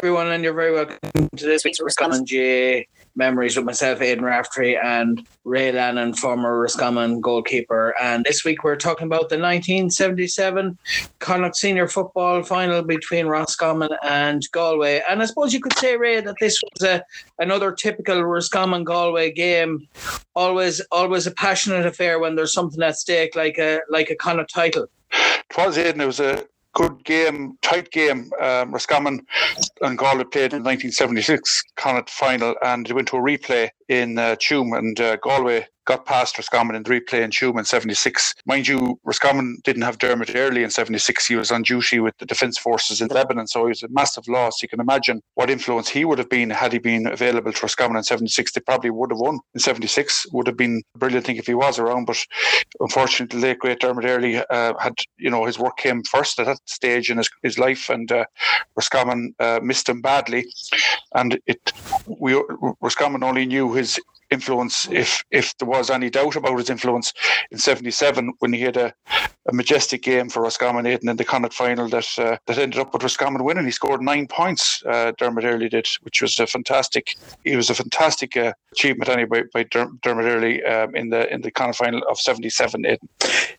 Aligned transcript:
everyone, 0.00 0.28
and 0.28 0.44
you're 0.44 0.54
very 0.54 0.72
welcome 0.72 0.96
to 1.34 1.44
this 1.44 1.64
week's 1.64 1.80
Roscommon 1.80 2.24
J 2.24 2.86
Memories 3.16 3.56
with 3.56 3.66
myself, 3.66 4.00
Aidan 4.00 4.24
Raftery, 4.24 4.76
and 4.76 5.26
Ray 5.42 5.72
Lannon, 5.72 6.14
former 6.14 6.60
Roscommon 6.60 7.20
goalkeeper. 7.20 7.96
And 8.00 8.24
this 8.24 8.44
week 8.44 8.62
we're 8.62 8.76
talking 8.76 9.08
about 9.08 9.28
the 9.28 9.40
1977 9.40 10.78
Connacht 11.18 11.56
Senior 11.56 11.88
Football 11.88 12.44
Final 12.44 12.82
between 12.82 13.26
Roscommon 13.26 13.90
and 14.04 14.44
Galway. 14.52 15.02
And 15.10 15.20
I 15.20 15.24
suppose 15.24 15.52
you 15.52 15.60
could 15.60 15.76
say, 15.78 15.96
Ray, 15.96 16.20
that 16.20 16.36
this 16.38 16.62
was 16.62 16.88
a, 16.88 17.02
another 17.40 17.72
typical 17.72 18.22
Roscommon 18.22 18.84
Galway 18.84 19.32
game. 19.32 19.88
Always, 20.36 20.80
always 20.92 21.26
a 21.26 21.32
passionate 21.32 21.86
affair 21.86 22.20
when 22.20 22.36
there's 22.36 22.52
something 22.52 22.80
at 22.84 22.96
stake, 22.96 23.34
like 23.34 23.58
a 23.58 23.80
like 23.90 24.10
a 24.10 24.14
Connacht 24.14 24.54
title. 24.54 24.86
It 25.10 25.56
was 25.56 25.76
Aidan. 25.76 26.02
It 26.02 26.06
was 26.06 26.20
a 26.20 26.46
good 26.78 27.04
game, 27.04 27.58
tight 27.60 27.90
game. 27.90 28.30
Um, 28.40 28.70
Roscommon 28.72 29.26
and 29.82 29.98
Galway 29.98 30.22
played 30.22 30.52
in 30.52 30.62
1976 30.62 31.64
Connacht 31.76 32.08
final, 32.08 32.54
and 32.62 32.86
they 32.86 32.94
went 32.94 33.08
to 33.08 33.16
a 33.16 33.20
replay 33.20 33.70
in 33.88 34.16
uh, 34.16 34.36
and 34.74 35.00
uh, 35.00 35.16
Galway 35.16 35.66
got 35.88 36.04
past 36.04 36.36
Roscommon 36.36 36.76
in 36.76 36.82
the 36.82 36.90
replay 36.90 37.22
in 37.22 37.58
in 37.58 37.64
76. 37.64 38.34
Mind 38.44 38.68
you, 38.68 39.00
Roscommon 39.04 39.58
didn't 39.64 39.82
have 39.82 39.96
Dermot 39.96 40.34
Earley 40.36 40.62
in 40.62 40.68
76. 40.68 41.26
He 41.26 41.34
was 41.34 41.50
on 41.50 41.62
duty 41.62 41.98
with 41.98 42.14
the 42.18 42.26
Defence 42.26 42.58
Forces 42.58 43.00
in 43.00 43.08
Lebanon, 43.08 43.46
so 43.46 43.64
it 43.64 43.70
was 43.70 43.82
a 43.82 43.88
massive 43.88 44.28
loss. 44.28 44.62
You 44.62 44.68
can 44.68 44.80
imagine 44.80 45.22
what 45.34 45.48
influence 45.48 45.88
he 45.88 46.04
would 46.04 46.18
have 46.18 46.28
been 46.28 46.50
had 46.50 46.74
he 46.74 46.78
been 46.78 47.06
available 47.06 47.54
to 47.54 47.62
Roscommon 47.62 47.96
in 47.96 48.02
76. 48.02 48.52
They 48.52 48.60
probably 48.60 48.90
would 48.90 49.10
have 49.10 49.18
won 49.18 49.38
in 49.54 49.60
76. 49.60 50.26
Would 50.32 50.46
have 50.46 50.58
been 50.58 50.82
a 50.94 50.98
brilliant 50.98 51.24
thing 51.24 51.36
if 51.36 51.46
he 51.46 51.54
was 51.54 51.78
around, 51.78 52.04
but 52.04 52.22
unfortunately, 52.80 53.40
the 53.40 53.46
late 53.46 53.58
great 53.58 53.80
Dermot 53.80 54.04
Earley 54.04 54.36
uh, 54.50 54.74
had, 54.78 54.92
you 55.16 55.30
know, 55.30 55.46
his 55.46 55.58
work 55.58 55.78
came 55.78 56.02
first 56.02 56.38
at 56.38 56.46
that 56.46 56.60
stage 56.66 57.10
in 57.10 57.16
his, 57.16 57.30
his 57.42 57.58
life, 57.58 57.88
and 57.88 58.12
uh, 58.12 58.26
Roscommon 58.76 59.34
uh, 59.38 59.60
missed 59.62 59.88
him 59.88 60.02
badly. 60.02 60.44
And 61.14 61.38
it, 61.46 61.72
we 62.06 62.38
Roscommon 62.82 63.24
only 63.24 63.46
knew 63.46 63.72
his 63.72 63.98
influence, 64.30 64.88
if 64.90 65.24
if 65.30 65.56
there 65.58 65.68
was 65.68 65.90
any 65.90 66.10
doubt 66.10 66.36
about 66.36 66.58
his 66.58 66.70
influence 66.70 67.12
in 67.50 67.58
'77 67.58 68.32
when 68.38 68.52
he 68.52 68.60
had 68.60 68.76
a, 68.76 68.94
a 69.48 69.52
majestic 69.52 70.02
game 70.02 70.28
for 70.28 70.42
Roscommon 70.42 70.86
in 70.86 71.16
the 71.16 71.24
Connacht 71.24 71.54
final 71.54 71.88
that 71.88 72.18
uh, 72.18 72.36
that 72.46 72.58
ended 72.58 72.80
up 72.80 72.92
with 72.92 73.02
Roscommon 73.02 73.44
winning. 73.44 73.64
He 73.64 73.70
scored 73.70 74.02
nine 74.02 74.26
points. 74.26 74.82
Uh, 74.86 75.12
Dermot 75.16 75.44
Earley 75.44 75.68
did, 75.68 75.88
which 76.02 76.22
was 76.22 76.38
a 76.38 76.46
fantastic. 76.46 77.16
It 77.44 77.56
was 77.56 77.70
a 77.70 77.74
fantastic 77.74 78.36
uh, 78.36 78.52
achievement 78.72 79.08
anyway 79.08 79.44
by 79.52 79.64
Dermot 79.64 80.04
Earley 80.04 80.62
um, 80.64 80.94
in 80.94 81.08
the 81.10 81.32
in 81.32 81.40
the 81.40 81.50
Connacht 81.50 81.78
final 81.78 82.02
of 82.08 82.18
'77. 82.18 82.84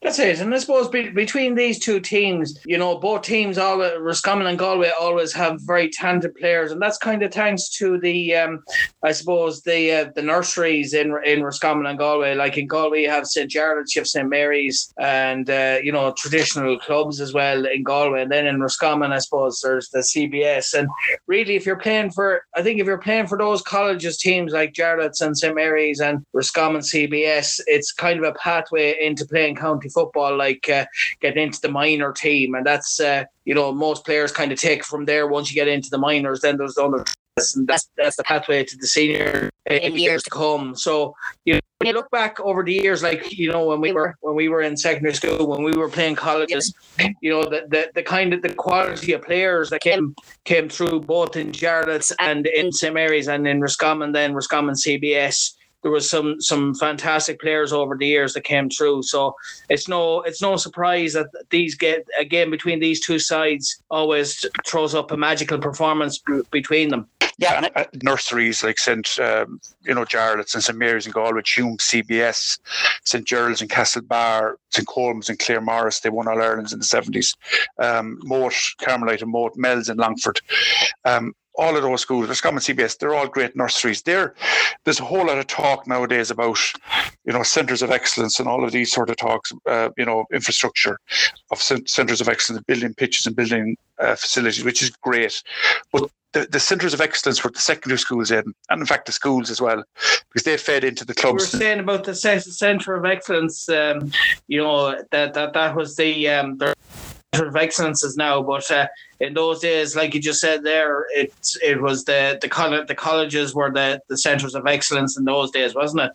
That's 0.02 0.18
it, 0.18 0.40
and 0.40 0.54
I 0.54 0.58
suppose 0.58 0.88
be, 0.88 1.10
between 1.10 1.54
these 1.54 1.78
two 1.78 2.00
teams, 2.00 2.58
you 2.64 2.78
know, 2.78 2.98
both 2.98 3.22
teams, 3.22 3.58
all 3.58 3.78
Roscommon 3.98 4.46
and 4.46 4.58
Galway, 4.58 4.90
always 4.98 5.32
have 5.34 5.60
very 5.62 5.90
talented 5.90 6.34
players, 6.36 6.72
and 6.72 6.80
that's 6.80 6.96
kind 6.96 7.22
of 7.22 7.32
thanks 7.32 7.68
to 7.76 7.98
the, 7.98 8.34
um, 8.34 8.62
I 9.04 9.12
suppose 9.12 9.62
the 9.62 9.92
uh, 9.92 10.10
the 10.14 10.22
nursery 10.22 10.59
in 10.64 11.16
in 11.24 11.42
Roscommon 11.42 11.86
and 11.86 11.98
Galway. 11.98 12.34
Like 12.34 12.56
in 12.56 12.66
Galway, 12.66 13.02
you 13.02 13.10
have 13.10 13.26
St 13.26 13.50
Jarlath's, 13.50 13.94
you 13.94 14.00
have 14.00 14.08
St 14.08 14.28
Mary's, 14.28 14.92
and 14.98 15.48
uh, 15.48 15.78
you 15.82 15.92
know 15.92 16.12
traditional 16.16 16.78
clubs 16.78 17.20
as 17.20 17.32
well 17.32 17.66
in 17.66 17.82
Galway. 17.82 18.22
And 18.22 18.32
then 18.32 18.46
in 18.46 18.60
Roscommon, 18.60 19.12
I 19.12 19.18
suppose 19.18 19.60
there's 19.60 19.88
the 19.90 20.00
CBS. 20.00 20.78
And 20.78 20.88
really, 21.26 21.56
if 21.56 21.66
you're 21.66 21.76
playing 21.76 22.10
for, 22.10 22.42
I 22.54 22.62
think 22.62 22.80
if 22.80 22.86
you're 22.86 22.98
playing 22.98 23.26
for 23.26 23.38
those 23.38 23.62
colleges 23.62 24.18
teams 24.18 24.52
like 24.52 24.72
Jarlath's 24.72 25.20
and 25.20 25.36
St 25.36 25.54
Mary's 25.54 26.00
and 26.00 26.24
Roscommon 26.32 26.82
CBS, 26.82 27.60
it's 27.66 27.92
kind 27.92 28.18
of 28.18 28.24
a 28.24 28.38
pathway 28.38 28.96
into 29.00 29.26
playing 29.26 29.56
county 29.56 29.88
football, 29.88 30.36
like 30.36 30.68
uh, 30.68 30.86
getting 31.20 31.44
into 31.44 31.60
the 31.60 31.70
minor 31.70 32.12
team, 32.12 32.54
and 32.54 32.66
that's. 32.66 33.00
Uh, 33.00 33.24
you 33.44 33.54
know, 33.54 33.72
most 33.72 34.04
players 34.04 34.30
kind 34.30 34.52
of 34.52 34.60
take 34.60 34.84
from 34.84 35.06
there 35.06 35.26
once 35.26 35.50
you 35.50 35.54
get 35.54 35.66
into 35.66 35.90
the 35.90 35.98
minors. 35.98 36.40
Then 36.40 36.56
there's 36.56 36.74
the 36.74 36.84
other 36.84 37.04
and 37.54 37.66
that's 37.66 37.88
that's 37.96 38.16
the 38.16 38.24
pathway 38.24 38.64
to 38.64 38.76
the 38.76 38.86
senior 38.86 39.50
in 39.66 39.96
years 39.96 40.22
to 40.24 40.30
come. 40.30 40.74
So 40.74 41.14
you 41.44 41.54
know, 41.54 41.60
when 41.78 41.88
you 41.88 41.94
look 41.94 42.10
back 42.10 42.38
over 42.40 42.62
the 42.62 42.72
years, 42.72 43.02
like 43.02 43.38
you 43.38 43.50
know 43.50 43.64
when 43.66 43.80
we 43.80 43.92
were 43.92 44.16
when 44.20 44.34
we 44.34 44.48
were 44.48 44.62
in 44.62 44.76
secondary 44.76 45.14
school, 45.14 45.46
when 45.46 45.62
we 45.62 45.72
were 45.72 45.88
playing 45.88 46.16
colleges, 46.16 46.74
you 47.20 47.30
know 47.30 47.42
the 47.42 47.66
the, 47.68 47.90
the 47.94 48.02
kind 48.02 48.32
of 48.32 48.42
the 48.42 48.52
quality 48.52 49.12
of 49.12 49.22
players 49.22 49.70
that 49.70 49.80
came 49.80 50.14
came 50.44 50.68
through 50.68 51.00
both 51.00 51.36
in 51.36 51.52
Jarlath's 51.52 52.12
and 52.20 52.46
in 52.46 52.72
St 52.72 52.94
Mary's 52.94 53.28
and 53.28 53.46
in 53.46 53.60
Roscommon, 53.60 54.12
then 54.12 54.34
Roscommon 54.34 54.74
CBS 54.74 55.54
there 55.82 55.90
was 55.90 56.08
some 56.08 56.40
some 56.40 56.74
fantastic 56.74 57.40
players 57.40 57.72
over 57.72 57.96
the 57.96 58.06
years 58.06 58.34
that 58.34 58.44
came 58.44 58.68
through. 58.68 59.02
So 59.02 59.34
it's 59.68 59.88
no 59.88 60.20
it's 60.22 60.42
no 60.42 60.56
surprise 60.56 61.14
that 61.14 61.28
these 61.50 61.74
get 61.74 62.06
a 62.18 62.24
game 62.24 62.50
between 62.50 62.80
these 62.80 63.04
two 63.04 63.18
sides 63.18 63.82
always 63.90 64.44
throws 64.66 64.94
up 64.94 65.10
a 65.10 65.16
magical 65.16 65.58
performance 65.58 66.20
between 66.50 66.88
them. 66.88 67.08
Yeah, 67.38 67.68
uh, 67.74 67.84
nurseries 68.02 68.62
like 68.62 68.78
St. 68.78 69.18
Um, 69.18 69.62
you 69.82 69.94
know 69.94 70.04
Jarlath's 70.04 70.54
and 70.54 70.62
St 70.62 70.76
Mary's 70.78 71.06
and 71.06 71.14
Galway, 71.14 71.40
Tuam, 71.40 71.78
CBS, 71.78 72.58
St 73.04 73.26
Gerald's 73.26 73.62
and 73.62 73.70
Castlebar, 73.70 74.56
St 74.68 74.86
Colm's 74.86 75.30
and 75.30 75.38
Claremorris. 75.38 76.02
They 76.02 76.10
won 76.10 76.28
All 76.28 76.42
Ireland's 76.42 76.74
in 76.74 76.80
the 76.80 76.84
seventies. 76.84 77.34
Um, 77.78 78.18
Moate, 78.24 78.74
Carmelite 78.82 79.22
and 79.22 79.32
Moate, 79.32 79.56
Mel's 79.56 79.88
and 79.88 79.98
Longford. 79.98 80.42
Um, 81.06 81.32
all 81.60 81.76
of 81.76 81.82
those 81.82 82.00
schools, 82.00 82.26
there's 82.26 82.42
Roscommon 82.42 82.60
CBS, 82.62 82.98
they're 82.98 83.14
all 83.14 83.28
great 83.28 83.54
nurseries. 83.54 84.02
There, 84.02 84.34
there's 84.84 84.98
a 84.98 85.04
whole 85.04 85.26
lot 85.26 85.38
of 85.38 85.46
talk 85.46 85.86
nowadays 85.86 86.30
about, 86.30 86.58
you 87.24 87.32
know, 87.32 87.42
centres 87.42 87.82
of 87.82 87.90
excellence 87.90 88.40
and 88.40 88.48
all 88.48 88.64
of 88.64 88.72
these 88.72 88.90
sort 88.90 89.10
of 89.10 89.16
talks, 89.16 89.52
uh, 89.66 89.90
you 89.98 90.06
know, 90.06 90.24
infrastructure 90.32 90.98
of 91.50 91.60
centres 91.60 92.22
of 92.22 92.28
excellence, 92.28 92.64
building 92.66 92.94
pitches 92.94 93.26
and 93.26 93.36
building 93.36 93.76
uh, 93.98 94.16
facilities, 94.16 94.64
which 94.64 94.82
is 94.82 94.90
great. 94.90 95.42
But 95.92 96.10
the, 96.32 96.46
the 96.50 96.60
centres 96.60 96.94
of 96.94 97.02
excellence 97.02 97.44
were 97.44 97.50
the 97.50 97.58
secondary 97.58 97.98
schools 97.98 98.30
in, 98.30 98.54
and 98.70 98.80
in 98.80 98.86
fact 98.86 99.06
the 99.06 99.12
schools 99.12 99.50
as 99.50 99.60
well, 99.60 99.84
because 100.28 100.44
they 100.44 100.56
fed 100.56 100.82
into 100.82 101.04
the 101.04 101.14
clubs. 101.14 101.52
You 101.52 101.58
were 101.58 101.64
saying 101.64 101.80
about 101.80 102.04
the 102.04 102.14
centre 102.14 102.94
of 102.94 103.04
excellence, 103.04 103.68
um, 103.68 104.10
you 104.48 104.62
know 104.62 104.96
that 105.10 105.34
that 105.34 105.52
that 105.52 105.74
was 105.74 105.96
the 105.96 106.28
um, 106.28 106.56
the 106.56 106.74
centre 107.34 107.48
of 107.48 107.56
excellences 107.56 108.16
now, 108.16 108.42
but 108.42 108.70
uh, 108.70 108.86
in 109.20 109.34
those 109.34 109.60
days, 109.60 109.94
like 109.94 110.14
you 110.14 110.20
just 110.20 110.40
said 110.40 110.64
there, 110.64 111.06
it 111.14 111.32
it 111.62 111.80
was 111.80 112.04
the 112.04 112.38
the 112.40 112.48
college 112.48 112.88
the 112.88 112.94
colleges 112.94 113.54
were 113.54 113.70
the 113.70 114.00
the 114.08 114.16
centres 114.16 114.54
of 114.54 114.66
excellence 114.66 115.16
in 115.16 115.24
those 115.24 115.50
days, 115.50 115.74
wasn't 115.74 116.02
it? 116.02 116.12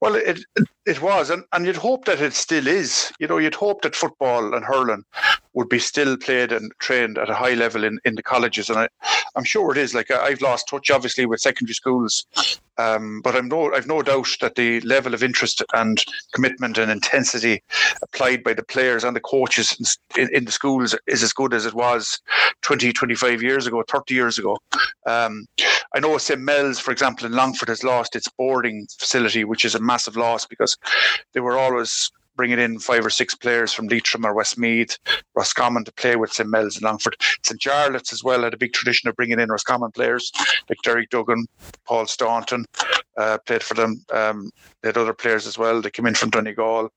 Well, 0.00 0.14
it 0.14 0.40
it 0.86 1.02
was, 1.02 1.28
and, 1.28 1.44
and 1.52 1.66
you'd 1.66 1.76
hope 1.76 2.04
that 2.04 2.20
it 2.20 2.32
still 2.32 2.68
is. 2.68 3.12
You 3.18 3.26
know, 3.26 3.38
you'd 3.38 3.54
hope 3.54 3.82
that 3.82 3.96
football 3.96 4.54
and 4.54 4.64
hurling 4.64 5.04
would 5.54 5.68
be 5.68 5.80
still 5.80 6.16
played 6.16 6.52
and 6.52 6.72
trained 6.78 7.18
at 7.18 7.28
a 7.28 7.34
high 7.34 7.54
level 7.54 7.82
in, 7.82 7.98
in 8.04 8.14
the 8.14 8.22
colleges, 8.22 8.70
and 8.70 8.78
I, 8.78 8.88
I'm 9.34 9.42
sure 9.42 9.72
it 9.72 9.78
is. 9.78 9.94
Like 9.94 10.10
I've 10.10 10.40
lost 10.40 10.68
touch, 10.68 10.90
obviously, 10.90 11.26
with 11.26 11.40
secondary 11.40 11.74
schools, 11.74 12.24
um, 12.76 13.20
but 13.22 13.34
I'm 13.34 13.48
no 13.48 13.74
I've 13.74 13.88
no 13.88 14.02
doubt 14.02 14.28
that 14.40 14.54
the 14.54 14.80
level 14.82 15.14
of 15.14 15.22
interest 15.24 15.64
and 15.74 16.02
commitment 16.32 16.78
and 16.78 16.92
intensity 16.92 17.62
applied 18.00 18.44
by 18.44 18.54
the 18.54 18.62
players 18.62 19.02
and 19.02 19.16
the 19.16 19.20
coaches 19.20 19.98
in, 20.16 20.32
in 20.32 20.44
the 20.44 20.52
schools 20.52 20.94
is 21.08 21.24
as 21.24 21.32
good 21.32 21.52
as 21.52 21.66
it 21.66 21.74
was 21.74 22.17
20, 22.62 22.92
25 22.92 23.42
years 23.42 23.66
ago, 23.66 23.82
30 23.88 24.14
years 24.14 24.38
ago. 24.38 24.58
Um, 25.06 25.46
I 25.94 26.00
know 26.00 26.18
St. 26.18 26.40
Mel's, 26.40 26.78
for 26.78 26.90
example, 26.90 27.26
in 27.26 27.32
Longford 27.32 27.68
has 27.68 27.82
lost 27.82 28.14
its 28.16 28.28
boarding 28.28 28.86
facility, 28.98 29.44
which 29.44 29.64
is 29.64 29.74
a 29.74 29.80
massive 29.80 30.16
loss 30.16 30.44
because 30.46 30.76
they 31.32 31.40
were 31.40 31.58
always 31.58 32.10
bringing 32.38 32.60
in 32.60 32.78
five 32.78 33.04
or 33.04 33.10
six 33.10 33.34
players 33.34 33.72
from 33.74 33.88
Leitrim 33.88 34.24
or 34.24 34.32
Westmeath, 34.32 34.96
Roscommon 35.34 35.84
to 35.84 35.92
play 35.92 36.16
with 36.16 36.32
St 36.32 36.48
Mel's 36.48 36.76
and 36.76 36.84
Longford. 36.84 37.16
St 37.44 37.60
Jarlath's 37.60 38.12
as 38.12 38.24
well 38.24 38.44
had 38.44 38.54
a 38.54 38.58
big 38.58 38.72
tradition 38.72 39.08
of 39.08 39.16
bringing 39.16 39.40
in 39.40 39.50
Roscommon 39.50 39.90
players 39.90 40.32
like 40.70 40.78
Derek 40.82 41.10
Duggan, 41.10 41.46
Paul 41.84 42.06
Staunton, 42.06 42.64
uh, 43.18 43.38
played 43.44 43.62
for 43.62 43.74
them. 43.74 44.02
Um, 44.12 44.50
they 44.82 44.88
had 44.88 44.96
other 44.96 45.12
players 45.12 45.46
as 45.46 45.58
well. 45.58 45.82
They 45.82 45.90
came 45.90 46.06
in 46.06 46.14
from 46.14 46.30
Donegal, 46.30 46.88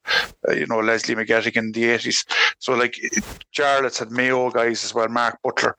uh, 0.47 0.53
you 0.53 0.67
know, 0.67 0.79
Leslie 0.79 1.15
McGettigan 1.15 1.57
in 1.57 1.71
the 1.71 1.83
80s. 1.85 2.23
So, 2.59 2.73
like, 2.73 2.93
Jarlath's 3.53 3.99
had 3.99 4.11
Mayo 4.11 4.51
guys 4.51 4.85
as 4.85 4.93
well, 4.93 5.09
Mark 5.09 5.39
Butler 5.41 5.75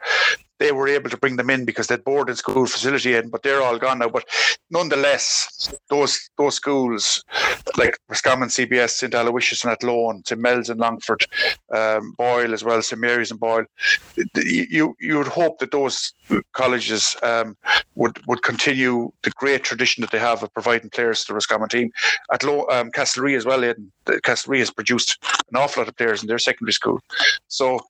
they 0.62 0.70
were 0.70 0.86
able 0.86 1.10
to 1.10 1.16
bring 1.16 1.36
them 1.36 1.50
in 1.50 1.64
because 1.64 1.88
they'd 1.88 2.04
boarding 2.04 2.36
school 2.36 2.66
facility 2.66 3.14
in, 3.16 3.30
but 3.30 3.42
they're 3.42 3.62
all 3.62 3.78
gone 3.78 3.98
now. 3.98 4.08
But 4.08 4.24
nonetheless, 4.70 5.74
those 5.90 6.30
those 6.38 6.54
schools 6.54 7.24
like 7.76 7.98
Roscommon, 8.08 8.48
CBS, 8.48 8.90
St 8.90 9.12
Aloysius 9.12 9.64
and 9.64 9.72
Athlone, 9.72 10.22
St 10.24 10.40
Mel's 10.40 10.70
and 10.70 10.78
Longford, 10.78 11.26
um, 11.74 12.14
Boyle 12.16 12.54
as 12.54 12.62
well, 12.62 12.80
St 12.80 13.00
Mary's 13.00 13.32
and 13.32 13.40
Boyle, 13.40 13.64
you 14.36 14.94
you 15.00 15.18
would 15.18 15.26
hope 15.26 15.58
that 15.58 15.72
those 15.72 16.12
colleges 16.52 17.16
um, 17.24 17.56
would 17.96 18.24
would 18.28 18.42
continue 18.42 19.10
the 19.22 19.30
great 19.30 19.64
tradition 19.64 20.00
that 20.02 20.12
they 20.12 20.18
have 20.18 20.42
of 20.42 20.54
providing 20.54 20.90
players 20.90 21.22
to 21.22 21.28
the 21.28 21.34
Roscommon 21.34 21.68
team. 21.68 21.90
At 22.32 22.44
Low, 22.44 22.66
um, 22.68 22.92
Castlerea 22.92 23.36
as 23.36 23.44
well, 23.44 23.64
Aidan, 23.64 23.90
Castlerea 24.06 24.60
has 24.60 24.70
produced 24.70 25.18
an 25.50 25.56
awful 25.56 25.82
lot 25.82 25.88
of 25.88 25.96
players 25.96 26.22
in 26.22 26.28
their 26.28 26.38
secondary 26.38 26.72
school. 26.72 27.00
So 27.48 27.80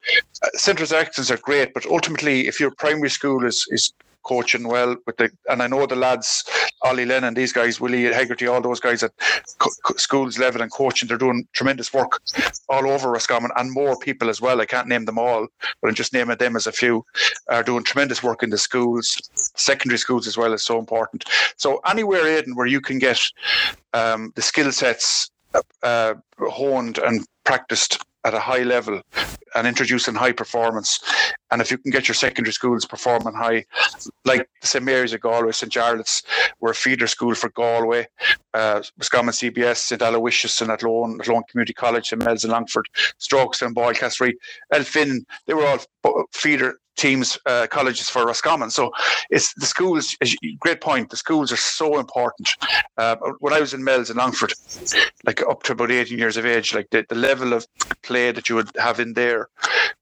uh, 0.42 0.48
centres 0.54 0.92
of 0.92 0.98
excellence 0.98 1.30
are 1.30 1.36
great, 1.36 1.74
but 1.74 1.86
ultimately, 1.86 2.48
if 2.48 2.60
your 2.62 2.74
primary 2.84 3.10
school 3.10 3.44
is 3.44 3.66
is 3.70 3.92
coaching 4.22 4.68
well 4.68 4.96
with 5.06 5.16
the 5.16 5.28
and 5.50 5.62
I 5.62 5.66
know 5.66 5.84
the 5.86 5.96
lads 5.96 6.44
Ollie 6.84 7.06
Lennon, 7.06 7.34
these 7.34 7.52
guys, 7.52 7.80
Willie 7.80 8.04
Hegarty, 8.04 8.46
all 8.46 8.60
those 8.60 8.80
guys 8.80 9.02
at 9.02 9.12
co- 9.58 9.94
schools 9.96 10.38
level 10.38 10.62
and 10.62 10.70
coaching, 10.70 11.08
they're 11.08 11.18
doing 11.18 11.46
tremendous 11.52 11.92
work 11.92 12.20
all 12.68 12.88
over 12.90 13.10
Roscommon 13.10 13.50
and 13.56 13.70
more 13.70 13.96
people 13.98 14.28
as 14.28 14.40
well. 14.40 14.60
I 14.60 14.66
can't 14.66 14.88
name 14.88 15.04
them 15.04 15.18
all, 15.18 15.46
but 15.80 15.88
I'm 15.88 15.94
just 15.94 16.12
naming 16.12 16.38
them 16.38 16.56
as 16.56 16.66
a 16.66 16.72
few, 16.72 17.04
are 17.48 17.62
doing 17.62 17.84
tremendous 17.84 18.22
work 18.22 18.42
in 18.42 18.50
the 18.50 18.58
schools, 18.58 19.16
secondary 19.34 19.98
schools 19.98 20.26
as 20.26 20.36
well 20.36 20.52
is 20.52 20.64
so 20.64 20.78
important. 20.78 21.24
So 21.56 21.80
anywhere, 21.86 22.26
Aidan, 22.26 22.56
where 22.56 22.66
you 22.66 22.80
can 22.80 22.98
get 22.98 23.20
um, 23.94 24.32
the 24.34 24.42
skill 24.42 24.72
sets 24.72 25.30
uh, 25.82 26.14
honed 26.40 26.98
and 26.98 27.26
practiced 27.44 28.02
at 28.24 28.34
a 28.34 28.40
high 28.40 28.62
level 28.62 29.02
and 29.54 29.66
introducing 29.66 30.14
high 30.14 30.32
performance. 30.32 31.00
And 31.50 31.60
if 31.60 31.70
you 31.70 31.78
can 31.78 31.90
get 31.90 32.08
your 32.08 32.14
secondary 32.14 32.52
schools 32.52 32.86
performing 32.86 33.34
high, 33.34 33.64
like 34.24 34.48
St 34.62 34.84
Mary's 34.84 35.12
of 35.12 35.20
Galway, 35.20 35.52
St 35.52 35.70
Jarlath's, 35.70 36.22
we're 36.60 36.70
a 36.70 36.74
feeder 36.74 37.06
school 37.06 37.34
for 37.34 37.50
Galway, 37.50 38.06
uh, 38.54 38.80
CBS, 39.00 39.76
St 39.76 40.00
Aloysius 40.00 40.60
and 40.60 40.70
Athlone, 40.70 41.20
Athlone 41.20 41.42
Community 41.50 41.74
College, 41.74 42.08
St 42.08 42.24
Mel's 42.24 42.44
and 42.44 42.52
Longford, 42.52 42.86
Strokes 43.18 43.62
and 43.62 43.74
Boyle 43.74 43.94
Castlerea, 43.94 44.32
Elphin, 44.72 45.24
they 45.46 45.54
were 45.54 45.66
all 45.66 46.24
feeder 46.32 46.78
teams, 46.96 47.38
uh, 47.46 47.66
colleges 47.70 48.08
for 48.08 48.24
Roscommon. 48.26 48.70
So 48.70 48.92
it's 49.30 49.54
the 49.54 49.66
schools. 49.66 50.16
Great 50.60 50.80
point. 50.80 51.10
The 51.10 51.16
schools 51.16 51.52
are 51.52 51.56
so 51.56 51.98
important. 51.98 52.48
Uh, 52.96 53.16
when 53.40 53.52
I 53.52 53.60
was 53.60 53.74
in 53.74 53.82
Mel's 53.84 54.10
in 54.10 54.16
Longford, 54.16 54.52
like 55.24 55.42
up 55.42 55.62
to 55.64 55.72
about 55.72 55.90
18 55.90 56.18
years 56.18 56.36
of 56.36 56.46
age, 56.46 56.74
like 56.74 56.90
the, 56.90 57.04
the 57.08 57.14
level 57.14 57.52
of 57.52 57.66
play 58.02 58.32
that 58.32 58.48
you 58.48 58.56
would 58.56 58.70
have 58.76 59.00
in 59.00 59.14
there 59.14 59.48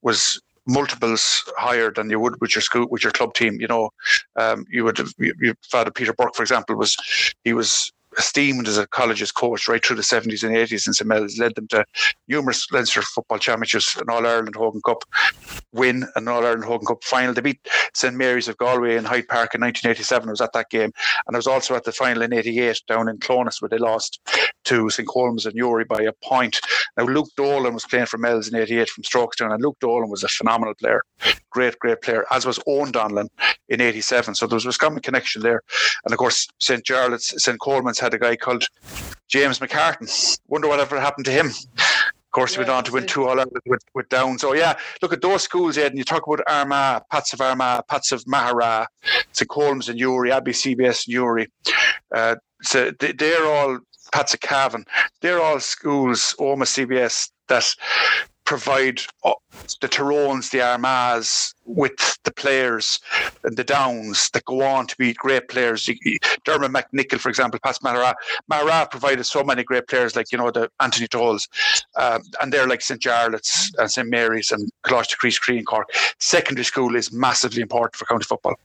was 0.03 0.41
multiples 0.67 1.43
higher 1.57 1.91
than 1.91 2.11
you 2.11 2.21
would 2.21 2.41
with 2.41 2.55
your 2.55 2.63
school 2.63 2.87
with 2.91 3.03
your 3.03 3.13
club 3.13 3.35
team. 3.35 3.61
You 3.61 3.69
know, 3.69 3.91
um, 4.37 4.65
you 4.71 4.85
would 4.85 4.99
your 5.19 5.55
father 5.71 5.91
Peter 5.91 6.13
Burke, 6.13 6.35
for 6.35 6.43
example, 6.43 6.77
was 6.77 6.97
he 7.45 7.53
was 7.53 7.93
esteemed 8.19 8.69
as 8.69 8.79
a 8.79 8.87
college's 8.87 9.33
coach 9.33 9.69
right 9.69 9.85
through 9.85 9.97
the 9.97 10.03
70s 10.03 10.43
and 10.43 10.55
80s 10.55 10.87
in 10.87 10.93
St. 10.93 11.07
Mel's, 11.07 11.39
led 11.39 11.55
them 11.55 11.69
to 11.69 11.85
numerous 12.29 12.67
Leinster 12.71 13.03
football 13.03 13.39
championships, 13.39 13.97
an 13.97 14.11
All 14.11 14.27
Ireland 14.27 14.57
Hogan 14.57 14.83
Cup 14.83 15.05
win, 15.73 16.07
an 16.17 16.29
All 16.29 16.45
Ireland 16.45 16.65
Hogan 16.65 16.87
Cup 16.87 17.05
final. 17.05 17.35
They 17.35 17.41
beat 17.41 17.69
St. 17.95 18.15
Mary's 18.15 18.49
of 18.49 18.57
Galway 18.59 18.97
in 18.97 19.05
Hyde 19.05 19.29
Park 19.29 19.55
in 19.55 19.61
1987. 19.61 20.29
I 20.29 20.33
was 20.33 20.41
at 20.41 20.53
that 20.53 20.71
game. 20.71 20.93
And 21.27 21.37
I 21.37 21.39
was 21.39 21.47
also 21.47 21.75
at 21.75 21.85
the 21.85 21.93
final 21.93 22.23
in 22.23 22.33
88 22.33 22.83
down 22.89 23.09
in 23.09 23.19
Clones 23.19 23.61
where 23.61 23.69
they 23.69 23.79
lost 23.79 24.21
to 24.65 24.91
St. 24.91 25.09
Colm's 25.09 25.47
and 25.47 25.55
Newry 25.55 25.85
by 25.85 26.03
a 26.03 26.13
point. 26.25 26.61
Now, 26.97 27.05
Luke 27.05 27.29
Dolan 27.37 27.75
was 27.75 27.85
playing 27.85 28.07
for 28.07 28.19
Mel's 28.19 28.49
in 28.49 28.57
88 28.57 28.89
from 28.89 29.05
Strokestown, 29.05 29.53
and 29.53 29.63
Luke 29.63 29.79
Dolan 29.81 30.11
was 30.11 30.23
a 30.23 30.29
phenomenal 30.29 30.75
player. 30.75 31.03
Great, 31.51 31.79
great 31.79 32.03
player, 32.03 32.25
as 32.31 32.47
was 32.47 32.61
Owen 32.67 32.93
Donlan 32.93 33.29
in 33.69 33.81
87. 33.81 34.35
So 34.35 34.47
there 34.47 34.57
was 34.57 34.67
a 34.67 34.73
common 34.73 35.01
connection 35.03 35.43
there. 35.43 35.63
And 36.05 36.13
of 36.13 36.19
course, 36.19 36.49
St. 36.59 36.85
Jarlath's, 36.85 37.43
St. 37.43 37.61
Coleman's 37.61 38.00
had 38.01 38.15
a 38.15 38.19
guy 38.19 38.37
called 38.37 38.65
James 39.29 39.59
McCartan. 39.59 40.39
Wonder 40.49 40.69
whatever 40.69 41.01
happened 41.01 41.27
to 41.27 41.33
him. 41.33 41.47
Of 41.47 42.33
course, 42.33 42.53
yeah, 42.53 42.59
he 42.59 42.61
went 42.61 42.71
on 42.71 42.85
to 42.85 42.93
win 42.93 43.07
two 43.07 43.25
All 43.25 43.31
Ireland 43.31 43.51
with, 43.67 43.83
with 43.93 44.09
Down. 44.09 44.39
So, 44.39 44.55
yeah, 44.55 44.79
look 45.03 45.13
at 45.13 45.21
those 45.21 45.43
schools, 45.43 45.77
Ed, 45.77 45.93
and 45.93 45.99
you 45.99 46.05
talk 46.05 46.27
about 46.27 46.41
Armagh, 46.47 47.03
Pats 47.11 47.33
of 47.33 47.41
Armagh, 47.41 47.87
Pats 47.89 48.13
of 48.13 48.23
Maghera, 48.25 48.87
St. 49.33 49.49
Colm's 49.49 49.89
and 49.89 49.99
Newry, 49.99 50.31
Abbey 50.31 50.53
CBS 50.53 51.07
and 51.07 51.15
Newry. 51.17 51.49
Uh, 52.15 52.37
so 52.63 52.93
they're 53.01 53.47
all 53.47 53.81
Pats 54.13 54.35
of 54.35 54.41
Cavan. 54.41 54.85
They're 55.21 55.41
all 55.41 55.59
schools, 55.59 56.35
Omagh 56.39 56.87
CBS, 56.87 57.31
that 57.49 57.75
provide 58.51 59.01
the 59.81 59.87
Tyrones, 59.87 60.51
the 60.51 60.59
Armaghs 60.59 61.55
with 61.67 62.19
the 62.25 62.33
players 62.33 62.99
and 63.45 63.57
the 63.57 63.63
Downs 63.63 64.29
that 64.31 64.45
go 64.45 64.63
on 64.63 64.89
to 64.89 64.97
be 64.97 65.13
great 65.13 65.47
players. 65.47 65.89
Dermot 66.45 66.73
McNicholl, 66.73 67.21
for 67.21 67.29
example, 67.29 67.61
past 67.63 67.81
Maghera. 67.81 68.13
Maghera 68.51 68.91
provided 68.91 69.23
so 69.23 69.45
many 69.45 69.63
great 69.63 69.87
players 69.87 70.17
like, 70.17 70.33
you 70.33 70.39
know, 70.39 70.51
the 70.51 70.69
Anthony 70.81 71.07
Tohills. 71.07 71.47
Um, 71.95 72.23
and 72.43 72.53
they're 72.53 72.67
like 72.67 72.81
St. 72.81 73.01
Jarlath's 73.01 73.73
and 73.79 73.89
St. 73.89 74.09
Mary's 74.09 74.51
and 74.51 74.69
Coláiste 74.85 75.15
Chríost 75.23 75.43
Rí 75.49 75.59
and 75.59 75.67
Cork. 75.67 75.89
Secondary 76.19 76.65
school 76.65 76.97
is 76.97 77.13
massively 77.13 77.63
important 77.63 77.95
for 77.95 78.05
county 78.07 78.25
football. 78.25 78.57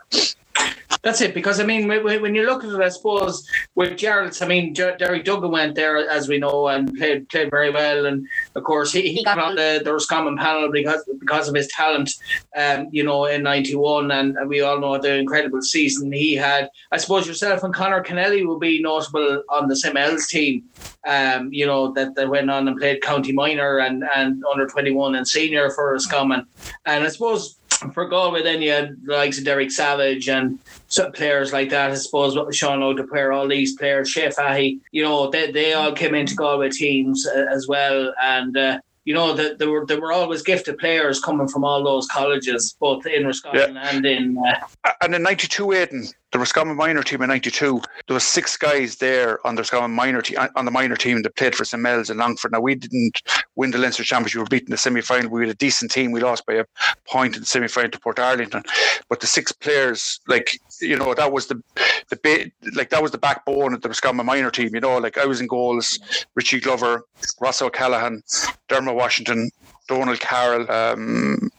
That's 1.06 1.22
it, 1.22 1.36
because 1.36 1.60
I 1.60 1.66
mean, 1.66 1.88
when 1.88 2.34
you 2.34 2.48
look 2.48 2.64
at 2.64 2.72
it, 2.72 2.82
I 2.82 2.90
suppose 2.90 3.48
with 3.76 3.92
Jarlath's, 3.92 4.42
I 4.42 4.48
mean, 4.48 4.74
Derek 4.74 5.24
Duggan 5.24 5.52
went 5.52 5.76
there, 5.76 5.98
as 6.10 6.28
we 6.28 6.40
know, 6.40 6.68
and 6.68 6.92
played 6.96 7.30
played 7.30 7.52
very 7.52 7.70
well, 7.70 8.08
and 8.08 8.28
of 8.56 8.64
course 8.64 8.92
he, 8.92 9.14
he 9.14 9.24
got 9.24 9.38
on 9.38 9.54
the, 9.54 9.84
the 9.86 9.94
Roscommon 9.94 10.36
panel 10.36 10.72
because 10.72 11.08
because 11.20 11.48
of 11.48 11.54
his 11.54 11.68
talent, 11.68 12.10
um, 12.58 12.88
you 12.92 13.04
know, 13.04 13.26
in 13.26 13.44
'91, 13.44 14.10
and, 14.10 14.36
and 14.36 14.50
we 14.50 14.62
all 14.62 14.80
know 14.80 14.98
the 14.98 15.14
incredible 15.14 15.62
season 15.62 16.12
he 16.12 16.34
had. 16.34 16.72
I 16.92 16.98
suppose 16.98 17.28
yourself 17.28 17.62
and 17.62 17.72
Conor 17.72 18.04
Kennelly 18.04 18.44
will 18.44 18.58
be 18.58 18.82
notable 18.82 19.44
on 19.50 19.68
the 19.68 19.76
St 19.76 19.94
Mel's 19.94 20.26
team, 20.26 20.64
um, 21.06 21.54
you 21.54 21.68
know, 21.68 21.92
that, 21.94 22.16
that 22.16 22.30
went 22.30 22.50
on 22.50 22.68
and 22.68 22.80
played 22.80 23.04
county 23.04 23.32
minor 23.32 23.78
and 23.78 24.04
and 24.16 24.44
under 24.52 24.66
21 24.66 25.14
and 25.14 25.28
senior 25.28 25.70
for 25.70 25.92
Roscommon, 25.92 26.48
and 26.88 27.04
I 27.04 27.10
suppose 27.10 27.60
for 27.94 28.08
Galway, 28.08 28.44
then 28.44 28.62
you 28.62 28.72
had 28.72 28.98
the 29.04 29.14
likes 29.14 29.38
of 29.38 29.46
Derek 29.46 29.72
Savage 29.72 30.30
and 30.30 30.60
some 30.88 31.12
players 31.12 31.54
like 31.54 31.70
that. 31.70 31.92
I 31.92 31.96
suppose 31.96 32.38
Sean 32.56 32.84
O'Dwyer, 32.84 33.32
all 33.32 33.48
these 33.48 33.76
players, 33.76 34.10
Shea 34.10 34.30
Fahy, 34.30 34.80
you 34.92 35.04
know, 35.04 35.30
they, 35.30 35.52
they 35.52 35.74
all 35.74 35.92
came 35.92 36.16
into 36.16 36.36
Galway 36.36 36.70
teams 36.70 37.28
uh, 37.28 37.46
as 37.52 37.68
well. 37.68 38.14
And, 38.22 38.58
uh, 38.58 38.80
you 39.06 39.14
know, 39.14 39.34
that 39.34 39.60
there 39.60 39.70
were 39.70 39.86
there 39.86 40.02
were 40.02 40.12
always 40.12 40.42
gifted 40.42 40.80
players 40.80 41.20
coming 41.20 41.48
from 41.48 41.64
all 41.64 41.84
those 41.84 42.08
colleges, 42.08 42.76
both 42.80 43.06
in 43.06 43.26
Roscommon 43.26 43.76
yeah. 43.76 43.90
and 43.96 44.06
in. 44.06 44.38
Uh, 44.84 44.92
and 45.02 45.14
in 45.14 45.22
'92, 45.22 45.74
Aidan, 45.74 46.08
the 46.32 46.40
Roscommon 46.40 46.76
minor 46.76 47.04
team 47.04 47.22
in 47.22 47.30
'92, 47.30 47.82
there 48.08 48.14
was 48.14 48.24
six 48.24 48.58
guys 48.58 48.98
there 48.98 49.46
on 49.46 49.56
the 49.56 49.62
Roscommon 49.62 49.92
minor 49.92 50.22
team 50.22 50.38
on 50.56 50.66
the 50.66 50.72
minor 50.72 50.96
team 50.96 51.22
that 51.22 51.36
played 51.36 51.56
for 51.56 51.66
St 51.66 51.82
Mel's 51.82 52.10
and 52.10 52.20
Longford. 52.20 52.52
Now 52.52 52.60
we 52.60 52.76
didn't 52.76 53.22
win 53.56 53.72
the 53.72 53.78
Leinster 53.78 54.04
Championship. 54.04 54.40
We 54.40 54.44
were 54.44 54.48
beaten 54.48 54.68
in 54.68 54.72
the 54.72 54.78
semi 54.78 55.02
final. 55.02 55.30
We 55.30 55.42
had 55.42 55.50
a 55.50 55.58
decent 55.58 55.92
team. 55.92 56.12
We 56.12 56.22
lost 56.22 56.46
by 56.46 56.56
a 56.56 56.66
point 57.08 57.36
in 57.36 57.42
the 57.42 57.46
semi 57.46 57.68
final 57.68 57.92
to 57.92 58.00
Portarlington. 58.00 58.66
But 59.08 59.20
the 59.22 59.28
six 59.28 59.52
players, 59.52 60.20
like 60.28 60.60
you 60.82 60.98
know, 60.98 61.14
that 61.14 61.32
was 61.32 61.48
the 61.48 61.62
the 62.10 62.52
like 62.74 62.90
that 62.90 63.02
was 63.02 63.12
the 63.12 63.18
backbone 63.18 63.74
of 63.74 63.82
the 63.82 63.90
Roscommon 63.90 64.26
minor 64.26 64.52
team. 64.52 64.74
You 64.74 64.82
know, 64.82 64.98
like 64.98 65.18
I 65.18 65.26
was 65.26 65.40
in 65.40 65.48
goals, 65.48 66.00
Richie 66.36 66.60
Glover, 66.60 67.06
Ross 67.40 67.62
O'Callaghan, 67.62 68.24
Dermot 68.68 68.96
Washington, 68.96 69.52
Donald 69.88 70.20
Carroll, 70.20 70.70
um, 70.72 71.52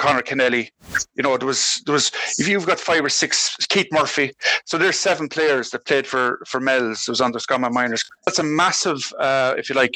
Conor 0.00 0.22
Kennelly. 0.22 0.70
You 1.14 1.22
know, 1.22 1.36
there 1.36 1.46
was 1.46 1.82
there 1.84 1.92
was 1.92 2.10
if 2.38 2.48
you've 2.48 2.66
got 2.66 2.80
five 2.80 3.04
or 3.04 3.10
six, 3.10 3.54
Keith 3.68 3.88
Murphy. 3.92 4.32
So 4.64 4.78
there's 4.78 4.98
seven 4.98 5.28
players 5.28 5.70
that 5.70 5.84
played 5.84 6.06
for 6.06 6.40
for 6.46 6.58
Mel's. 6.58 7.06
It 7.06 7.10
was 7.10 7.20
under 7.20 7.38
Scotland 7.38 7.74
minors. 7.74 8.02
That's 8.24 8.38
a 8.38 8.42
massive, 8.42 9.12
uh, 9.18 9.54
if 9.58 9.68
you 9.68 9.76
like, 9.76 9.94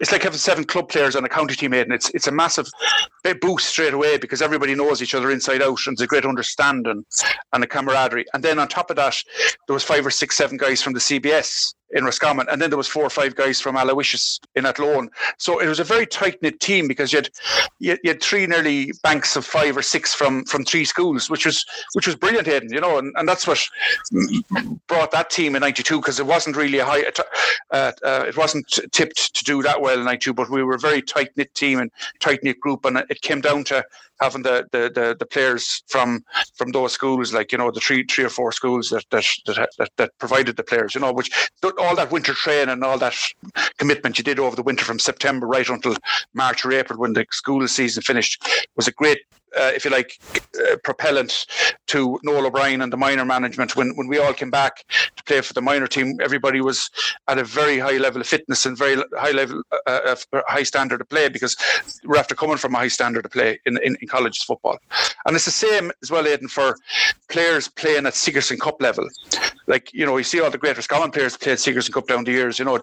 it's 0.00 0.10
like 0.10 0.22
having 0.22 0.38
seven 0.38 0.64
club 0.64 0.88
players 0.88 1.16
on 1.16 1.24
a 1.24 1.28
county 1.28 1.54
team, 1.54 1.74
and 1.74 1.92
it's 1.92 2.08
it's 2.10 2.26
a 2.26 2.32
massive 2.32 2.66
boost 3.40 3.68
straight 3.68 3.92
away 3.92 4.16
because 4.16 4.40
everybody 4.40 4.74
knows 4.74 5.02
each 5.02 5.14
other 5.14 5.30
inside 5.30 5.60
out, 5.60 5.80
and 5.86 5.96
there's 5.96 6.04
a 6.04 6.08
great 6.08 6.24
understanding 6.24 7.04
and 7.52 7.64
a 7.64 7.66
camaraderie. 7.66 8.24
And 8.32 8.42
then 8.42 8.58
on 8.58 8.68
top 8.68 8.88
of 8.88 8.96
that, 8.96 9.22
there 9.66 9.74
was 9.74 9.84
five 9.84 10.06
or 10.06 10.10
six, 10.10 10.36
seven 10.36 10.56
guys 10.56 10.80
from 10.80 10.94
the 10.94 11.00
CBS 11.00 11.74
in 11.92 12.04
Roscommon, 12.04 12.46
and 12.50 12.60
then 12.60 12.70
there 12.70 12.76
was 12.76 12.88
four 12.88 13.04
or 13.04 13.10
five 13.10 13.34
guys 13.36 13.60
from 13.60 13.76
Aloysius 13.76 14.40
in 14.54 14.66
Athlone. 14.66 15.08
So 15.38 15.60
it 15.60 15.68
was 15.68 15.80
a 15.80 15.84
very 15.84 16.06
tight 16.06 16.42
knit 16.42 16.60
team 16.60 16.88
because 16.88 17.12
you 17.12 17.18
had 17.18 17.30
you, 17.78 17.96
had 18.04 18.22
three 18.22 18.46
nearly 18.46 18.92
of 19.34 19.44
five 19.44 19.76
or 19.76 19.82
six 19.82 20.14
from 20.14 20.44
from 20.44 20.64
three 20.64 20.84
schools, 20.84 21.28
which 21.28 21.46
was 21.46 21.64
which 21.94 22.06
was 22.06 22.14
brilliant, 22.14 22.46
Hayden. 22.46 22.72
You 22.72 22.80
know, 22.80 22.98
and, 22.98 23.12
and 23.16 23.28
that's 23.28 23.46
what 23.46 23.66
brought 24.86 25.10
that 25.10 25.30
team 25.30 25.56
in 25.56 25.60
'92 25.60 25.98
because 25.98 26.20
it 26.20 26.26
wasn't 26.26 26.56
really 26.56 26.78
a 26.78 26.84
high, 26.84 27.04
uh, 27.70 27.92
uh, 28.04 28.24
it 28.28 28.36
wasn't 28.36 28.66
tipped 28.92 29.34
to 29.34 29.44
do 29.44 29.62
that 29.62 29.80
well 29.80 29.98
in 29.98 30.04
'92, 30.04 30.34
but 30.34 30.50
we 30.50 30.62
were 30.62 30.74
a 30.74 30.78
very 30.78 31.02
tight 31.02 31.30
knit 31.36 31.54
team 31.54 31.80
and 31.80 31.90
tight 32.20 32.44
knit 32.44 32.60
group, 32.60 32.84
and 32.84 32.98
it 33.10 33.22
came 33.22 33.40
down 33.40 33.64
to 33.64 33.84
having 34.20 34.42
the, 34.42 34.66
the, 34.72 34.90
the, 34.94 35.16
the, 35.18 35.26
players 35.26 35.82
from 35.88 36.24
from 36.54 36.72
those 36.72 36.92
schools, 36.92 37.32
like 37.32 37.52
you 37.52 37.58
know 37.58 37.70
the 37.70 37.80
three 37.80 38.04
three 38.04 38.24
or 38.24 38.28
four 38.28 38.52
schools 38.52 38.90
that 38.90 39.04
that 39.10 39.24
that, 39.46 39.70
that, 39.78 39.90
that 39.96 40.18
provided 40.18 40.56
the 40.56 40.62
players, 40.62 40.94
you 40.94 41.00
know, 41.00 41.12
which 41.12 41.50
all 41.78 41.96
that 41.96 42.10
winter 42.10 42.34
training 42.34 42.72
and 42.72 42.84
all 42.84 42.98
that 42.98 43.14
commitment 43.78 44.18
you 44.18 44.24
did 44.24 44.38
over 44.38 44.56
the 44.56 44.62
winter 44.62 44.84
from 44.84 44.98
September 44.98 45.46
right 45.46 45.68
until 45.68 45.96
March 46.34 46.64
or 46.64 46.72
April 46.72 46.98
when 46.98 47.12
the 47.12 47.26
school 47.30 47.66
season 47.68 48.02
finished 48.02 48.42
was 48.76 48.88
a 48.88 48.92
great 48.92 49.18
uh, 49.58 49.72
if 49.74 49.84
you 49.84 49.90
like, 49.90 50.18
uh, 50.34 50.76
propellant 50.84 51.46
to 51.86 52.18
Noel 52.22 52.46
O'Brien 52.46 52.82
and 52.82 52.92
the 52.92 52.96
minor 52.96 53.24
management. 53.24 53.76
When 53.76 53.96
when 53.96 54.08
we 54.08 54.18
all 54.18 54.32
came 54.32 54.50
back 54.50 54.84
to 55.16 55.24
play 55.24 55.40
for 55.40 55.54
the 55.54 55.62
minor 55.62 55.86
team, 55.86 56.18
everybody 56.20 56.60
was 56.60 56.90
at 57.28 57.38
a 57.38 57.44
very 57.44 57.78
high 57.78 57.98
level 57.98 58.20
of 58.20 58.26
fitness 58.26 58.66
and 58.66 58.76
very 58.76 59.02
high 59.16 59.32
level, 59.32 59.62
uh, 59.86 60.00
of 60.06 60.26
high 60.46 60.62
standard 60.62 61.00
of 61.00 61.08
play 61.08 61.28
because 61.28 61.56
we're 62.04 62.18
after 62.18 62.34
coming 62.34 62.56
from 62.56 62.74
a 62.74 62.78
high 62.78 62.88
standard 62.88 63.24
of 63.24 63.30
play 63.30 63.58
in, 63.66 63.78
in, 63.82 63.96
in 64.00 64.08
college 64.08 64.38
football. 64.44 64.78
And 65.26 65.36
it's 65.36 65.44
the 65.44 65.50
same 65.50 65.92
as 66.02 66.10
well, 66.10 66.26
Aidan, 66.26 66.48
for 66.48 66.76
players 67.28 67.68
playing 67.68 68.06
at 68.06 68.14
Sigerson 68.14 68.58
Cup 68.58 68.80
level. 68.80 69.08
Like 69.66 69.92
you 69.92 70.06
know, 70.06 70.16
you 70.16 70.24
see 70.24 70.40
all 70.40 70.50
the 70.50 70.58
great 70.58 70.76
Roscommon 70.76 71.10
players 71.10 71.36
played 71.36 71.58
Sigerson 71.58 71.92
Cup 71.92 72.06
down 72.06 72.24
the 72.24 72.32
years. 72.32 72.58
You 72.58 72.64
know, 72.64 72.78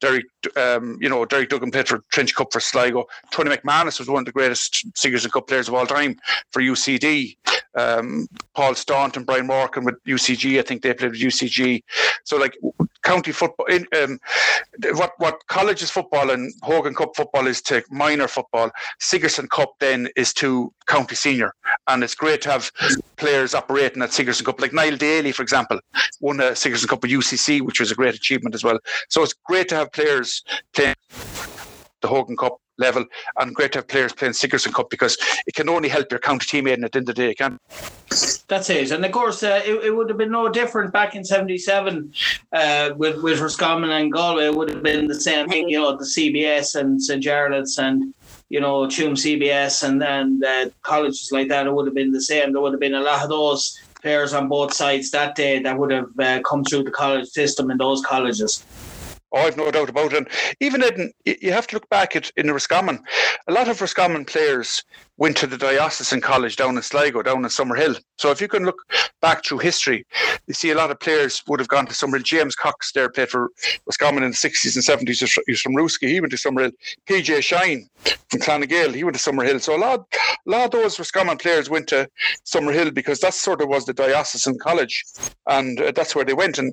Derek, 0.00 0.26
um, 0.56 0.98
you 1.00 1.08
know, 1.08 1.24
Derek 1.24 1.48
Duggan 1.48 1.70
played 1.70 1.88
for 1.88 2.02
Trench 2.10 2.34
Cup 2.34 2.52
for 2.52 2.60
Sligo. 2.60 3.06
Tony 3.30 3.50
McManus 3.50 3.98
was 3.98 4.08
one 4.08 4.20
of 4.20 4.26
the 4.26 4.32
greatest 4.32 4.86
Sigerson 4.96 5.30
Cup 5.30 5.48
players 5.48 5.68
of 5.68 5.74
all 5.74 5.86
time 5.86 6.16
for 6.52 6.62
UCD. 6.62 7.36
Um, 7.74 8.28
Paul 8.54 8.74
Staunton, 8.74 9.24
Brian 9.24 9.46
Morgan 9.46 9.84
with 9.84 10.02
UCG. 10.04 10.58
I 10.58 10.62
think 10.62 10.82
they 10.82 10.94
played 10.94 11.12
with 11.12 11.20
UCG. 11.20 11.82
So 12.24 12.36
like 12.36 12.56
county 13.02 13.32
football, 13.32 13.66
in, 13.66 13.86
um, 13.96 14.18
what 14.94 15.12
what 15.18 15.46
colleges 15.48 15.90
football 15.90 16.30
and 16.30 16.52
Hogan 16.62 16.94
Cup 16.94 17.14
football 17.16 17.46
is 17.46 17.62
to 17.62 17.82
minor 17.90 18.28
football. 18.28 18.70
Sigerson 18.98 19.48
Cup 19.48 19.74
then 19.80 20.08
is 20.16 20.32
to 20.34 20.72
county 20.86 21.14
senior, 21.14 21.54
and 21.88 22.02
it's 22.02 22.14
great 22.14 22.42
to 22.42 22.50
have 22.50 22.70
players 23.16 23.54
operating 23.54 24.02
at 24.02 24.12
Sigerson 24.12 24.44
Cup, 24.46 24.60
like 24.60 24.72
Niall 24.72 24.96
Daly, 24.96 25.32
for 25.32 25.42
example, 25.42 25.78
won 26.20 26.40
a 26.40 26.54
Sigerson 26.56 26.88
Cup 26.88 27.02
with 27.02 27.10
UCC, 27.10 27.60
which 27.62 27.80
was 27.80 27.90
a 27.90 27.94
great 27.94 28.14
achievement 28.14 28.54
as 28.54 28.64
well. 28.64 28.78
So 29.08 29.22
it's 29.22 29.34
great 29.44 29.68
to 29.68 29.76
have 29.76 29.92
players 29.92 30.42
playing 30.74 30.94
the 32.00 32.08
Hogan 32.08 32.36
Cup 32.36 32.58
level 32.78 33.04
and 33.38 33.54
great 33.54 33.72
to 33.72 33.78
have 33.78 33.88
players 33.88 34.12
playing 34.12 34.32
Sigerson 34.32 34.72
Cup 34.72 34.90
because 34.90 35.16
it 35.46 35.54
can 35.54 35.68
only 35.68 35.88
help 35.88 36.10
your 36.10 36.18
county 36.18 36.46
teammate 36.46 36.82
at 36.82 36.92
the 36.92 36.98
end 36.98 37.08
of 37.08 37.14
the 37.14 37.26
day, 37.26 37.34
can 37.34 37.58
That's 38.50 38.68
it. 38.68 38.90
And 38.90 39.04
of 39.04 39.12
course, 39.12 39.44
uh, 39.44 39.62
it, 39.64 39.84
it, 39.84 39.94
would 39.94 40.08
have 40.08 40.18
been 40.18 40.32
no 40.32 40.48
different 40.48 40.92
back 40.92 41.14
in 41.14 41.24
77 41.24 42.12
uh, 42.52 42.90
with, 42.96 43.22
with 43.22 43.38
Roscommon 43.38 43.90
and 43.90 44.10
Galway. 44.12 44.46
It 44.46 44.54
would 44.56 44.70
have 44.70 44.82
been 44.82 45.06
the 45.06 45.20
same 45.20 45.48
thing, 45.48 45.68
you 45.68 45.78
know, 45.78 45.96
the 45.96 46.04
CBS 46.04 46.74
and 46.74 47.00
St. 47.00 47.22
Jarlath's 47.22 47.78
and 47.78 48.12
you 48.48 48.58
know, 48.58 48.88
Tuam 48.88 49.12
CBS 49.12 49.84
and 49.88 50.02
then 50.02 50.42
uh, 50.44 50.68
colleges 50.82 51.30
like 51.30 51.46
that, 51.46 51.68
it 51.68 51.72
would 51.72 51.86
have 51.86 51.94
been 51.94 52.10
the 52.10 52.20
same. 52.20 52.52
There 52.52 52.60
would 52.60 52.72
have 52.72 52.80
been 52.80 52.94
a 52.94 53.00
lot 53.00 53.22
of 53.22 53.28
those 53.28 53.78
players 54.02 54.34
on 54.34 54.48
both 54.48 54.72
sides 54.72 55.12
that 55.12 55.36
day 55.36 55.60
that 55.60 55.78
would 55.78 55.92
have 55.92 56.18
uh, 56.18 56.40
come 56.40 56.64
through 56.64 56.82
the 56.82 56.90
college 56.90 57.28
system 57.28 57.70
in 57.70 57.78
those 57.78 58.04
colleges. 58.04 58.64
Oh, 59.32 59.38
I've 59.38 59.56
no 59.56 59.70
doubt 59.70 59.88
about 59.88 60.12
it. 60.12 60.18
And 60.18 60.28
even 60.58 60.82
in, 60.82 61.12
you 61.24 61.52
have 61.52 61.68
to 61.68 61.76
look 61.76 61.88
back 61.88 62.16
at 62.16 62.32
in 62.36 62.50
Roscommon. 62.50 62.98
A 63.46 63.52
lot 63.52 63.68
of 63.68 63.80
Roscommon 63.80 64.24
players 64.24 64.82
went 65.20 65.36
to 65.36 65.46
the 65.46 65.58
diocesan 65.58 66.20
college 66.20 66.56
down 66.56 66.76
in 66.76 66.82
Sligo, 66.82 67.22
down 67.22 67.44
in 67.44 67.50
Summerhill. 67.50 68.00
So 68.16 68.30
if 68.30 68.40
you 68.40 68.48
can 68.48 68.64
look 68.64 68.82
back 69.20 69.44
through 69.44 69.58
history, 69.58 70.06
you 70.46 70.54
see 70.54 70.70
a 70.70 70.74
lot 70.74 70.90
of 70.90 70.98
players 70.98 71.42
would 71.46 71.60
have 71.60 71.68
gone 71.68 71.86
to 71.86 71.92
Summerhill. 71.92 72.24
James 72.24 72.56
Cox 72.56 72.90
there 72.92 73.10
played 73.10 73.28
for 73.28 73.50
Roscommon 73.86 74.24
in 74.24 74.30
the 74.30 74.36
60s 74.36 74.74
and 74.74 75.08
70s. 75.08 75.42
He's 75.46 75.60
from 75.60 75.74
Rooskey. 75.74 76.08
He 76.08 76.20
went 76.20 76.32
to 76.32 76.38
Summerhill. 76.38 76.72
PJ 77.06 77.42
Shine 77.42 77.86
from 78.30 78.40
Clonagale, 78.40 78.94
he 78.94 79.04
went 79.04 79.16
to 79.16 79.30
Summerhill. 79.30 79.60
So 79.60 79.76
a 79.76 79.78
lot, 79.78 80.06
a 80.46 80.50
lot 80.50 80.64
of 80.64 80.70
those 80.70 80.98
Roscommon 80.98 81.36
players 81.36 81.68
went 81.68 81.88
to 81.88 82.08
Summerhill 82.46 82.94
because 82.94 83.20
that 83.20 83.34
sort 83.34 83.60
of 83.60 83.68
was 83.68 83.84
the 83.84 83.92
diocesan 83.92 84.58
college. 84.58 85.04
And 85.46 85.80
uh, 85.80 85.92
that's 85.94 86.14
where 86.14 86.24
they 86.24 86.32
went. 86.32 86.58
And 86.58 86.72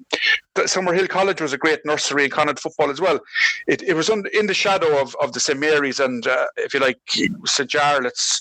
Summerhill 0.56 1.10
College 1.10 1.42
was 1.42 1.54
a 1.54 1.58
great 1.58 1.86
nursery 1.86 2.26
in 2.26 2.32
Connacht 2.32 2.60
football 2.60 2.90
as 2.90 3.02
well. 3.02 3.20
It, 3.68 3.82
it 3.82 3.94
was 3.94 4.10
in 4.10 4.48
the 4.48 4.54
shadow 4.54 5.02
of, 5.02 5.16
of 5.22 5.34
the 5.34 5.40
St. 5.40 5.60
Mary's 5.60 6.00
and, 6.00 6.26
uh, 6.26 6.46
if 6.58 6.74
you 6.74 6.80
like, 6.80 7.00
St. 7.46 7.70
Jarlath's 7.70 8.37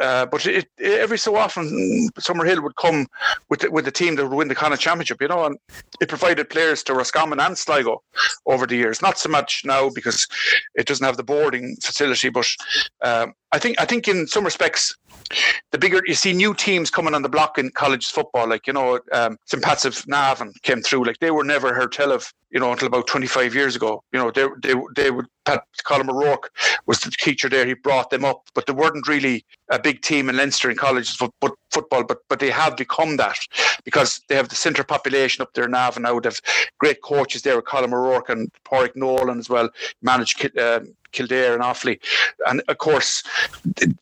uh, 0.00 0.26
but 0.26 0.44
it, 0.46 0.68
every 0.80 1.18
so 1.18 1.36
often, 1.36 2.08
Summerhill 2.18 2.62
would 2.62 2.76
come 2.76 3.06
with 3.48 3.60
the, 3.60 3.70
with 3.70 3.84
the 3.84 3.90
team 3.90 4.16
that 4.16 4.26
would 4.26 4.36
win 4.36 4.48
the 4.48 4.54
Connacht 4.54 4.80
Championship, 4.80 5.20
you 5.20 5.28
know, 5.28 5.44
and 5.44 5.56
it 6.00 6.08
provided 6.08 6.50
players 6.50 6.82
to 6.84 6.94
Roscommon 6.94 7.38
and 7.38 7.56
Sligo 7.56 8.02
over 8.46 8.66
the 8.66 8.76
years. 8.76 9.02
Not 9.02 9.18
so 9.18 9.28
much 9.28 9.62
now 9.64 9.90
because 9.90 10.26
it 10.74 10.86
doesn't 10.86 11.04
have 11.04 11.16
the 11.16 11.22
boarding 11.22 11.76
facility, 11.76 12.30
but 12.30 12.46
um, 13.02 13.34
I 13.52 13.58
think 13.58 13.80
I 13.80 13.84
think 13.84 14.08
in 14.08 14.26
some 14.26 14.44
respects, 14.44 14.96
the 15.70 15.78
bigger 15.78 16.00
you 16.06 16.14
see 16.14 16.32
new 16.32 16.54
teams 16.54 16.90
coming 16.90 17.14
on 17.14 17.22
the 17.22 17.28
block 17.28 17.58
in 17.58 17.70
college 17.70 18.06
football, 18.06 18.48
like 18.48 18.66
you 18.66 18.72
know, 18.72 18.98
um, 19.12 19.38
St. 19.44 19.62
Pat's 19.62 19.84
of 19.84 20.06
Navan 20.08 20.52
came 20.62 20.82
through, 20.82 21.04
like 21.04 21.18
they 21.18 21.30
were 21.30 21.44
never 21.44 21.74
heard 21.74 21.92
tell 21.92 22.12
of, 22.12 22.32
you 22.52 22.60
know, 22.60 22.70
until 22.70 22.88
about 22.88 23.06
25 23.06 23.54
years 23.54 23.74
ago. 23.74 24.02
You 24.12 24.20
know, 24.20 24.30
they 24.30 24.46
they 24.62 24.74
they 24.94 25.10
would 25.10 25.26
Pat 25.44 25.64
Colin 25.84 26.10
O'Rourke 26.10 26.50
was 26.86 27.00
the 27.00 27.10
teacher 27.10 27.48
there. 27.48 27.66
He 27.66 27.74
brought 27.74 28.10
them 28.10 28.24
up, 28.24 28.48
but 28.54 28.66
they 28.66 28.72
weren't 28.72 29.08
really 29.08 29.44
a 29.72 29.78
big 29.78 30.02
team 30.02 30.28
in 30.28 30.36
Leinster 30.36 30.70
in 30.70 30.76
college 30.76 31.16
football. 31.16 32.04
But 32.04 32.18
but 32.28 32.38
they 32.38 32.50
have 32.50 32.76
become 32.76 33.16
that 33.16 33.38
because 33.84 34.20
they 34.28 34.36
have 34.36 34.48
the 34.48 34.54
centre 34.54 34.84
population 34.84 35.42
up 35.42 35.54
there 35.54 35.68
now, 35.68 35.90
and 35.90 36.04
now 36.04 36.20
they 36.20 36.28
have 36.28 36.40
great 36.78 37.02
coaches 37.02 37.42
there 37.42 37.56
with 37.56 37.64
Colin 37.64 37.92
O'Rourke 37.92 38.28
and 38.28 38.50
Pádraig 38.64 38.94
Nolan 38.94 39.38
as 39.38 39.48
well. 39.48 39.68
Managed 40.02 40.58
um, 40.58 40.94
Kildare 41.12 41.54
and 41.54 41.62
Offaly. 41.62 42.00
And 42.46 42.62
of 42.68 42.78
course, 42.78 43.22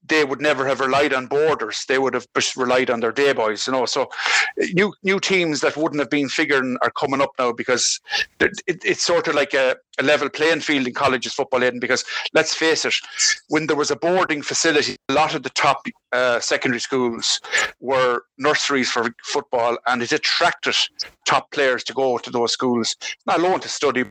they 0.06 0.24
would 0.24 0.40
never 0.40 0.66
have 0.66 0.80
relied 0.80 1.12
on 1.12 1.26
borders. 1.26 1.84
They 1.86 1.98
would 1.98 2.14
have 2.14 2.26
just 2.34 2.56
relied 2.56 2.90
on 2.90 3.00
their 3.00 3.12
day 3.12 3.32
boys, 3.32 3.66
you 3.66 3.72
know. 3.72 3.84
So 3.84 4.08
new 4.72 4.94
new 5.02 5.20
teams 5.20 5.60
that 5.60 5.76
wouldn't 5.76 6.00
have 6.00 6.10
been 6.10 6.28
figuring 6.28 6.78
are 6.82 6.90
coming 6.90 7.20
up 7.20 7.32
now 7.38 7.52
because 7.52 8.00
it, 8.38 8.52
it's 8.66 9.04
sort 9.04 9.28
of 9.28 9.34
like 9.34 9.54
a, 9.54 9.76
a, 10.00 10.02
level 10.02 10.28
playing 10.28 10.60
field 10.60 10.86
in 10.86 10.94
colleges 10.94 11.34
football, 11.34 11.62
Aidan, 11.62 11.80
because 11.80 12.04
let's 12.34 12.54
face 12.54 12.84
it, 12.84 12.94
when 13.48 13.66
there 13.66 13.76
was 13.76 13.90
a 13.90 13.96
boarding 13.96 14.42
facility, 14.42 14.96
a 15.08 15.12
lot 15.12 15.34
of 15.34 15.42
the 15.42 15.50
top 15.50 15.82
uh, 16.12 16.40
secondary 16.40 16.80
schools 16.80 17.40
were 17.80 18.22
nurseries 18.38 18.90
for 18.90 19.10
football 19.24 19.78
and 19.86 20.02
it 20.02 20.12
attracted 20.12 20.76
top 21.30 21.50
players 21.56 21.82
to 21.84 21.92
go 22.02 22.18
to 22.18 22.30
those 22.30 22.52
schools, 22.58 22.88
not 23.26 23.38
alone 23.40 23.60
to 23.60 23.68
study. 23.68 24.04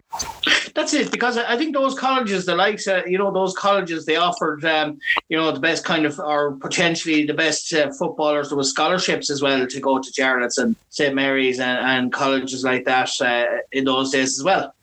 That's 0.75 0.93
it, 0.93 1.11
because 1.11 1.35
I 1.53 1.57
think 1.57 1.71
those 1.75 1.95
colleges, 2.07 2.45
the 2.45 2.55
likes, 2.55 2.87
uh, 2.87 3.01
you 3.11 3.17
know, 3.17 3.31
those 3.31 3.53
colleges, 3.67 4.05
they 4.05 4.15
offered, 4.29 4.63
um, 4.75 4.99
you 5.29 5.37
know, 5.37 5.51
the 5.51 5.59
best 5.69 5.83
kind 5.83 6.05
of, 6.05 6.13
or 6.19 6.43
potentially 6.67 7.25
the 7.25 7.33
best 7.45 7.73
uh, 7.73 7.91
footballers. 7.99 8.49
There 8.49 8.57
was 8.57 8.69
scholarships 8.69 9.29
as 9.29 9.41
well 9.41 9.67
to 9.67 9.79
go 9.79 9.99
to 9.99 10.09
Jarlath's 10.17 10.57
and 10.57 10.75
St 10.89 11.13
Mary's 11.13 11.59
and, 11.59 11.79
and 11.93 12.13
colleges 12.13 12.63
like 12.63 12.85
that 12.85 13.09
uh, 13.21 13.45
in 13.71 13.83
those 13.85 14.11
days 14.11 14.39
as 14.39 14.43
well. 14.43 14.73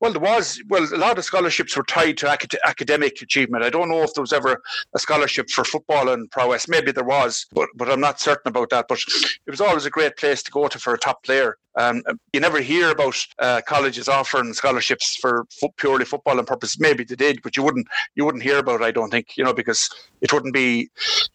Well, 0.00 0.12
there 0.12 0.20
was. 0.20 0.60
Well, 0.68 0.82
a 0.82 0.96
lot 0.96 1.18
of 1.18 1.24
scholarships 1.24 1.76
were 1.76 1.84
tied 1.84 2.16
to 2.18 2.32
acad- 2.32 2.58
academic 2.64 3.22
achievement. 3.22 3.62
I 3.62 3.70
don't 3.70 3.88
know 3.88 4.02
if 4.02 4.12
there 4.14 4.22
was 4.22 4.32
ever 4.32 4.60
a 4.94 4.98
scholarship 4.98 5.48
for 5.50 5.64
football 5.64 6.08
and 6.08 6.30
prowess. 6.30 6.66
Maybe 6.66 6.90
there 6.90 7.04
was, 7.04 7.46
but 7.52 7.68
but 7.76 7.88
I'm 7.88 8.00
not 8.00 8.20
certain 8.20 8.48
about 8.48 8.70
that. 8.70 8.86
But 8.88 8.98
it 9.46 9.50
was 9.50 9.60
always 9.60 9.86
a 9.86 9.90
great 9.90 10.16
place 10.16 10.42
to 10.42 10.50
go 10.50 10.66
to 10.66 10.78
for 10.78 10.94
a 10.94 10.98
top 10.98 11.22
player. 11.22 11.56
Um, 11.82 12.02
you 12.32 12.40
never 12.40 12.60
hear 12.60 12.90
about 12.90 13.16
uh, 13.38 13.60
colleges 13.66 14.08
offering 14.08 14.52
scholarships 14.52 15.16
for 15.20 15.46
fo- 15.60 15.74
purely 15.76 16.04
football 16.04 16.38
and 16.38 16.46
purposes. 16.46 16.78
Maybe 16.78 17.04
they 17.04 17.16
did, 17.16 17.42
but 17.42 17.56
you 17.56 17.62
wouldn't 17.62 17.86
you 18.14 18.24
wouldn't 18.24 18.44
hear 18.44 18.58
about 18.58 18.80
it. 18.80 18.84
I 18.84 18.90
don't 18.92 19.10
think 19.10 19.36
you 19.36 19.44
know 19.44 19.52
because 19.52 19.88
it 20.20 20.32
wouldn't 20.32 20.54
be 20.54 20.90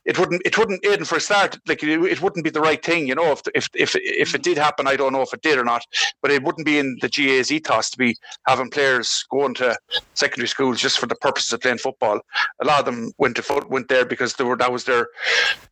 it 0.06 0.18
wouldn't 0.18 0.42
it 0.46 0.58
wouldn't 0.58 0.86
Aidan 0.86 1.06
for 1.06 1.18
a 1.18 1.22
start 1.22 1.58
like 1.68 1.84
it, 1.84 1.90
it 1.90 2.22
wouldn't 2.22 2.44
be 2.44 2.50
the 2.50 2.62
right 2.62 2.84
thing. 2.84 3.08
You 3.08 3.16
know 3.16 3.32
if 3.32 3.42
if 3.54 3.70
if 3.74 3.96
if 3.96 4.36
it 4.36 4.44
did 4.44 4.58
happen, 4.58 4.88
I 4.88 4.96
don't 4.96 5.14
know 5.14 5.22
if 5.22 5.34
it 5.34 5.42
did 5.42 5.58
or 5.58 5.66
not, 5.66 5.84
but 6.22 6.32
it 6.32 6.44
wouldn't 6.44 6.66
be 6.66 6.80
in 6.80 6.98
the 7.02 7.10
GAA's 7.10 7.52
ethos 7.52 7.90
to 7.92 7.98
be 7.98 8.16
having 8.48 8.70
players 8.70 9.26
going 9.30 9.54
to 9.56 9.78
secondary 10.14 10.48
schools 10.48 10.82
just 10.82 11.00
for 11.00 11.08
the 11.08 11.16
purposes 11.16 11.52
of 11.54 11.62
playing 11.62 11.80
football. 11.80 12.22
A 12.62 12.66
lot 12.66 12.80
of 12.80 12.86
them 12.86 13.12
went 13.18 13.36
to 13.36 13.44
foot 13.44 13.70
went 13.70 13.90
there 13.90 14.06
because 14.06 14.36
they 14.36 14.44
were 14.44 14.58
that 14.58 14.72
was 14.72 14.86
their 14.86 15.08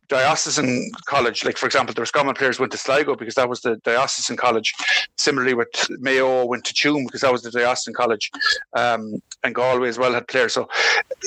diocesan 0.08 0.90
college. 1.06 1.44
Like 1.44 1.56
for 1.56 1.66
example, 1.66 1.94
the 1.94 2.02
Roscommon 2.02 2.34
players 2.34 2.58
went 2.58 2.72
to 2.72 2.78
Sligo 2.78 3.16
because 3.16 3.34
that 3.34 3.48
was 3.48 3.60
the 3.60 3.76
diocesan 3.84 4.36
college 4.36 4.65
college. 4.72 5.08
Similarly, 5.16 5.54
with 5.54 5.68
Mayo 6.00 6.44
went 6.44 6.64
to 6.64 6.74
Tuam 6.74 7.06
because 7.06 7.22
that 7.22 7.32
was 7.32 7.44
at 7.44 7.52
the 7.52 7.60
diocesan 7.60 7.94
college, 7.94 8.30
um, 8.74 9.20
and 9.42 9.54
Galway 9.54 9.88
as 9.88 9.98
well 9.98 10.12
had 10.12 10.28
players. 10.28 10.54
So, 10.54 10.68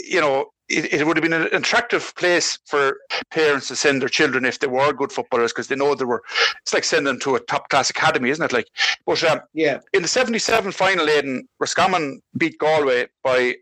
you 0.08 0.22
know, 0.22 0.52
it, 0.70 0.94
it, 0.94 1.08
would 1.08 1.18
have 1.18 1.24
been 1.24 1.34
an 1.34 1.48
attractive 1.52 2.14
place 2.16 2.60
for 2.66 2.98
parents 3.32 3.68
to 3.70 3.76
send 3.76 4.02
their 4.02 4.10
children 4.10 4.46
if 4.46 4.60
they 4.60 4.68
were 4.68 4.94
good 4.94 5.12
footballers 5.12 5.52
because 5.52 5.68
they 5.68 5.76
know 5.76 5.96
they 5.96 6.06
were. 6.06 6.22
It's 6.62 6.74
like 6.74 6.84
sending 6.84 7.06
them 7.06 7.20
to 7.22 7.36
a 7.36 7.40
top 7.40 7.70
class 7.70 7.90
academy, 7.90 8.30
isn't 8.30 8.46
it? 8.46 8.54
Like, 8.54 8.68
but 9.06 9.24
um, 9.24 9.42
yeah, 9.54 9.80
in 9.94 10.04
the 10.04 10.08
'77 10.08 10.72
final, 10.72 11.10
Aidan 11.10 11.48
Roscommon 11.60 12.22
beat 12.38 12.58
Galway 12.60 13.08
by 13.24 13.56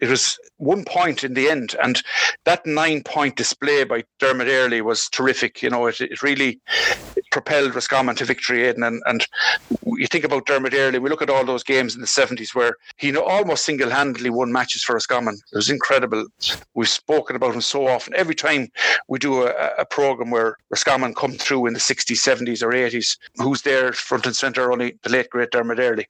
it 0.00 0.08
was 0.08 0.38
one 0.58 0.84
point 0.84 1.24
in 1.24 1.34
the 1.34 1.48
end, 1.48 1.74
and 1.82 2.02
that 2.44 2.64
nine 2.64 3.02
point 3.02 3.36
display 3.36 3.84
by 3.84 4.04
Dermot 4.18 4.48
Earley 4.48 4.80
was 4.80 5.08
terrific. 5.08 5.62
You 5.62 5.70
know, 5.70 5.86
it, 5.86 6.00
it 6.00 6.22
really 6.22 6.60
propelled 7.30 7.74
Roscommon 7.74 8.16
to 8.16 8.24
victory, 8.24 8.64
Aidan. 8.64 8.82
And, 8.82 9.02
and 9.06 9.26
you 9.84 10.06
think 10.06 10.24
about 10.24 10.46
Dermot 10.46 10.74
Earley, 10.74 10.98
we 10.98 11.10
look 11.10 11.22
at 11.22 11.30
all 11.30 11.44
those 11.44 11.64
games 11.64 11.94
in 11.94 12.00
the 12.00 12.06
70s 12.06 12.54
where 12.54 12.76
he 12.96 13.16
almost 13.16 13.64
single 13.64 13.90
handedly 13.90 14.30
won 14.30 14.52
matches 14.52 14.82
for 14.82 14.94
Roscommon. 14.94 15.34
It 15.52 15.56
was 15.56 15.70
incredible. 15.70 16.26
We've 16.74 16.88
spoken 16.88 17.36
about 17.36 17.54
him 17.54 17.60
so 17.60 17.86
often. 17.86 18.14
Every 18.16 18.34
time 18.34 18.68
we 19.08 19.18
do 19.18 19.46
a, 19.46 19.52
a 19.78 19.84
program 19.84 20.30
where 20.30 20.56
Roscommon 20.70 21.14
come 21.14 21.32
through 21.32 21.66
in 21.66 21.74
the 21.74 21.80
60s, 21.80 22.16
70s, 22.16 22.62
or 22.62 22.72
80s, 22.72 23.18
who's 23.36 23.62
there 23.62 23.92
front 23.92 24.26
and 24.26 24.36
centre? 24.36 24.72
Only 24.72 24.98
the 25.02 25.10
late, 25.10 25.30
great 25.30 25.50
Dermot 25.50 25.78
Earley. 25.78 26.06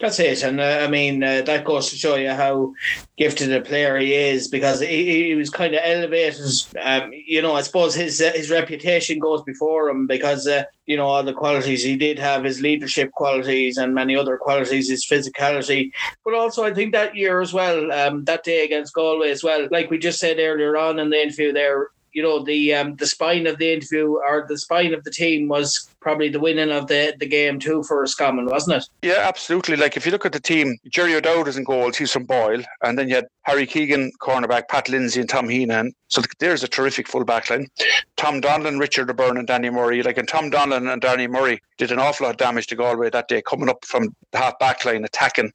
That's 0.00 0.18
it. 0.18 0.42
And 0.42 0.60
uh, 0.60 0.80
I 0.82 0.88
mean, 0.88 1.22
uh, 1.22 1.42
that 1.42 1.64
goes 1.64 1.90
to 1.90 1.96
show 1.96 2.16
you 2.16 2.30
how 2.30 2.72
gifted 3.16 3.52
a 3.52 3.60
player 3.60 3.98
he 3.98 4.14
is 4.14 4.48
because 4.48 4.80
he, 4.80 5.28
he 5.28 5.34
was 5.34 5.50
kind 5.50 5.74
of 5.74 5.80
elevated. 5.84 6.40
Um, 6.80 7.12
you 7.12 7.42
know, 7.42 7.54
I 7.54 7.62
suppose 7.62 7.94
his 7.94 8.20
uh, 8.20 8.32
his 8.34 8.50
reputation 8.50 9.18
goes 9.18 9.42
before 9.42 9.88
him 9.88 10.06
because 10.06 10.46
uh, 10.46 10.59
you 10.86 10.96
know 10.96 11.06
all 11.06 11.22
the 11.22 11.32
qualities 11.32 11.82
he 11.82 11.96
did 11.96 12.18
have, 12.18 12.44
his 12.44 12.60
leadership 12.60 13.10
qualities 13.12 13.76
and 13.76 13.94
many 13.94 14.16
other 14.16 14.36
qualities, 14.36 14.88
his 14.90 15.06
physicality. 15.06 15.90
But 16.24 16.34
also, 16.34 16.64
I 16.64 16.74
think 16.74 16.92
that 16.92 17.14
year 17.14 17.40
as 17.40 17.52
well, 17.52 17.92
um, 17.92 18.24
that 18.24 18.44
day 18.44 18.64
against 18.64 18.94
Galway 18.94 19.30
as 19.30 19.44
well, 19.44 19.68
like 19.70 19.90
we 19.90 19.98
just 19.98 20.18
said 20.18 20.38
earlier 20.38 20.76
on 20.76 20.98
in 20.98 21.10
the 21.10 21.22
interview 21.22 21.52
there, 21.52 21.88
you 22.12 22.22
know 22.22 22.42
the 22.42 22.74
um, 22.74 22.96
the 22.96 23.06
spine 23.06 23.46
of 23.46 23.58
the 23.58 23.72
interview 23.72 24.16
or 24.28 24.46
the 24.48 24.58
spine 24.58 24.94
of 24.94 25.04
the 25.04 25.10
team 25.10 25.48
was 25.48 25.88
probably 26.00 26.28
the 26.28 26.40
winning 26.40 26.70
of 26.70 26.86
the, 26.86 27.14
the 27.20 27.26
game 27.26 27.58
too 27.58 27.82
for 27.82 28.04
Scammon, 28.04 28.50
wasn't 28.50 28.76
it? 28.76 28.88
Yeah, 29.02 29.22
absolutely. 29.28 29.76
Like 29.76 29.96
if 29.96 30.06
you 30.06 30.12
look 30.12 30.26
at 30.26 30.32
the 30.32 30.40
team, 30.40 30.78
Jerry 30.88 31.14
O'Dowd 31.14 31.48
is 31.48 31.56
in 31.56 31.64
goals, 31.64 31.96
he's 31.96 32.12
from 32.12 32.24
Boyle, 32.24 32.62
and 32.82 32.98
then 32.98 33.08
you 33.08 33.16
had 33.16 33.26
Harry 33.42 33.66
Keegan, 33.66 34.12
cornerback, 34.20 34.68
Pat 34.68 34.88
Lindsay, 34.88 35.20
and 35.20 35.28
Tom 35.28 35.48
Heenan. 35.48 35.92
So 36.08 36.22
there's 36.38 36.62
a 36.62 36.68
terrific 36.68 37.06
full 37.06 37.24
back 37.24 37.50
line. 37.50 37.68
Tom 38.16 38.40
Donlan, 38.40 38.80
Richard 38.80 39.10
O'Byrne, 39.10 39.38
and 39.38 39.46
Danny 39.46 39.70
Murray. 39.70 40.02
Like 40.02 40.18
and 40.18 40.28
Tom 40.28 40.50
Donlan 40.50 40.92
and 40.92 41.00
Danny 41.00 41.26
Murray 41.26 41.60
did 41.78 41.92
an 41.92 41.98
awful 41.98 42.26
lot 42.26 42.32
of 42.32 42.36
damage 42.36 42.66
to 42.68 42.76
Galway 42.76 43.10
that 43.10 43.28
day, 43.28 43.42
coming 43.42 43.68
up 43.68 43.84
from 43.84 44.14
the 44.32 44.38
half 44.38 44.58
back 44.58 44.84
line, 44.84 45.04
attacking. 45.04 45.52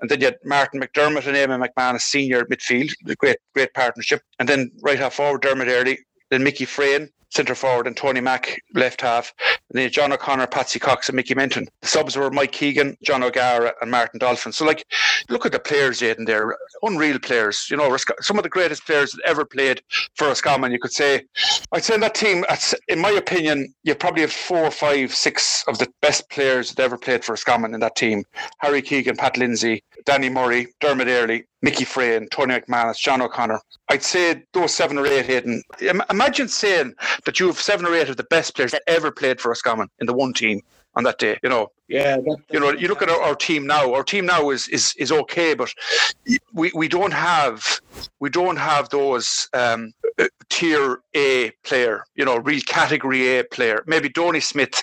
And 0.00 0.10
then 0.10 0.20
you 0.20 0.26
had 0.26 0.38
Martin 0.44 0.80
McDermott 0.80 1.26
and 1.26 1.36
Eamon 1.36 1.66
McManus, 1.66 2.02
senior 2.02 2.44
midfield, 2.44 2.92
great 3.18 3.38
great 3.54 3.72
partnership. 3.74 4.22
And 4.42 4.48
then 4.48 4.72
right 4.80 4.98
half 4.98 5.14
forward, 5.14 5.42
Dermot 5.42 5.68
Earley, 5.68 6.00
then 6.30 6.42
Mickey 6.42 6.64
Freyne, 6.64 7.08
centre 7.30 7.54
forward, 7.54 7.86
and 7.86 7.96
Tony 7.96 8.20
Mack, 8.20 8.60
left 8.74 9.00
half. 9.00 9.32
And 9.70 9.78
then 9.78 9.88
John 9.88 10.12
O'Connor, 10.12 10.48
Patsy 10.48 10.80
Cox, 10.80 11.08
and 11.08 11.14
Mickey 11.14 11.36
Menton. 11.36 11.68
The 11.80 11.86
subs 11.86 12.16
were 12.16 12.28
Mike 12.28 12.50
Keegan, 12.50 12.96
John 13.04 13.22
O'Gara, 13.22 13.72
and 13.80 13.88
Martin 13.88 14.18
Dolphin. 14.18 14.50
So, 14.50 14.64
like, 14.64 14.84
look 15.28 15.46
at 15.46 15.52
the 15.52 15.60
players, 15.60 16.02
in 16.02 16.24
there. 16.24 16.56
Unreal 16.82 17.20
players. 17.20 17.68
You 17.70 17.76
know, 17.76 17.96
some 18.18 18.36
of 18.36 18.42
the 18.42 18.48
greatest 18.48 18.84
players 18.84 19.12
that 19.12 19.22
ever 19.24 19.44
played 19.44 19.80
for 20.16 20.26
Roscommon. 20.26 20.72
You 20.72 20.80
could 20.80 20.90
say, 20.92 21.22
I'd 21.70 21.84
say 21.84 21.94
in 21.94 22.00
that 22.00 22.16
team, 22.16 22.44
in 22.88 22.98
my 22.98 23.10
opinion, 23.10 23.72
you 23.84 23.94
probably 23.94 24.22
have 24.22 24.32
four, 24.32 24.72
five, 24.72 25.14
six 25.14 25.62
of 25.68 25.78
the 25.78 25.86
best 26.00 26.28
players 26.30 26.72
that 26.72 26.82
ever 26.82 26.98
played 26.98 27.24
for 27.24 27.34
Roscommon 27.34 27.74
in 27.74 27.80
that 27.80 27.94
team. 27.94 28.24
Harry 28.58 28.82
Keegan, 28.82 29.14
Pat 29.14 29.36
Lindsay, 29.36 29.84
Danny 30.04 30.28
Murray, 30.28 30.66
Dermot 30.80 31.06
Early, 31.06 31.44
Mickey 31.62 31.84
Freyne, 31.84 32.28
Tony 32.28 32.54
McManus, 32.54 32.98
John 32.98 33.22
O'Connor. 33.22 33.60
I'd 33.88 34.02
say 34.02 34.42
those 34.52 34.74
seven 34.74 34.98
or 34.98 35.06
eight, 35.06 35.26
Hayden. 35.26 35.62
Imagine 36.10 36.48
saying 36.48 36.94
that 37.24 37.38
you 37.38 37.46
have 37.46 37.60
seven 37.60 37.86
or 37.86 37.94
eight 37.94 38.08
of 38.08 38.16
the 38.16 38.24
best 38.24 38.54
players 38.56 38.72
that 38.72 38.82
ever 38.86 39.10
played 39.10 39.40
for 39.40 39.48
Roscommon 39.50 39.88
in 40.00 40.06
the 40.06 40.12
one 40.12 40.32
team 40.32 40.60
on 40.94 41.04
that 41.04 41.18
day. 41.18 41.38
You 41.42 41.48
know, 41.48 41.68
yeah. 41.88 42.16
That, 42.16 42.36
you 42.50 42.60
know, 42.60 42.72
you 42.72 42.88
look 42.88 43.02
at 43.02 43.08
our, 43.08 43.20
our, 43.20 43.34
team 43.34 43.66
now. 43.66 43.94
Our 43.94 44.02
team 44.02 44.26
now 44.26 44.50
is 44.50 44.68
is 44.68 44.94
is 44.98 45.12
okay, 45.12 45.54
but 45.54 45.72
we 46.52 46.70
we 46.74 46.88
don't 46.88 47.12
have 47.12 47.80
we 48.20 48.28
don't 48.28 48.56
have 48.56 48.88
those 48.88 49.48
um, 49.54 49.92
tier 50.48 51.00
A 51.14 51.50
player. 51.64 52.04
You 52.14 52.24
know, 52.24 52.38
real 52.38 52.60
category 52.62 53.38
A 53.38 53.44
player. 53.44 53.84
Maybe 53.86 54.08
Donie 54.08 54.40
Smith 54.40 54.82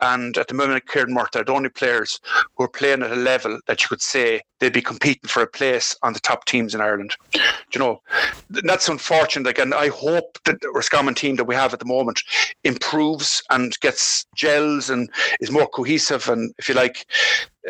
and 0.00 0.36
at 0.36 0.48
the 0.48 0.54
moment 0.54 0.88
Kieran 0.88 1.16
only 1.48 1.68
players 1.68 2.20
who 2.54 2.64
are 2.64 2.68
playing 2.68 3.02
at 3.02 3.12
a 3.12 3.16
level 3.16 3.58
that 3.66 3.82
you 3.82 3.88
could 3.88 4.02
say 4.02 4.42
they'd 4.58 4.72
be 4.72 4.82
competing 4.82 5.28
for 5.28 5.42
a 5.42 5.46
place 5.46 5.96
on 6.02 6.12
the 6.12 6.20
top 6.20 6.44
teams 6.44 6.74
in 6.74 6.80
Ireland. 6.80 7.14
Do 7.32 7.40
You 7.72 7.80
know, 7.80 8.02
that's 8.50 8.88
unfortunate. 8.88 9.58
And 9.58 9.74
I 9.74 9.88
hope 9.88 10.38
that 10.44 10.60
the 10.60 10.70
Roscommon 10.70 11.14
team 11.14 11.36
that 11.36 11.44
we 11.44 11.54
have 11.54 11.72
at 11.72 11.78
the 11.78 11.86
moment 11.86 12.20
improves 12.64 13.42
and 13.50 13.78
gets 13.80 14.26
gels 14.34 14.90
and 14.90 15.10
is 15.40 15.50
more 15.50 15.66
cohesive 15.66 16.28
and, 16.28 16.54
if 16.58 16.68
you 16.68 16.74
like, 16.74 17.06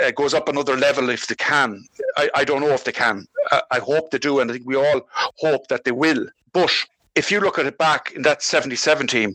uh, 0.02 0.10
goes 0.10 0.34
up 0.34 0.48
another 0.48 0.76
level 0.76 1.10
if 1.10 1.26
they 1.26 1.34
can. 1.34 1.82
I, 2.16 2.28
I 2.34 2.44
don't 2.44 2.60
know 2.60 2.72
if 2.72 2.84
they 2.84 2.92
can. 2.92 3.26
I, 3.50 3.62
I 3.72 3.78
hope 3.78 4.10
they 4.10 4.18
do, 4.18 4.40
and 4.40 4.50
I 4.50 4.54
think 4.54 4.66
we 4.66 4.76
all 4.76 5.08
hope 5.38 5.68
that 5.68 5.84
they 5.84 5.92
will. 5.92 6.26
But 6.52 6.72
if 7.14 7.30
you 7.30 7.40
look 7.40 7.58
at 7.58 7.66
it 7.66 7.78
back 7.78 8.12
in 8.12 8.22
that 8.22 8.42
77 8.42 9.06
team, 9.06 9.34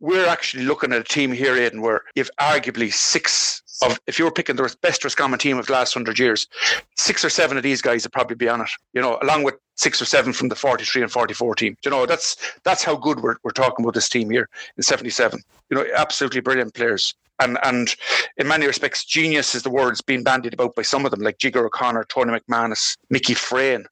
we're 0.00 0.26
actually 0.26 0.64
looking 0.64 0.92
at 0.92 1.00
a 1.00 1.04
team 1.04 1.30
here, 1.32 1.56
Aidan, 1.56 1.82
where 1.82 2.02
you've 2.14 2.30
arguably 2.40 2.92
six 2.92 3.62
of, 3.82 3.98
if 4.06 4.18
you 4.18 4.24
were 4.24 4.30
picking 4.30 4.56
the 4.56 4.74
best 4.82 5.04
Roscommon 5.04 5.38
team 5.38 5.58
of 5.58 5.66
the 5.66 5.72
last 5.72 5.94
hundred 5.94 6.18
years, 6.18 6.46
six 6.96 7.24
or 7.24 7.30
seven 7.30 7.56
of 7.56 7.62
these 7.62 7.80
guys 7.80 8.04
would 8.04 8.12
probably 8.12 8.36
be 8.36 8.48
on 8.48 8.60
it, 8.60 8.68
you 8.92 9.00
know, 9.00 9.18
along 9.22 9.42
with 9.42 9.54
six 9.76 10.02
or 10.02 10.04
seven 10.04 10.32
from 10.32 10.48
the 10.48 10.54
43 10.54 11.02
and 11.02 11.10
44 11.12 11.54
team. 11.54 11.76
You 11.84 11.90
know, 11.90 12.06
that's 12.06 12.36
that's 12.64 12.84
how 12.84 12.96
good 12.96 13.20
we're, 13.20 13.36
we're 13.42 13.52
talking 13.52 13.84
about 13.84 13.94
this 13.94 14.08
team 14.08 14.30
here 14.30 14.48
in 14.76 14.82
77. 14.82 15.40
You 15.70 15.76
know, 15.76 15.86
absolutely 15.96 16.40
brilliant 16.40 16.74
players 16.74 17.14
and 17.40 17.58
and 17.64 17.94
in 18.36 18.46
many 18.46 18.66
respects, 18.66 19.04
genius 19.04 19.54
is 19.54 19.62
the 19.62 19.70
words 19.70 20.00
being 20.00 20.22
bandied 20.22 20.54
about 20.54 20.74
by 20.74 20.82
some 20.82 21.04
of 21.04 21.10
them, 21.10 21.20
like 21.20 21.38
Jigger 21.38 21.64
O'Connor, 21.64 22.04
Tony 22.04 22.38
McManus, 22.38 22.96
Mickey 23.10 23.34
Freyne. 23.34 23.86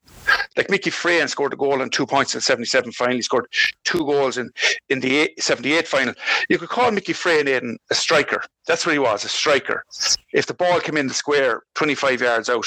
Like 0.56 0.70
Mickey 0.70 0.90
Freyne 0.90 1.28
scored 1.28 1.52
a 1.52 1.56
goal 1.56 1.82
and 1.82 1.92
two 1.92 2.06
points 2.06 2.34
in 2.34 2.38
the 2.38 2.42
77 2.42 2.92
final. 2.92 3.14
He 3.14 3.22
scored 3.22 3.46
two 3.84 3.98
goals 3.98 4.38
in, 4.38 4.50
in 4.88 5.00
the 5.00 5.30
78 5.38 5.86
final. 5.86 6.14
You 6.48 6.58
could 6.58 6.68
call 6.68 6.90
Mickey 6.90 7.12
Freyne 7.12 7.78
a 7.90 7.94
striker. 7.94 8.42
That's 8.66 8.84
what 8.84 8.92
he 8.92 8.98
was, 8.98 9.24
a 9.24 9.28
striker. 9.28 9.84
If 10.32 10.46
the 10.46 10.54
ball 10.54 10.80
came 10.80 10.96
in 10.96 11.08
the 11.08 11.14
square 11.14 11.62
25 11.74 12.20
yards 12.20 12.48
out 12.50 12.66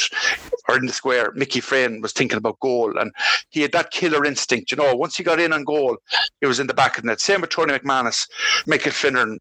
or 0.72 0.78
in 0.78 0.86
the 0.86 0.94
square, 0.94 1.32
Mickey 1.36 1.60
Freyne 1.60 2.02
was 2.02 2.14
thinking 2.14 2.38
about 2.38 2.60
goal. 2.60 2.98
And 2.98 3.12
he 3.50 3.62
had 3.62 3.74
that 3.74 3.92
killer 3.92 4.26
instinct. 4.26 4.72
You 4.72 4.78
know, 4.78 4.96
once 4.96 5.18
he 5.18 5.24
got 5.24 5.40
in 5.40 5.54
on 5.54 5.64
goal, 5.64 5.98
it 6.42 6.48
was 6.48 6.60
in 6.60 6.68
the 6.68 6.74
back 6.74 6.98
of 6.98 7.04
the 7.04 7.08
net. 7.08 7.20
Same 7.20 7.42
with 7.42 7.50
Tony 7.50 7.74
McManus, 7.74 8.28
Michael 8.66 8.92
Finneran. 8.92 9.38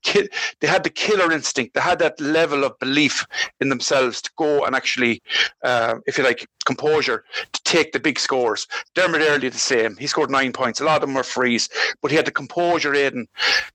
They 0.61 0.67
had 0.67 0.85
the 0.85 0.91
killer 0.91 1.33
instinct. 1.33 1.75
They 1.75 1.81
had 1.81 1.99
that 2.01 2.21
level 2.21 2.65
of 2.65 2.79
belief 2.79 3.25
in 3.61 3.69
themselves 3.69 4.21
to 4.23 4.31
go 4.37 4.65
and 4.65 4.75
actually, 4.75 5.23
uh, 5.63 5.97
if 6.07 6.19
you 6.19 6.25
like, 6.25 6.47
composure 6.65 7.25
to 7.53 7.63
take 7.63 7.93
the 7.93 8.01
big 8.01 8.19
scores. 8.19 8.67
Dermot 8.95 9.23
Earley 9.23 9.49
the 9.49 9.59
same. 9.59 9.97
He 9.97 10.07
scored 10.07 10.31
nine 10.31 10.53
points. 10.53 10.81
A 10.81 10.85
lot 10.85 10.97
of 10.97 11.03
them 11.03 11.15
were 11.15 11.23
frees, 11.23 11.69
but 12.03 12.11
he 12.11 12.17
had 12.17 12.27
the 12.27 12.33
composure, 12.33 12.95
in 12.95 13.27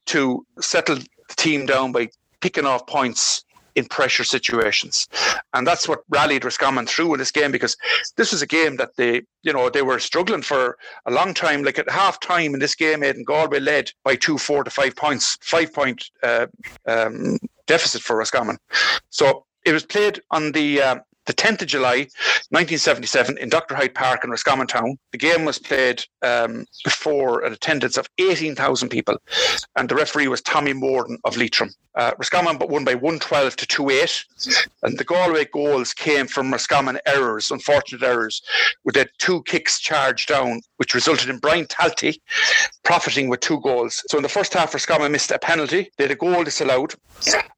to 0.07 0.45
settle 0.59 0.95
the 0.95 1.35
team 1.35 1.65
down 1.65 1.91
by 1.91 2.09
picking 2.41 2.65
off 2.65 2.85
points 2.85 3.43
in 3.75 3.85
pressure 3.85 4.23
situations. 4.23 5.07
And 5.53 5.67
that's 5.67 5.87
what 5.87 6.03
rallied 6.09 6.45
Roscommon 6.45 6.85
through 6.85 7.13
in 7.13 7.19
this 7.19 7.31
game 7.31 7.51
because 7.51 7.75
this 8.15 8.31
was 8.31 8.41
a 8.41 8.47
game 8.47 8.77
that 8.77 8.95
they, 8.97 9.23
you 9.43 9.53
know, 9.53 9.69
they 9.69 9.81
were 9.81 9.99
struggling 9.99 10.41
for 10.41 10.77
a 11.05 11.11
long 11.11 11.33
time. 11.33 11.63
Like 11.63 11.79
at 11.79 11.89
half 11.89 12.19
time 12.19 12.53
in 12.53 12.59
this 12.59 12.75
game, 12.75 13.03
Aidan 13.03 13.23
Galway 13.23 13.59
led 13.59 13.91
by 14.03 14.15
two, 14.15 14.37
four 14.37 14.63
to 14.63 14.71
five 14.71 14.95
points, 14.95 15.37
five 15.41 15.73
point 15.73 16.09
uh, 16.23 16.47
um, 16.87 17.37
deficit 17.67 18.01
for 18.01 18.17
Roscommon. 18.17 18.57
So 19.09 19.45
it 19.65 19.73
was 19.73 19.85
played 19.85 20.21
on 20.31 20.51
the 20.53 20.81
uh, 20.81 20.95
the 21.25 21.33
10th 21.33 21.61
of 21.61 21.67
July, 21.67 22.07
1977, 22.49 23.37
in 23.37 23.49
Dr. 23.49 23.75
Hyde 23.75 23.95
Park 23.95 24.23
in 24.23 24.29
Roscommon 24.29 24.67
Town. 24.67 24.97
The 25.11 25.17
game 25.17 25.45
was 25.45 25.59
played 25.59 26.03
um, 26.21 26.65
before 26.83 27.43
an 27.43 27.53
attendance 27.53 27.97
of 27.97 28.07
18,000 28.17 28.89
people, 28.89 29.17
and 29.75 29.89
the 29.89 29.95
referee 29.95 30.27
was 30.27 30.41
Tommy 30.41 30.73
Morden 30.73 31.17
of 31.23 31.37
Leitrim. 31.37 31.71
Uh, 31.95 32.11
Roscommon 32.17 32.59
won 32.59 32.83
by 32.83 32.93
112 32.93 33.55
to 33.55 33.65
2 33.65 33.89
8, 33.89 34.25
and 34.83 34.97
the 34.97 35.03
Galway 35.05 35.45
goals 35.45 35.93
came 35.93 36.27
from 36.27 36.51
Roscommon 36.51 36.99
errors, 37.05 37.51
unfortunate 37.51 38.03
errors, 38.03 38.41
with 38.83 38.95
the 38.95 39.07
two 39.17 39.41
kicks 39.43 39.79
charged 39.79 40.27
down, 40.27 40.61
which 40.77 40.93
resulted 40.93 41.29
in 41.29 41.39
Brian 41.39 41.65
Talty 41.67 42.17
profiting 42.83 43.29
with 43.29 43.39
two 43.39 43.61
goals. 43.61 44.03
So 44.09 44.17
in 44.17 44.23
the 44.23 44.29
first 44.29 44.53
half, 44.53 44.73
Roscommon 44.73 45.11
missed 45.11 45.31
a 45.31 45.39
penalty, 45.39 45.89
they 45.97 46.03
had 46.03 46.11
a 46.11 46.15
goal 46.15 46.43
disallowed, 46.43 46.95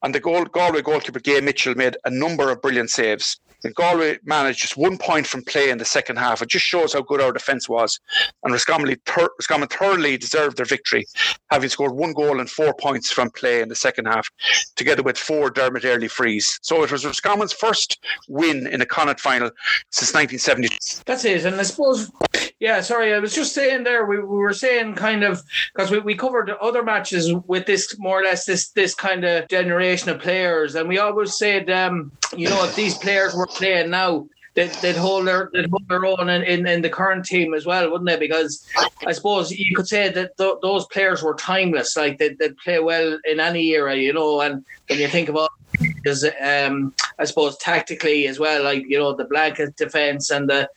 and 0.03 0.13
the 0.13 0.19
goal, 0.19 0.45
Galway 0.45 0.83
goalkeeper 0.83 1.19
Gay 1.19 1.41
Mitchell 1.41 1.75
made 1.75 1.97
a 2.05 2.09
number 2.09 2.51
of 2.51 2.61
brilliant 2.61 2.91
saves. 2.91 3.39
And 3.63 3.73
Galway 3.75 4.19
managed 4.23 4.61
just 4.61 4.77
one 4.77 4.97
point 4.97 5.25
from 5.25 5.43
play 5.43 5.69
in 5.69 5.77
the 5.77 5.85
second 5.85 6.17
half. 6.17 6.41
It 6.41 6.49
just 6.49 6.65
shows 6.65 6.93
how 6.93 7.01
good 7.01 7.21
our 7.21 7.31
defence 7.31 7.67
was. 7.67 7.99
And 8.43 8.53
Roscommon, 8.53 8.95
Roscommon 9.07 9.67
thoroughly 9.67 10.17
deserved 10.17 10.57
their 10.57 10.65
victory, 10.65 11.05
having 11.49 11.69
scored 11.69 11.93
one 11.93 12.13
goal 12.13 12.39
and 12.39 12.49
four 12.49 12.73
points 12.79 13.11
from 13.11 13.31
play 13.31 13.61
in 13.61 13.69
the 13.69 13.75
second 13.75 14.05
half, 14.05 14.29
together 14.75 15.03
with 15.03 15.17
four 15.17 15.49
Dermot 15.49 15.85
Earley 15.85 16.07
frees. 16.07 16.59
So 16.61 16.83
it 16.83 16.91
was 16.91 17.03
Roscommon's 17.03 17.53
first 17.53 17.99
win 18.27 18.67
in 18.67 18.81
a 18.81 18.85
Connacht 18.85 19.19
final 19.19 19.49
since 19.91 20.13
1970. 20.13 20.69
That's 21.05 21.25
it. 21.25 21.45
And 21.45 21.55
I 21.55 21.63
suppose, 21.63 22.11
yeah, 22.59 22.81
sorry, 22.81 23.13
I 23.13 23.19
was 23.19 23.35
just 23.35 23.53
saying 23.53 23.83
there, 23.83 24.05
we, 24.05 24.17
we 24.17 24.37
were 24.37 24.53
saying 24.53 24.95
kind 24.95 25.23
of, 25.23 25.43
because 25.73 25.91
we, 25.91 25.99
we 25.99 26.15
covered 26.15 26.49
other 26.49 26.81
matches 26.81 27.31
with 27.45 27.67
this 27.67 27.97
more 27.99 28.21
or 28.21 28.23
less 28.23 28.45
this 28.45 28.69
this 28.69 28.95
kind 28.95 29.23
of 29.23 29.47
generation 29.47 30.09
of 30.09 30.19
players. 30.19 30.73
And 30.73 30.89
we 30.89 30.97
always 30.97 31.37
said, 31.37 31.69
um, 31.69 32.11
you 32.35 32.49
know, 32.49 32.63
if 32.65 32.75
these 32.75 32.97
players 32.97 33.35
were 33.35 33.45
playing 33.45 33.91
now, 33.91 34.27
they'd, 34.55 34.71
they'd 34.81 34.95
hold 34.95 35.27
their 35.27 35.51
they'd 35.53 35.69
hold 35.69 35.87
their 35.87 36.03
own 36.03 36.29
in, 36.29 36.41
in, 36.43 36.67
in, 36.67 36.81
the 36.81 36.89
current 36.89 37.25
team 37.25 37.53
as 37.53 37.67
well, 37.67 37.91
wouldn't 37.91 38.09
they? 38.09 38.17
Because 38.17 38.65
I 39.05 39.11
suppose 39.11 39.51
you 39.51 39.75
could 39.75 39.87
say 39.87 40.09
that 40.09 40.35
th- 40.37 40.55
those 40.63 40.87
players 40.87 41.21
were 41.21 41.35
timeless. 41.35 41.95
Like 41.95 42.17
they'd, 42.17 42.39
they'd 42.39 42.57
play 42.57 42.79
well 42.79 43.19
in 43.25 43.39
any 43.39 43.69
era, 43.69 43.95
you 43.95 44.13
know. 44.13 44.41
And 44.41 44.65
when 44.89 44.99
you 44.99 45.07
think 45.07 45.29
about 45.29 45.51
because 45.79 46.25
um, 46.41 46.93
I 47.19 47.25
suppose 47.25 47.55
tactically 47.57 48.27
as 48.27 48.39
well, 48.39 48.63
like 48.63 48.83
you 48.87 48.97
know 48.97 49.13
the 49.13 49.25
blanket 49.25 49.75
defense 49.75 50.31
and 50.31 50.49
the 50.49 50.69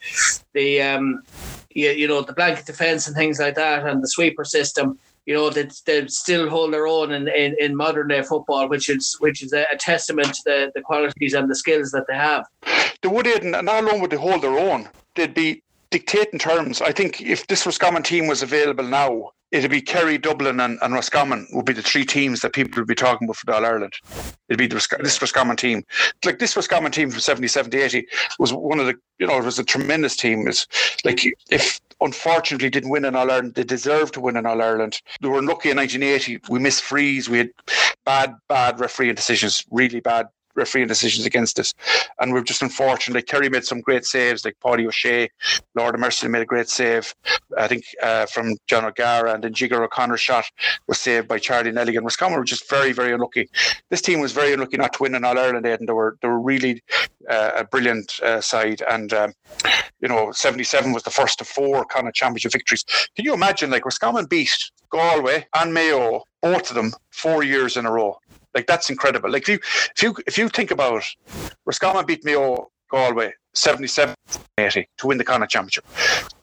the 0.53 0.83
um, 0.83 1.23
you, 1.71 1.91
you 1.91 2.09
know 2.09 2.23
the 2.23 2.33
blanket 2.33 2.67
defense 2.67 3.07
and 3.07 3.17
things 3.17 3.39
like 3.39 3.55
that, 3.55 3.87
and 3.87 4.03
the 4.03 4.09
sweeper 4.09 4.45
system 4.45 4.99
you 5.27 5.35
know 5.35 5.51
that 5.51 5.73
they, 5.87 6.01
they 6.01 6.09
still 6.09 6.49
hold 6.49 6.73
their 6.73 6.87
own 6.87 7.13
in, 7.13 7.29
in, 7.29 7.55
in, 7.61 7.77
modern 7.77 8.09
day 8.09 8.23
football, 8.23 8.69
which 8.69 8.89
is 8.89 9.17
which 9.21 9.43
is 9.43 9.53
a, 9.53 9.65
testament 9.79 10.35
to 10.35 10.43
the, 10.45 10.73
the 10.75 10.81
qualities 10.81 11.35
and 11.35 11.49
the 11.49 11.55
skills 11.55 11.91
that 11.91 12.05
they 12.09 12.15
have. 12.15 12.45
They 13.03 13.09
would, 13.09 13.27
and 13.27 13.53
not 13.53 13.85
alone 13.85 14.01
would 14.01 14.11
they 14.11 14.17
hold 14.17 14.43
their 14.43 14.59
own, 14.59 14.89
they'd 15.15 15.35
be 15.35 15.63
dictating 15.91 16.39
terms. 16.39 16.81
I 16.81 16.93
think 16.93 17.21
if 17.21 17.47
this 17.47 17.67
Roscommon 17.67 18.03
team 18.03 18.27
was 18.27 18.43
available 18.43 18.85
now, 18.85 19.31
it'd 19.51 19.71
be 19.71 19.83
Kerry, 19.83 20.19
Dublin, 20.19 20.61
and, 20.61 20.79
and 20.81 20.95
Roscommon 20.95 21.47
would 21.53 21.65
be 21.65 21.73
the 21.73 21.83
three 21.83 22.05
teams 22.05 22.41
that 22.41 22.53
people 22.53 22.81
would 22.81 22.89
be 22.89 22.95
talking 22.95 23.27
about 23.27 23.37
for 23.37 23.53
All 23.53 23.65
Ireland. 23.65 23.95
It'd 24.49 24.59
be 24.59 24.67
the, 24.67 24.87
this 25.03 25.21
Roscommon 25.21 25.57
team. 25.57 25.85
Like 26.25 26.39
this 26.39 26.57
Roscommon 26.57 26.93
team 26.93 27.11
from 27.11 27.21
70, 27.21 27.49
70, 27.49 27.79
80 27.79 28.07
was 28.39 28.53
one 28.53 28.79
of 28.79 28.87
the, 28.87 28.95
you 29.19 29.27
know, 29.27 29.39
it 29.39 29.45
was 29.45 29.59
a 29.59 29.65
tremendous 29.65 30.17
team. 30.17 30.47
It's 30.47 30.67
like 31.05 31.21
if 31.51 31.81
unfortunately 32.01 32.71
didn't 32.71 32.91
win 32.91 33.05
an 33.05 33.17
All 33.17 33.31
Ireland, 33.31 33.55
they 33.55 33.65
deserved 33.65 34.15
to 34.15 34.21
win 34.21 34.37
an 34.37 34.47
All 34.47 34.63
Ireland. 34.63 35.01
They 35.21 35.29
were 35.29 35.39
unlucky 35.39 35.71
in 35.71 35.77
1980. 35.77 36.41
We 36.49 36.59
missed 36.59 36.83
frees. 36.83 37.29
We 37.29 37.39
had 37.39 37.51
bad, 38.05 38.35
bad 38.49 38.81
refereeing 38.81 39.15
decisions, 39.15 39.65
really 39.71 40.01
bad 40.01 40.27
refereeing 40.61 40.87
decisions 40.87 41.27
against 41.27 41.59
us. 41.59 41.75
And 42.21 42.33
we're 42.33 42.45
just 42.45 42.63
unfortunately, 42.63 43.23
Kerry 43.23 43.49
made 43.49 43.65
some 43.65 43.81
great 43.81 44.05
saves, 44.05 44.45
like 44.45 44.57
Paddy 44.65 44.87
O'Shea, 44.87 45.29
Lord 45.75 45.95
of 45.95 46.01
Mercy 46.01 46.29
made 46.29 46.43
a 46.43 46.47
great 46.47 46.69
save. 46.69 47.15
I 47.59 47.67
think 47.67 47.85
uh, 48.03 48.27
from 48.27 48.57
John 48.69 48.85
O'Gara 48.85 49.35
and 49.35 49.43
then 49.43 49.53
Jigger 49.53 49.83
O'Connor's 49.83 50.21
shot 50.21 50.45
was 50.87 51.01
saved 51.01 51.27
by 51.27 51.39
Charlie 51.39 51.73
Nelligan. 51.73 52.05
Roscommon 52.05 52.39
were 52.39 52.45
just 52.45 52.71
very, 52.71 52.93
very 52.93 53.13
unlucky. 53.13 53.49
This 53.91 54.03
team 54.03 54.21
was 54.21 54.33
very 54.33 54.53
unlucky 54.53 54.77
not 54.77 54.93
to 54.95 55.03
win 55.03 55.15
an 55.15 55.25
All 55.25 55.39
Ireland, 55.39 55.67
and 55.67 55.89
they 55.89 55.93
were 55.93 56.17
they 56.21 56.29
were 56.29 56.41
really 56.41 56.83
uh, 57.29 57.53
a 57.57 57.65
brilliant 57.65 58.21
uh, 58.23 58.41
side. 58.41 58.83
And 58.89 59.13
um, 59.13 59.33
you 60.01 60.09
know, 60.09 60.33
seventy 60.33 60.65
seven 60.65 60.93
was 60.93 61.03
the 61.03 61.11
first 61.11 61.41
of 61.41 61.49
four 61.49 61.85
kind 61.87 62.07
of 62.07 62.15
championship 62.15 62.53
victories. 62.53 62.85
Can 63.17 63.25
you 63.25 63.35
imagine 63.35 63.71
like 63.71 63.85
Roscommon 63.85 64.27
beat 64.27 64.71
Galway 64.91 65.47
and 65.55 65.75
Mayo, 65.75 66.25
both 66.43 66.71
of 66.71 66.77
them, 66.77 66.93
four 67.11 67.43
years 67.43 67.77
in 67.77 67.87
a 67.87 67.93
row? 67.93 68.19
Like 68.55 68.67
that's 68.67 68.91
incredible. 68.91 69.31
Like 69.31 69.43
if 69.43 69.49
you 69.49 69.59
if 69.97 70.03
you 70.03 70.15
if 70.27 70.39
you 70.39 70.49
think 70.49 70.71
about 70.71 71.05
Roscommon 71.65 72.07
beat 72.07 72.25
Mayo 72.25 72.69
Galway 72.91 73.33
77 73.55 74.15
80 74.59 74.89
to 74.99 75.07
win 75.07 75.19
the 75.19 75.25
Connacht 75.25 75.53
Championship. 75.53 75.85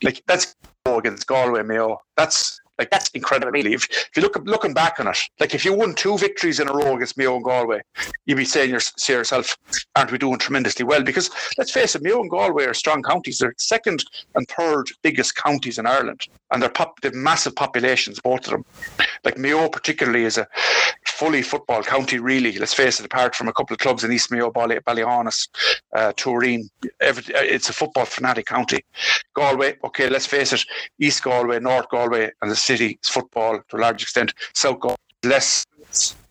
Like 0.02 0.24
that's 0.28 0.56
against 0.86 1.28
Galway 1.28 1.64
Mayo. 1.64 1.98
That's 2.16 2.60
like 2.78 2.92
that's 2.92 3.10
incredible. 3.10 3.56
If, 3.56 3.90
if 3.90 4.10
you 4.16 4.22
look 4.22 4.40
looking 4.46 4.74
back 4.74 5.00
on 5.00 5.08
it, 5.08 5.18
like 5.40 5.56
if 5.56 5.66
you 5.66 5.74
won 5.74 5.96
two 5.96 6.18
victories 6.18 6.60
in 6.60 6.70
a 6.70 6.74
row 6.74 6.96
against 6.96 7.18
Mayo 7.18 7.36
and 7.36 7.44
Galway, 7.44 7.82
you'd 8.26 8.36
be 8.36 8.46
saying 8.46 8.72
to 8.72 8.80
say 8.80 9.14
yourself, 9.14 9.58
"Aren't 9.96 10.12
we 10.12 10.18
doing 10.18 10.38
tremendously 10.38 10.86
well?" 10.86 11.04
Because 11.04 11.32
let's 11.58 11.72
face 11.72 11.96
it, 11.96 12.04
Mayo 12.04 12.22
and 12.22 12.30
Galway 12.30 12.66
are 12.66 12.76
strong 12.76 13.02
counties. 13.02 13.40
They're 13.40 13.56
second 13.58 14.06
and 14.36 14.48
third 14.48 14.90
biggest 15.02 15.36
counties 15.36 15.80
in 15.80 15.88
Ireland, 15.88 16.22
and 16.52 16.62
they're 16.62 16.70
pop, 16.70 17.02
they've 17.02 17.14
massive 17.14 17.56
populations, 17.56 18.20
both 18.20 18.46
of 18.46 18.52
them. 18.52 18.66
Like 19.24 19.38
Mayo, 19.38 19.70
particularly, 19.70 20.26
is 20.26 20.38
a 20.38 20.48
fully 21.18 21.42
football 21.42 21.82
county. 21.82 22.20
Really, 22.20 22.58
let's 22.60 22.74
face 22.74 23.00
it. 23.00 23.06
Apart 23.06 23.36
from 23.36 23.48
a 23.48 23.54
couple 23.54 23.74
of 23.74 23.80
clubs 23.80 24.04
in 24.04 24.12
East 24.12 24.32
Mayo, 24.32 24.52
Bally, 24.52 24.78
Ballyhaunis, 24.86 25.48
uh, 25.96 26.14
Tooreen, 26.14 26.70
every, 27.02 27.24
it's 27.34 27.70
a 27.70 27.74
football 27.74 28.06
fanatic 28.06 28.46
county. 28.46 28.80
Galway, 29.34 29.78
okay, 29.84 30.10
let's 30.10 30.28
face 30.28 30.54
it. 30.54 30.64
East 31.00 31.24
Galway, 31.24 31.60
North 31.60 31.90
Galway, 31.90 32.32
and 32.42 32.52
the 32.52 32.56
city 32.56 33.00
is 33.02 33.10
football 33.10 33.60
to 33.70 33.78
a 33.78 33.80
large 33.80 34.04
extent. 34.04 34.34
South 34.54 34.80
Galway, 34.80 34.98
less 35.24 35.66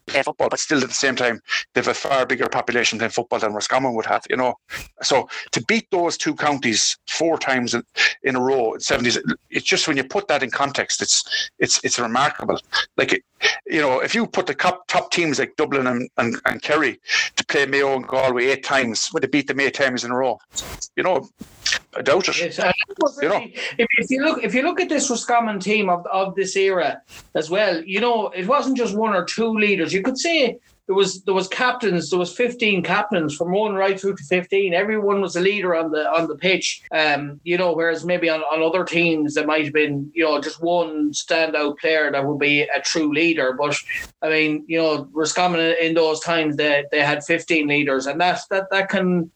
play 0.06 0.22
football, 0.22 0.48
but 0.48 0.58
still 0.58 0.82
at 0.82 0.88
the 0.88 0.94
same 0.94 1.16
time, 1.16 1.40
they 1.74 1.80
have 1.80 1.88
a 1.88 1.94
far 1.94 2.26
bigger 2.26 2.48
population 2.48 2.98
than 2.98 3.10
football 3.10 3.38
than 3.38 3.52
Roscommon 3.52 3.94
would 3.94 4.06
have, 4.06 4.24
you 4.30 4.36
know. 4.36 4.54
So 5.02 5.28
to 5.52 5.64
beat 5.64 5.90
those 5.90 6.16
two 6.16 6.34
counties 6.34 6.96
four 7.08 7.38
times 7.38 7.74
in, 7.74 7.82
in 8.22 8.36
a 8.36 8.40
row 8.40 8.74
in 8.74 8.80
seventies, 8.80 9.18
it's 9.50 9.66
just 9.66 9.88
when 9.88 9.96
you 9.96 10.04
put 10.04 10.28
that 10.28 10.42
in 10.42 10.50
context, 10.50 11.02
it's 11.02 11.50
it's 11.58 11.82
it's 11.84 11.98
remarkable. 11.98 12.60
Like 12.96 13.22
you 13.66 13.80
know, 13.80 14.00
if 14.00 14.14
you 14.14 14.26
put 14.26 14.46
the 14.46 14.54
top, 14.54 14.86
top 14.86 15.10
teams 15.10 15.38
like 15.38 15.56
Dublin 15.56 15.86
and, 15.86 16.08
and, 16.16 16.40
and 16.46 16.62
Kerry 16.62 17.00
to 17.36 17.44
play 17.46 17.66
Mayo 17.66 17.94
and 17.96 18.06
Galway 18.06 18.46
eight 18.46 18.64
times, 18.64 19.10
would 19.12 19.22
they 19.22 19.28
beat 19.28 19.46
them 19.46 19.60
eight 19.60 19.74
times 19.74 20.04
in 20.04 20.10
a 20.10 20.16
row? 20.16 20.38
You 20.96 21.02
know, 21.02 21.28
I 21.96 22.02
doubt 22.02 22.28
it. 22.28 22.38
Yes, 22.38 22.58
you 23.22 23.28
know, 23.28 23.46
if, 23.78 23.86
if, 23.98 24.10
you 24.10 24.22
look 24.22 24.44
if 24.44 24.54
you 24.54 24.62
look 24.62 24.80
at 24.80 24.88
this 24.88 25.08
Roscommon 25.08 25.60
team 25.60 25.88
of, 25.88 26.06
of 26.06 26.34
this 26.34 26.56
era 26.56 27.00
as 27.34 27.50
well, 27.50 27.82
you 27.82 28.00
know, 28.00 28.28
it 28.28 28.46
wasn't 28.46 28.76
just 28.76 28.94
one 28.94 29.14
or 29.14 29.24
two 29.24 29.52
leaders. 29.52 29.92
You 29.92 30.02
could 30.02 30.18
say 30.18 30.58
there 30.86 30.94
was 30.94 31.22
there 31.22 31.34
was 31.34 31.48
captains. 31.48 32.10
There 32.10 32.18
was 32.18 32.34
fifteen 32.34 32.82
captains 32.82 33.34
from 33.36 33.52
one 33.52 33.74
right 33.74 34.00
through 34.00 34.16
to 34.16 34.24
fifteen. 34.24 34.72
Everyone 34.72 35.20
was 35.20 35.36
a 35.36 35.40
leader 35.40 35.74
on 35.74 35.90
the 35.90 36.08
on 36.08 36.28
the 36.28 36.36
pitch. 36.36 36.82
Um, 36.92 37.40
you 37.44 37.58
know, 37.58 37.72
whereas 37.72 38.04
maybe 38.04 38.28
on, 38.28 38.40
on 38.42 38.62
other 38.62 38.84
teams 38.84 39.34
there 39.34 39.46
might 39.46 39.64
have 39.64 39.72
been 39.72 40.10
you 40.14 40.24
know 40.24 40.40
just 40.40 40.62
one 40.62 41.12
standout 41.12 41.78
player 41.78 42.10
that 42.10 42.24
would 42.24 42.38
be 42.38 42.62
a 42.62 42.80
true 42.82 43.12
leader. 43.12 43.52
But 43.52 43.76
I 44.22 44.28
mean, 44.28 44.64
you 44.68 44.78
know, 44.78 45.08
Roscommon 45.12 45.74
in 45.80 45.94
those 45.94 46.20
times 46.20 46.56
they 46.56 46.84
they 46.92 47.00
had 47.00 47.24
fifteen 47.24 47.66
leaders, 47.66 48.06
and 48.06 48.20
that 48.20 48.40
that 48.50 48.70
that 48.70 48.88
can 48.88 49.30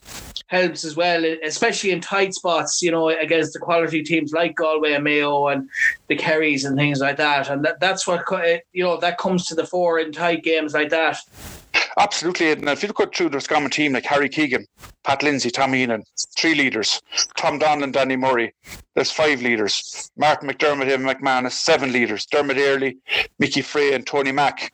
helps 0.50 0.84
as 0.84 0.96
well, 0.96 1.24
especially 1.44 1.92
in 1.92 2.00
tight 2.00 2.34
spots, 2.34 2.82
you 2.82 2.90
know, 2.90 3.08
against 3.08 3.52
the 3.52 3.58
quality 3.60 4.02
teams 4.02 4.32
like 4.32 4.56
Galway 4.56 4.94
and 4.94 5.04
Mayo 5.04 5.46
and 5.46 5.68
the 6.08 6.16
Kerrys 6.16 6.64
and 6.64 6.76
things 6.76 6.98
like 6.98 7.16
that. 7.18 7.48
And 7.48 7.64
that, 7.64 7.78
that's 7.78 8.04
what, 8.04 8.24
you 8.72 8.82
know, 8.82 8.96
that 8.98 9.16
comes 9.16 9.46
to 9.46 9.54
the 9.54 9.64
fore 9.64 10.00
in 10.00 10.10
tight 10.10 10.42
games 10.42 10.74
like 10.74 10.90
that. 10.90 11.18
Absolutely. 12.00 12.50
And 12.50 12.66
uh, 12.66 12.72
if 12.72 12.82
you 12.82 12.88
look 12.88 13.00
at 13.00 13.14
through 13.14 13.28
the 13.28 13.36
Roscommon 13.36 13.70
team, 13.70 13.92
like 13.92 14.06
Harry 14.06 14.30
Keegan, 14.30 14.64
Pat 15.04 15.22
Lindsay, 15.22 15.50
Tom 15.50 15.74
Heenan, 15.74 16.02
three 16.38 16.54
leaders. 16.54 16.98
Tom 17.36 17.60
Donlan, 17.60 17.92
Danny 17.92 18.16
Murray, 18.16 18.54
there's 18.94 19.10
five 19.10 19.42
leaders. 19.42 20.10
Martin 20.16 20.48
McDermott, 20.48 20.88
Eamon 20.90 21.14
McManus, 21.14 21.52
seven 21.52 21.92
leaders. 21.92 22.24
Dermot 22.24 22.56
Earley, 22.56 22.96
Mickey 23.38 23.60
Frey, 23.60 23.92
and 23.92 24.06
Tony 24.06 24.32
Mack. 24.32 24.72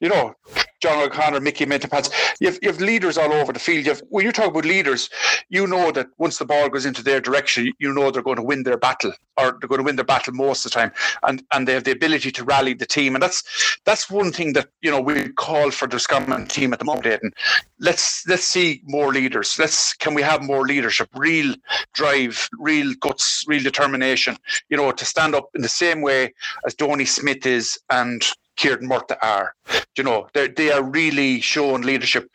You 0.00 0.08
know, 0.08 0.34
John 0.80 1.02
O'Connor, 1.02 1.40
Mickey 1.40 1.66
Mentapats. 1.66 2.10
You 2.40 2.48
have, 2.48 2.58
you 2.62 2.68
have 2.68 2.80
leaders 2.80 3.18
all 3.18 3.32
over 3.32 3.52
the 3.52 3.58
field. 3.58 3.84
You 3.84 3.92
have, 3.92 4.02
when 4.08 4.24
you 4.24 4.32
talk 4.32 4.50
about 4.50 4.64
leaders, 4.64 5.10
you 5.48 5.66
know 5.66 5.90
that 5.92 6.06
once 6.18 6.38
the 6.38 6.44
ball 6.44 6.68
goes 6.68 6.86
into 6.86 7.02
their 7.02 7.20
direction, 7.20 7.72
you 7.78 7.92
know 7.92 8.10
they're 8.10 8.22
going 8.22 8.36
to 8.36 8.42
win 8.42 8.62
their 8.62 8.76
battle, 8.76 9.12
or 9.36 9.58
they're 9.60 9.68
going 9.68 9.80
to 9.80 9.84
win 9.84 9.96
their 9.96 10.04
battle 10.04 10.34
most 10.34 10.64
of 10.64 10.72
the 10.72 10.78
time, 10.78 10.92
and 11.24 11.42
and 11.52 11.66
they 11.66 11.74
have 11.74 11.84
the 11.84 11.92
ability 11.92 12.30
to 12.32 12.44
rally 12.44 12.74
the 12.74 12.86
team, 12.86 13.14
and 13.14 13.22
that's 13.22 13.78
that's 13.84 14.10
one 14.10 14.30
thing 14.32 14.52
that 14.52 14.68
you 14.82 14.90
know 14.90 15.00
we 15.00 15.28
call 15.30 15.70
for 15.70 15.88
the 15.88 15.98
Scotland 15.98 16.50
team 16.50 16.72
at 16.72 16.78
the 16.78 16.84
moment. 16.84 17.06
Aidan. 17.06 17.32
Let's 17.80 18.26
let's 18.26 18.44
see 18.44 18.82
more 18.84 19.12
leaders. 19.12 19.56
Let's 19.58 19.94
can 19.94 20.14
we 20.14 20.22
have 20.22 20.42
more 20.42 20.66
leadership, 20.66 21.08
real 21.14 21.54
drive, 21.92 22.48
real 22.58 22.94
guts, 23.00 23.44
real 23.46 23.62
determination. 23.62 24.36
You 24.68 24.76
know, 24.76 24.92
to 24.92 25.04
stand 25.04 25.34
up 25.34 25.48
in 25.54 25.62
the 25.62 25.68
same 25.68 26.02
way 26.02 26.34
as 26.66 26.74
Donie 26.74 27.04
Smith 27.04 27.46
is 27.46 27.78
and 27.90 28.22
Kieran 28.58 28.88
Murtagh 28.88 29.16
are. 29.22 29.54
You 29.96 30.04
know, 30.04 30.28
they 30.34 30.70
are 30.70 30.82
really 30.82 31.40
showing 31.40 31.82
leadership. 31.82 32.28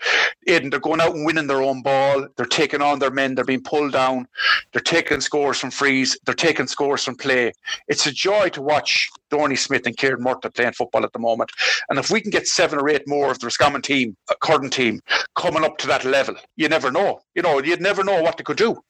Aidan, 0.48 0.70
they're 0.70 0.80
going 0.80 1.02
out 1.02 1.16
and 1.16 1.26
winning 1.26 1.48
their 1.48 1.62
own 1.62 1.82
ball. 1.82 2.28
They're 2.36 2.46
taking 2.46 2.82
on 2.82 3.00
their 3.00 3.12
men. 3.12 3.36
They're 3.36 3.46
being 3.46 3.64
pulled 3.64 3.94
down. 3.94 4.28
They're 4.72 4.82
taking 4.82 5.22
scores 5.22 5.60
from 5.60 5.72
frees. 5.72 6.18
They're 6.26 6.36
taking 6.36 6.68
scores 6.68 7.04
from 7.04 7.16
play. 7.16 7.52
It's 7.88 8.08
a 8.08 8.12
joy 8.12 8.50
to 8.50 8.62
watch 8.62 9.10
Donie 9.30 9.56
Smith 9.56 9.86
and 9.86 9.98
Kieran 9.98 10.24
Murtagh 10.24 10.54
playing 10.54 10.74
football 10.74 11.04
at 11.04 11.14
the 11.14 11.20
moment. 11.20 11.52
And 11.90 12.00
if 12.00 12.10
we 12.10 12.22
can 12.22 12.32
get 12.32 12.48
seven 12.48 12.80
or 12.80 12.90
eight 12.90 13.08
more 13.08 13.32
of 13.32 13.40
the 13.40 13.48
Roscommon 13.48 13.82
team, 13.82 14.16
uh, 14.30 14.36
current 14.42 14.74
team, 14.74 15.02
coming 15.36 15.64
up 15.64 15.78
to 15.80 15.88
that 15.88 16.06
level, 16.06 16.36
you 16.56 16.70
never 16.70 16.92
know. 16.92 17.22
You 17.36 17.42
know, 17.42 17.62
you'd 17.62 17.82
never 17.82 18.04
know 18.04 18.22
what 18.22 18.38
they 18.38 18.44
could 18.44 18.58
do. 18.58 18.82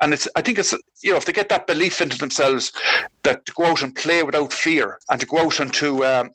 And 0.00 0.14
it's, 0.14 0.28
I 0.34 0.42
think 0.42 0.58
it's, 0.58 0.72
you 1.02 1.10
know, 1.10 1.16
if 1.16 1.26
they 1.26 1.32
get 1.32 1.48
that 1.50 1.66
belief 1.66 2.00
into 2.00 2.16
themselves 2.16 2.72
that 3.22 3.44
to 3.46 3.52
go 3.52 3.66
out 3.66 3.82
and 3.82 3.94
play 3.94 4.22
without 4.22 4.52
fear 4.52 4.98
and 5.10 5.20
to 5.20 5.26
go 5.26 5.38
out 5.38 5.60
and 5.60 5.72
to, 5.74 6.04
um, 6.04 6.30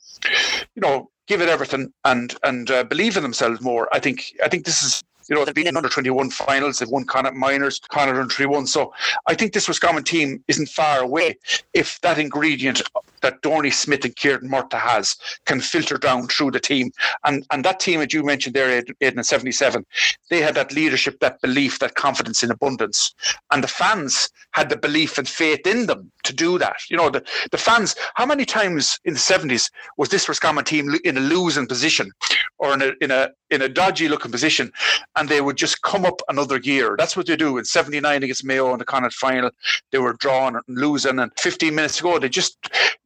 you 0.74 0.80
know, 0.80 1.10
give 1.26 1.40
it 1.40 1.48
everything 1.48 1.92
and 2.04 2.36
and 2.44 2.70
uh, 2.70 2.84
believe 2.84 3.16
in 3.16 3.22
themselves 3.22 3.60
more. 3.60 3.88
I 3.92 3.98
think 3.98 4.32
I 4.44 4.48
think 4.48 4.64
this 4.64 4.82
is 4.82 5.02
you 5.28 5.34
know, 5.34 5.44
they've 5.44 5.54
been 5.54 5.66
in 5.66 5.76
under 5.76 5.88
21 5.88 6.30
finals, 6.30 6.78
they've 6.78 6.88
won 6.88 7.04
Connacht 7.04 7.36
Minors, 7.36 7.80
Connacht 7.90 8.16
under 8.16 8.32
21. 8.32 8.66
So 8.66 8.92
I 9.26 9.34
think 9.34 9.52
this 9.52 9.68
Roscommon 9.68 10.04
team 10.04 10.42
isn't 10.46 10.68
far 10.68 11.00
away 11.00 11.36
if 11.74 12.00
that 12.02 12.18
ingredient 12.18 12.82
that 13.26 13.42
Donie 13.42 13.72
Smith 13.72 14.04
and 14.04 14.14
Kieran 14.14 14.48
Murtagh 14.48 14.78
has 14.78 15.16
can 15.46 15.60
filter 15.60 15.98
down 15.98 16.28
through 16.28 16.52
the 16.52 16.60
team. 16.60 16.92
And 17.24 17.44
and 17.50 17.64
that 17.64 17.80
team 17.80 17.98
that 17.98 18.12
you 18.12 18.22
mentioned 18.22 18.54
there, 18.54 18.70
Aidan, 18.70 18.94
in 19.00 19.24
77, 19.24 19.84
they 20.30 20.40
had 20.40 20.54
that 20.54 20.72
leadership, 20.72 21.18
that 21.18 21.40
belief, 21.40 21.80
that 21.80 21.96
confidence 21.96 22.44
in 22.44 22.52
abundance. 22.52 23.14
And 23.50 23.64
the 23.64 23.68
fans 23.68 24.30
had 24.52 24.68
the 24.70 24.76
belief 24.76 25.18
and 25.18 25.28
faith 25.28 25.66
in 25.66 25.86
them 25.86 26.10
to 26.22 26.32
do 26.32 26.58
that. 26.58 26.76
You 26.88 26.96
know, 26.96 27.10
the, 27.10 27.22
the 27.50 27.58
fans, 27.58 27.96
how 28.14 28.26
many 28.26 28.44
times 28.44 28.98
in 29.04 29.14
the 29.14 29.20
70s 29.20 29.70
was 29.96 30.08
this 30.08 30.28
Roscommon 30.28 30.64
team 30.64 30.94
in 31.04 31.16
a 31.16 31.20
losing 31.20 31.66
position 31.66 32.10
or 32.58 32.74
in 32.74 32.82
a, 32.82 32.92
in 33.00 33.10
a, 33.10 33.30
in 33.50 33.62
a 33.62 33.68
dodgy 33.68 34.08
looking 34.08 34.32
position 34.32 34.72
and 35.16 35.28
they 35.28 35.40
would 35.40 35.56
just 35.56 35.82
come 35.82 36.04
up 36.04 36.20
another 36.28 36.58
gear. 36.58 36.96
That's 36.98 37.16
what 37.16 37.26
they 37.26 37.36
do. 37.36 37.58
In 37.58 37.64
79 37.64 38.22
against 38.22 38.44
Mayo 38.44 38.72
in 38.72 38.78
the 38.78 38.84
Connacht 38.84 39.14
final, 39.14 39.50
they 39.92 39.98
were 39.98 40.14
drawn 40.14 40.56
and 40.56 40.62
losing 40.68 41.18
and 41.18 41.30
15 41.38 41.74
minutes 41.74 42.00
ago, 42.00 42.18
they 42.18 42.28
just, 42.28 42.56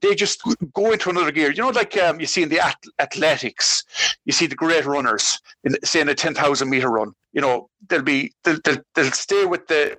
they 0.00 0.09
just 0.14 0.42
go 0.74 0.92
into 0.92 1.10
another 1.10 1.32
gear. 1.32 1.50
You 1.50 1.62
know, 1.62 1.70
like 1.70 1.96
um, 1.98 2.20
you 2.20 2.26
see 2.26 2.42
in 2.42 2.48
the 2.48 2.60
athletics, 2.98 3.84
you 4.24 4.32
see 4.32 4.46
the 4.46 4.54
great 4.54 4.86
runners, 4.86 5.40
in, 5.64 5.74
say 5.84 6.00
in 6.00 6.08
a 6.08 6.14
10,000 6.14 6.68
meter 6.68 6.90
run, 6.90 7.12
you 7.32 7.40
know, 7.40 7.68
they'll 7.88 8.02
be, 8.02 8.32
they'll, 8.44 8.58
they'll, 8.64 8.82
they'll 8.94 9.12
stay 9.12 9.44
with 9.44 9.66
the, 9.68 9.96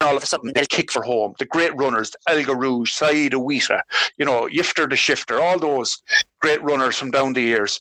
all 0.00 0.16
of 0.16 0.22
a 0.22 0.26
sudden 0.26 0.52
they'll 0.54 0.66
kick 0.66 0.90
for 0.90 1.02
home. 1.02 1.34
The 1.38 1.46
great 1.46 1.74
runners, 1.76 2.12
El 2.28 2.42
Guerrouj, 2.42 2.88
Saïd 2.88 3.32
Aouita, 3.32 3.80
you 4.16 4.24
know, 4.24 4.48
Yifter 4.52 4.88
the 4.88 4.96
Shifter, 4.96 5.40
all 5.40 5.58
those 5.58 6.02
great 6.40 6.62
runners 6.62 6.96
from 6.96 7.10
down 7.10 7.32
the 7.32 7.42
years, 7.42 7.80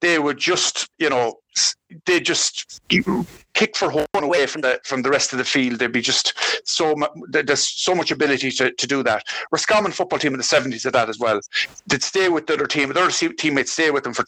they 0.00 0.18
would 0.18 0.38
just, 0.38 0.88
you 0.98 1.08
know, 1.08 1.36
they 2.06 2.20
just 2.20 2.82
kick 3.54 3.76
for 3.76 3.90
home 3.90 4.06
away 4.14 4.46
from 4.46 4.60
the 4.60 4.80
from 4.84 5.02
the 5.02 5.10
rest 5.10 5.32
of 5.32 5.38
the 5.38 5.44
field. 5.44 5.78
There'd 5.78 5.92
be 5.92 6.00
just 6.00 6.34
so 6.68 6.94
there's 7.28 7.66
so 7.66 7.94
much 7.94 8.10
ability 8.10 8.50
to, 8.52 8.72
to 8.72 8.86
do 8.86 9.02
that. 9.04 9.24
Roscommon 9.50 9.92
football 9.92 10.18
team 10.18 10.34
in 10.34 10.38
the 10.38 10.44
seventies 10.44 10.82
did 10.82 10.92
that 10.92 11.08
as 11.08 11.18
well. 11.18 11.40
They'd 11.86 12.02
stay 12.02 12.28
with 12.28 12.46
the 12.46 12.54
other 12.54 12.66
team, 12.66 12.92
the 12.92 13.00
other 13.00 13.32
teammates 13.34 13.72
stay 13.72 13.90
with 13.90 14.04
them 14.04 14.14
for 14.14 14.24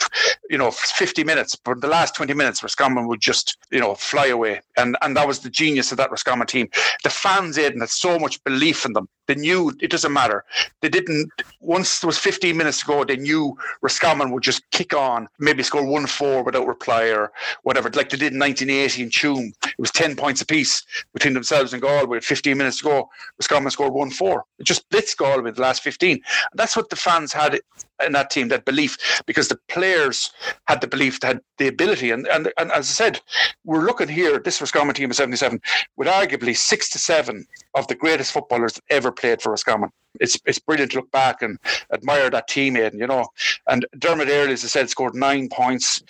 you 0.49 0.59
know 0.59 0.71
fifty 0.71 1.25
minutes, 1.25 1.55
but 1.57 1.81
the 1.81 1.89
last 1.89 2.15
twenty 2.15 2.35
minutes, 2.35 2.63
Roscommon 2.63 3.07
would 3.09 3.21
just 3.21 3.59
you 3.71 3.81
know 3.81 3.95
fly 3.95 4.27
away, 4.27 4.61
and 4.77 4.97
and 5.03 5.17
that 5.17 5.27
was 5.27 5.41
the 5.41 5.51
genius 5.51 5.91
of 5.91 5.99
that 5.99 6.11
Roscommon 6.11 6.47
team. 6.47 6.69
The 7.03 7.11
fans, 7.11 7.59
Aidan, 7.59 7.81
had 7.81 7.91
so 7.91 8.19
much 8.19 8.43
belief 8.45 8.85
in 8.87 8.93
them. 8.93 9.09
They 9.27 9.35
knew 9.35 9.73
it 9.81 9.91
doesn't 9.91 10.13
matter. 10.13 10.45
They 10.81 10.89
didn't. 10.89 11.31
Once 11.61 12.01
there 12.01 12.07
was 12.09 12.19
15 12.19 12.57
minutes 12.57 12.81
to 12.81 12.87
go, 12.87 13.05
they 13.05 13.17
knew 13.17 13.57
Roscommon 13.83 14.31
would 14.31 14.43
just 14.43 14.69
kick 14.71 14.95
on, 14.95 15.29
maybe 15.39 15.63
score 15.63 15.85
one 15.85 16.07
four 16.07 16.43
without 16.43 16.67
reply 16.67 17.07
or 17.07 17.33
whatever, 17.63 17.91
like 17.91 18.11
they 18.11 18.17
did 18.17 18.33
in 18.33 18.39
1980 18.39 19.03
in 19.03 19.11
Tuam. 19.11 19.53
It 19.65 19.79
was 19.79 19.91
10 19.91 20.17
points 20.17 20.41
apiece 20.43 20.85
between 21.13 21.35
themselves 21.35 21.73
and 21.73 21.83
Galway. 21.83 22.21
15 22.21 22.57
minutes 22.57 22.79
to 22.79 22.85
go, 22.85 23.09
Roscommon 23.39 23.71
scored 23.71 23.93
one 23.93 24.11
four. 24.11 24.45
It 24.59 24.67
just 24.67 24.89
blitzed 24.91 25.17
Galway 25.17 25.51
the 25.51 25.63
last 25.63 25.83
15. 25.83 26.13
And 26.13 26.23
that's 26.55 26.77
what 26.77 26.91
the 26.91 26.97
fans 26.97 27.33
had 27.33 27.61
in 28.05 28.13
that 28.13 28.31
team, 28.31 28.49
that 28.49 28.65
belief, 28.65 29.23
because 29.27 29.49
the 29.49 29.59
players 29.69 30.31
had 30.67 30.81
the 30.81 30.87
belief, 30.87 31.19
had 31.23 31.41
the 31.59 31.69
ability. 31.69 32.11
And, 32.11 32.27
and, 32.29 32.53
and 32.59 32.71
as 32.73 32.89
I 32.91 32.93
said, 32.93 33.21
we're 33.65 33.85
looking 33.85 34.09
here, 34.09 34.39
this 34.39 34.61
Roscommon 34.61 34.95
team 34.95 35.11
of 35.11 35.17
77, 35.17 35.61
with 35.97 36.09
arguably 36.09 36.57
six 36.57 36.91
to 36.91 36.99
seven 36.99 37.47
of 37.75 37.87
the 37.89 37.95
greatest 37.95 38.33
footballers 38.33 38.75
that 38.75 38.85
ever 38.91 39.13
played 39.13 39.41
for 39.43 39.51
Roscommon. 39.51 39.91
It's 40.21 40.39
it's 40.47 40.59
brilliant 40.59 40.93
to 40.93 40.99
look 40.99 41.11
back 41.11 41.43
and 41.43 41.59
admire 41.93 42.31
that 42.31 42.49
team, 42.49 42.77
Aidan, 42.77 42.99
you 42.99 43.07
know. 43.07 43.27
And 43.69 43.85
Dermot 43.99 44.29
Earley, 44.29 44.55
as 44.55 44.65
I 44.65 44.69
said, 44.69 44.89
scored 44.89 45.15
nine 45.15 45.49
points. 45.51 46.03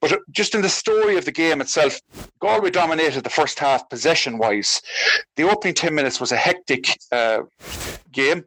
But 0.00 0.18
just 0.30 0.54
in 0.54 0.60
the 0.60 0.68
story 0.68 1.16
of 1.16 1.24
the 1.24 1.32
game 1.32 1.62
itself, 1.62 2.00
Galway 2.40 2.70
dominated 2.70 3.24
the 3.24 3.30
first 3.30 3.58
half 3.58 3.88
possession 3.88 4.36
wise. 4.36 4.82
The 5.36 5.44
opening 5.44 5.74
10 5.74 5.94
minutes 5.94 6.20
was 6.20 6.32
a 6.32 6.36
hectic 6.36 6.98
uh, 7.12 7.44
game 8.12 8.44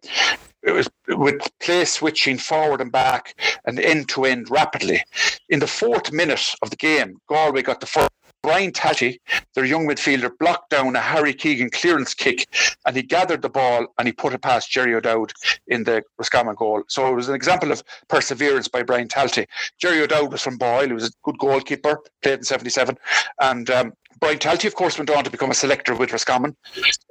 it 0.64 0.72
was 0.72 0.90
with 1.08 1.42
play 1.60 1.86
switching 1.86 2.38
forward 2.38 2.82
and 2.82 2.92
back 2.92 3.36
and 3.66 3.80
end 3.80 4.10
to 4.10 4.26
end 4.26 4.50
rapidly. 4.50 5.04
In 5.50 5.60
the 5.60 5.68
fourth 5.68 6.12
minute 6.12 6.54
of 6.62 6.70
the 6.70 6.76
game, 6.76 7.18
Galway 7.28 7.62
got 7.62 7.80
the 7.80 7.86
first. 7.86 8.10
Brian 8.42 8.72
Talty, 8.72 9.20
their 9.54 9.66
young 9.66 9.86
midfielder, 9.86 10.32
blocked 10.40 10.70
down 10.70 10.96
a 10.96 11.02
Harry 11.02 11.34
Keegan 11.34 11.70
clearance 11.72 12.14
kick 12.14 12.48
and 12.86 12.96
he 12.96 13.02
gathered 13.02 13.42
the 13.42 13.50
ball 13.50 13.88
and 13.98 14.08
he 14.08 14.14
put 14.14 14.34
it 14.34 14.42
past 14.42 14.72
Jerry 14.72 14.96
O'Dowd 14.96 15.34
in 15.68 15.84
the 15.84 16.04
Roscommon 16.18 16.56
goal. 16.56 16.84
So 16.88 17.12
it 17.12 17.16
was 17.16 17.28
an 17.28 17.36
example 17.36 17.72
of 17.72 17.84
perseverance 18.08 18.70
by 18.70 18.84
Brian 18.84 19.10
Talty. 19.10 19.46
Jerry 19.78 20.02
O'Dowd 20.02 20.32
was 20.32 20.42
from 20.42 20.58
Boyle, 20.58 20.88
he 20.88 20.94
was 20.94 21.10
a 21.10 21.12
good 21.24 21.38
goalkeeper, 21.38 22.00
played 22.22 22.40
in 22.40 22.44
77. 22.46 22.98
And 23.42 23.70
um, 23.70 23.94
Brian 24.20 24.38
Talty, 24.38 24.66
of 24.68 24.76
course, 24.76 24.98
went 24.98 25.10
on 25.10 25.24
to 25.24 25.30
become 25.30 25.52
a 25.52 25.56
selector 25.56 25.96
with 25.96 26.12
Roscommon 26.12 26.56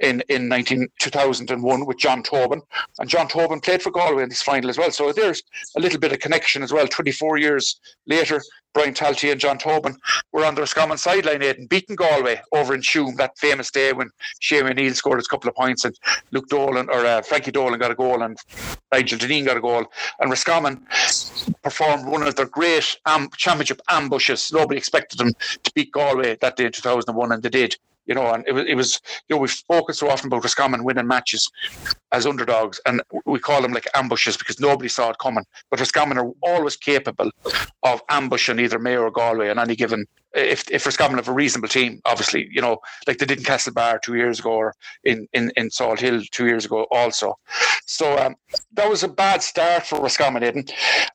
in, 0.00 0.22
in 0.28 0.48
19, 0.48 0.88
2001 1.00 1.86
with 1.86 1.98
John 1.98 2.22
Tobin. 2.22 2.60
And 2.98 3.08
John 3.08 3.28
Tobin 3.28 3.60
played 3.60 3.82
for 3.82 3.90
Galway 3.90 4.22
in 4.22 4.28
this 4.28 4.42
final 4.42 4.68
as 4.68 4.78
well. 4.78 4.90
So 4.90 5.12
there's 5.12 5.42
a 5.76 5.80
little 5.80 5.98
bit 5.98 6.12
of 6.12 6.18
connection 6.18 6.62
as 6.62 6.72
well. 6.72 6.86
24 6.86 7.38
years 7.38 7.80
later, 8.06 8.42
Brian 8.74 8.94
Talty 8.94 9.30
and 9.32 9.40
John 9.40 9.58
Tobin 9.58 9.96
were 10.32 10.44
on 10.44 10.54
the 10.54 10.60
Roscommon 10.60 10.98
sideline 10.98 11.42
and 11.42 11.68
beating 11.68 11.96
Galway 11.96 12.40
over 12.52 12.74
in 12.74 12.80
Tuam 12.80 13.16
that 13.16 13.36
famous 13.38 13.70
day 13.70 13.92
when 13.92 14.10
Shane 14.40 14.66
O'Neill 14.66 14.94
scored 14.94 15.18
his 15.18 15.26
couple 15.26 15.48
of 15.48 15.56
points 15.56 15.84
and 15.84 15.98
Luke 16.30 16.48
Dolan 16.48 16.88
or 16.88 17.04
uh, 17.04 17.22
Frankie 17.22 17.50
Dolan 17.50 17.78
got 17.78 17.90
a 17.90 17.94
goal 17.94 18.22
and 18.22 18.36
Nigel 18.92 19.18
Dineen 19.18 19.46
got 19.46 19.56
a 19.56 19.60
goal. 19.60 19.86
And 20.20 20.30
Roscommon 20.30 20.86
performed 21.62 22.06
one 22.06 22.22
of 22.22 22.36
their 22.36 22.46
great 22.46 22.96
championship 23.36 23.80
ambushes. 23.88 24.50
Nobody 24.52 24.78
expected 24.78 25.18
them 25.18 25.32
to 25.62 25.72
beat 25.74 25.92
Galway 25.92 26.36
that 26.40 26.56
day 26.56 26.66
in 26.66 26.72
2001, 26.72 27.32
and 27.32 27.42
they 27.42 27.48
did 27.48 27.76
you 28.08 28.14
know, 28.14 28.32
and 28.32 28.42
it 28.48 28.52
was, 28.52 28.64
it 28.66 28.74
was, 28.74 29.00
you 29.28 29.36
know, 29.36 29.40
we've 29.40 29.50
spoken 29.50 29.94
so 29.94 30.08
often 30.08 30.28
about 30.28 30.42
Roscommon 30.42 30.82
winning 30.82 31.06
matches 31.06 31.50
as 32.12 32.26
underdogs, 32.26 32.80
and 32.86 33.02
we 33.26 33.38
call 33.38 33.62
them 33.62 33.72
like 33.72 33.86
ambushes 33.94 34.36
because 34.36 34.60
nobody 34.60 34.88
saw 34.88 35.10
it 35.10 35.18
coming. 35.18 35.44
But 35.70 35.80
Roscommon 35.80 36.18
are 36.18 36.30
always 36.42 36.76
capable 36.76 37.30
of 37.82 38.02
ambushing 38.08 38.58
either 38.58 38.78
Mayo 38.78 39.02
or 39.02 39.10
Galway 39.10 39.50
on 39.50 39.58
any 39.58 39.76
given. 39.76 40.06
If 40.34 40.70
if 40.70 40.84
Roscommon 40.86 41.16
have 41.16 41.28
a 41.28 41.32
reasonable 41.32 41.68
team, 41.68 42.00
obviously, 42.04 42.48
you 42.50 42.60
know, 42.60 42.78
like 43.06 43.18
they 43.18 43.26
did 43.26 43.38
in 43.38 43.44
Castlebar 43.44 44.00
two 44.02 44.14
years 44.14 44.38
ago, 44.38 44.52
or 44.52 44.74
in 45.04 45.26
in 45.32 45.50
in 45.56 45.68
Salthill 45.68 46.28
two 46.30 46.46
years 46.46 46.64
ago, 46.64 46.86
also. 46.90 47.34
So 47.86 48.18
um, 48.18 48.36
that 48.74 48.88
was 48.88 49.02
a 49.02 49.08
bad 49.08 49.42
start 49.42 49.86
for 49.86 50.00
Roscommon, 50.00 50.42
Aidan. 50.42 50.66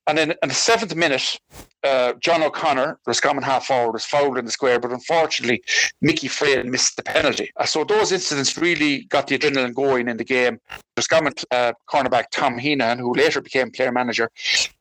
And 0.07 0.17
then 0.17 0.31
in 0.41 0.49
the 0.49 0.55
seventh 0.55 0.95
minute, 0.95 1.39
uh, 1.83 2.13
John 2.19 2.41
O'Connor, 2.41 2.99
Roscommon 3.05 3.43
half 3.43 3.67
forward, 3.67 3.93
was 3.93 4.05
fouled 4.05 4.37
in 4.37 4.45
the 4.45 4.51
square, 4.51 4.79
but 4.79 4.91
unfortunately, 4.91 5.61
Mickey 6.01 6.27
Frey 6.27 6.63
missed 6.63 6.95
the 6.95 7.03
penalty. 7.03 7.51
Uh, 7.57 7.65
so 7.65 7.83
those 7.83 8.11
incidents 8.11 8.57
really 8.57 9.03
got 9.05 9.27
the 9.27 9.37
adrenaline 9.37 9.73
going 9.73 10.07
in 10.07 10.17
the 10.17 10.23
game. 10.23 10.59
Roscommon 10.97 11.33
uh, 11.51 11.73
cornerback 11.89 12.25
Tom 12.31 12.57
Heenan, 12.57 12.99
who 12.99 13.13
later 13.13 13.41
became 13.41 13.71
player 13.71 13.91
manager, 13.91 14.29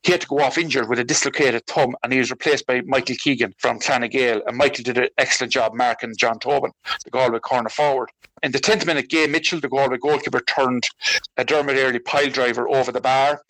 he 0.02 0.12
had 0.12 0.20
to 0.20 0.26
go 0.26 0.40
off 0.40 0.58
injured 0.58 0.88
with 0.88 0.98
a 0.98 1.04
dislocated 1.04 1.66
thumb, 1.66 1.96
and 2.02 2.12
he 2.12 2.18
was 2.18 2.30
replaced 2.30 2.66
by 2.66 2.82
Michael 2.82 3.16
Keegan 3.16 3.54
from 3.58 3.78
Clanagale. 3.78 4.42
And 4.46 4.56
Michael 4.56 4.84
did 4.84 4.98
an 4.98 5.08
excellent 5.16 5.52
job 5.52 5.74
marking 5.74 6.14
John 6.18 6.38
Tobin, 6.38 6.72
the 7.04 7.10
Galway 7.10 7.38
corner 7.38 7.70
forward. 7.70 8.10
In 8.42 8.50
the 8.50 8.58
10th 8.58 8.86
minute, 8.86 9.08
Gay 9.08 9.26
Mitchell, 9.28 9.60
the 9.60 9.68
Galway 9.68 9.98
goalkeeper, 9.98 10.40
turned 10.40 10.84
a 11.36 11.44
Dermot 11.44 11.76
Earley 11.76 12.00
pile 12.00 12.28
driver 12.28 12.68
over 12.68 12.90
the 12.90 13.00
bar. 13.00 13.40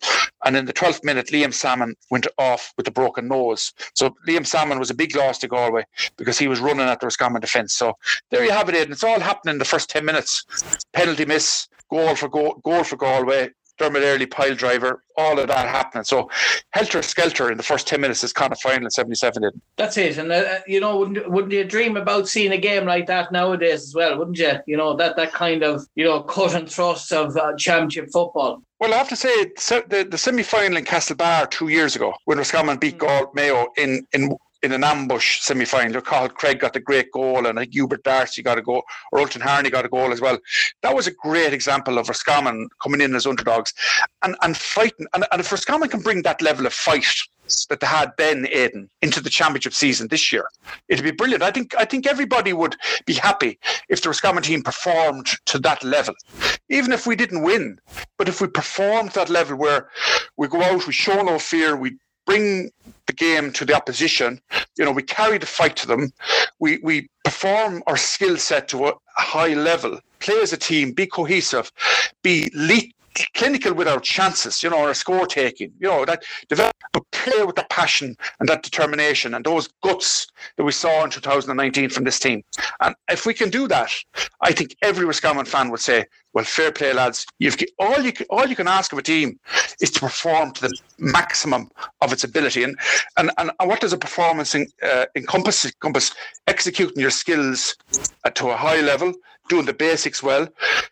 And 0.45 0.55
in 0.55 0.65
the 0.65 0.73
12th 0.73 1.03
minute, 1.03 1.27
Liam 1.27 1.53
Sammon 1.53 1.95
went 2.11 2.27
off 2.37 2.73
with 2.77 2.87
a 2.87 2.91
broken 2.91 3.27
nose. 3.27 3.73
So 3.95 4.13
Liam 4.27 4.45
Sammon 4.45 4.77
was 4.77 4.89
a 4.89 4.93
big 4.93 5.15
loss 5.15 5.39
to 5.39 5.47
Galway 5.47 5.85
because 6.17 6.37
he 6.37 6.47
was 6.47 6.59
running 6.59 6.87
at 6.87 6.99
the 6.99 7.07
Roscommon 7.07 7.41
defence. 7.41 7.73
So 7.73 7.93
there 8.29 8.43
you 8.43 8.51
have 8.51 8.69
it, 8.69 8.75
and 8.75 8.91
it's 8.91 9.03
all 9.03 9.19
happening 9.19 9.53
in 9.53 9.59
the 9.59 9.65
first 9.65 9.89
10 9.89 10.05
minutes. 10.05 10.45
Penalty 10.91 11.25
miss, 11.25 11.67
goal 11.89 12.15
for 12.15 12.29
goal, 12.29 12.61
goal 12.63 12.83
for 12.83 12.97
Galway, 12.97 13.49
Dermot 13.83 14.03
Earley 14.03 14.25
pile 14.25 14.55
driver, 14.55 15.03
all 15.17 15.37
of 15.39 15.47
that 15.47 15.67
happening. 15.67 16.03
So 16.05 16.29
helter 16.71 17.01
skelter 17.01 17.51
in 17.51 17.57
the 17.57 17.63
first 17.63 17.87
10 17.87 17.99
minutes 17.99 18.23
is 18.23 18.31
kind 18.31 18.51
of 18.53 18.59
final 18.59 18.85
in 18.85 18.91
77. 18.91 19.41
Didn't. 19.41 19.61
That's 19.75 19.97
it. 19.97 20.17
And, 20.17 20.31
uh, 20.31 20.59
you 20.65 20.79
know, 20.79 20.97
wouldn't, 20.97 21.29
wouldn't 21.29 21.53
you 21.53 21.65
dream 21.65 21.97
about 21.97 22.27
seeing 22.29 22.53
a 22.53 22.57
game 22.57 22.85
like 22.85 23.07
that 23.07 23.31
nowadays 23.31 23.83
as 23.83 23.93
well, 23.93 24.17
wouldn't 24.17 24.37
you? 24.37 24.53
You 24.67 24.77
know, 24.77 24.95
that, 24.95 25.15
that 25.17 25.33
kind 25.33 25.63
of, 25.63 25.85
you 25.95 26.05
know, 26.05 26.21
cut 26.21 26.55
and 26.55 26.69
thrust 26.71 27.11
of 27.11 27.35
uh, 27.35 27.55
championship 27.57 28.09
football. 28.11 28.63
Well, 28.79 28.93
I 28.93 28.97
have 28.97 29.09
to 29.09 29.15
say, 29.15 29.45
the, 29.45 30.07
the 30.09 30.17
semi 30.17 30.43
final 30.43 30.77
in 30.77 30.85
Castlebar 30.85 31.49
two 31.49 31.67
years 31.67 31.95
ago, 31.95 32.13
when 32.25 32.37
Roscommon 32.37 32.77
beat 32.77 32.95
mm. 32.95 32.99
Gaul 32.99 33.31
Mayo 33.33 33.67
in, 33.77 34.05
in 34.13 34.35
in 34.63 34.71
an 34.71 34.83
ambush 34.83 35.41
semi 35.41 35.65
final. 35.65 36.01
Carl 36.01 36.29
Craig 36.29 36.59
got 36.59 36.73
the 36.73 36.79
great 36.79 37.11
goal, 37.11 37.45
and 37.45 37.59
I 37.59 37.63
think 37.63 37.73
Hubert 37.73 38.03
Darcy 38.03 38.41
got 38.41 38.57
a 38.57 38.61
goal, 38.61 38.83
or 39.11 39.19
Ultan 39.19 39.41
Harney 39.41 39.69
got 39.69 39.85
a 39.85 39.89
goal 39.89 40.11
as 40.11 40.21
well. 40.21 40.39
That 40.81 40.95
was 40.95 41.05
a 41.05 41.11
great 41.11 41.53
example 41.53 41.97
of 41.97 42.07
Roscommon 42.07 42.69
coming 42.81 43.01
in 43.01 43.13
as 43.13 43.27
underdogs 43.27 43.73
and, 44.23 44.35
and 44.41 44.55
fighting. 44.55 45.05
And, 45.13 45.25
and 45.31 45.41
if 45.41 45.51
Roscommon 45.51 45.89
can 45.89 45.99
bring 45.99 46.23
that 46.23 46.41
level 46.41 46.65
of 46.65 46.73
fight 46.73 47.05
that 47.69 47.81
they 47.81 47.87
had 47.87 48.11
then, 48.17 48.47
Aidan, 48.51 48.89
into 49.01 49.21
the 49.21 49.29
championship 49.29 49.73
season 49.73 50.07
this 50.07 50.31
year, 50.31 50.45
it'd 50.87 51.03
be 51.03 51.11
brilliant. 51.11 51.43
I 51.43 51.51
think 51.51 51.75
I 51.77 51.83
think 51.83 52.07
everybody 52.07 52.53
would 52.53 52.77
be 53.05 53.13
happy 53.13 53.59
if 53.89 54.01
the 54.01 54.09
Roscommon 54.09 54.43
team 54.43 54.63
performed 54.63 55.27
to 55.47 55.59
that 55.59 55.83
level, 55.83 56.15
even 56.69 56.93
if 56.93 57.05
we 57.05 57.17
didn't 57.17 57.43
win. 57.43 57.79
But 58.17 58.29
if 58.29 58.39
we 58.39 58.47
performed 58.47 59.11
to 59.11 59.19
that 59.19 59.29
level 59.29 59.57
where 59.57 59.89
we 60.37 60.47
go 60.47 60.61
out, 60.61 60.87
we 60.87 60.93
show 60.93 61.21
no 61.21 61.37
fear, 61.37 61.75
we 61.75 61.97
bring 62.25 62.71
the 63.07 63.13
game 63.13 63.51
to 63.53 63.65
the 63.65 63.75
opposition. 63.75 64.41
You 64.77 64.85
know, 64.85 64.91
we 64.91 65.03
carry 65.03 65.37
the 65.37 65.45
fight 65.45 65.75
to 65.77 65.87
them. 65.87 66.11
We 66.59 66.79
we 66.83 67.09
perform 67.25 67.83
our 67.87 67.97
skill 67.97 68.37
set 68.37 68.67
to 68.69 68.87
a 68.87 68.93
high 69.17 69.53
level. 69.53 69.99
Play 70.19 70.41
as 70.41 70.53
a 70.53 70.57
team. 70.57 70.93
Be 70.93 71.07
cohesive. 71.07 71.71
Be 72.23 72.51
le- 72.55 72.91
clinical 73.33 73.73
with 73.73 73.87
our 73.87 73.99
chances. 73.99 74.63
You 74.63 74.69
know, 74.69 74.79
our 74.79 74.93
score 74.93 75.25
taking. 75.25 75.71
You 75.79 75.89
know 75.89 76.05
that 76.05 76.23
develop, 76.49 76.75
but 76.91 77.03
play 77.11 77.43
with 77.43 77.55
the 77.55 77.65
passion 77.69 78.15
and 78.39 78.49
that 78.49 78.63
determination 78.63 79.33
and 79.33 79.45
those 79.45 79.69
guts 79.83 80.27
that 80.57 80.63
we 80.63 80.71
saw 80.71 81.03
in 81.03 81.09
2019 81.09 81.89
from 81.89 82.03
this 82.03 82.19
team. 82.19 82.43
And 82.81 82.95
if 83.09 83.25
we 83.25 83.33
can 83.33 83.49
do 83.49 83.67
that, 83.67 83.91
I 84.41 84.51
think 84.51 84.75
every 84.81 85.05
Roscommon 85.05 85.45
fan 85.45 85.69
would 85.71 85.79
say 85.79 86.05
well, 86.33 86.45
fair 86.45 86.71
play, 86.71 86.93
lads. 86.93 87.25
You've 87.37 87.55
all 87.79 88.01
you 88.01 88.11
all 88.29 88.47
you 88.47 88.55
can 88.55 88.67
ask 88.67 88.91
of 88.91 88.97
a 88.97 89.03
team 89.03 89.39
is 89.81 89.91
to 89.91 89.99
perform 89.99 90.51
to 90.53 90.61
the 90.61 90.73
maximum 90.97 91.69
of 92.01 92.11
its 92.11 92.23
ability. 92.23 92.63
And 92.63 92.75
and, 93.17 93.31
and 93.37 93.51
what 93.59 93.81
does 93.81 93.93
a 93.93 93.97
performance 93.97 94.55
in, 94.55 94.67
uh, 94.81 95.05
encompass? 95.15 95.65
Encompass 95.65 96.13
executing 96.47 96.99
your 96.99 97.11
skills 97.11 97.75
uh, 98.23 98.31
to 98.31 98.49
a 98.49 98.57
high 98.57 98.81
level, 98.81 99.13
doing 99.49 99.65
the 99.65 99.73
basics 99.73 100.23
well, 100.23 100.47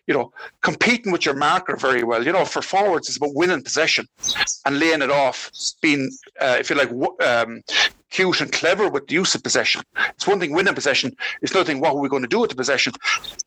you 0.08 0.14
know, 0.14 0.32
competing 0.62 1.12
with 1.12 1.26
your 1.26 1.36
marker 1.36 1.76
very 1.76 2.04
well. 2.04 2.26
You 2.26 2.32
know, 2.32 2.46
for 2.46 2.62
forwards, 2.62 3.08
it's 3.08 3.18
about 3.18 3.36
winning 3.36 3.64
possession 3.64 4.08
and 4.66 4.80
laying 4.80 5.02
it 5.02 5.12
off, 5.12 5.52
being, 5.82 6.12
uh, 6.40 6.58
if 6.60 6.70
you 6.70 6.76
like, 6.76 6.92
um, 7.26 7.62
cute 8.12 8.42
and 8.42 8.52
clever 8.52 8.90
with 8.90 9.08
the 9.08 9.14
use 9.14 9.34
of 9.34 9.44
possession. 9.44 9.82
It's 10.10 10.28
one 10.28 10.40
thing 10.40 10.54
winning 10.54 10.76
possession. 10.76 11.16
It's 11.42 11.52
another 11.54 11.66
thing 11.66 11.80
what 11.80 11.96
are 11.96 12.00
we 12.00 12.10
going 12.10 12.22
to 12.22 12.28
do 12.28 12.42
with 12.42 12.50
the 12.50 12.56
possession. 12.56 12.94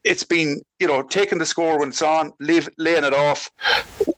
It's 0.02 0.24
been 0.24 0.62
you 0.80 0.88
know 0.88 1.02
taking 1.02 1.38
the 1.38 1.46
score 1.46 1.78
when 1.78 1.90
it's 1.90 2.02
on, 2.02 2.32
leave, 2.40 2.68
laying 2.78 3.04
it 3.04 3.14
off, 3.14 3.50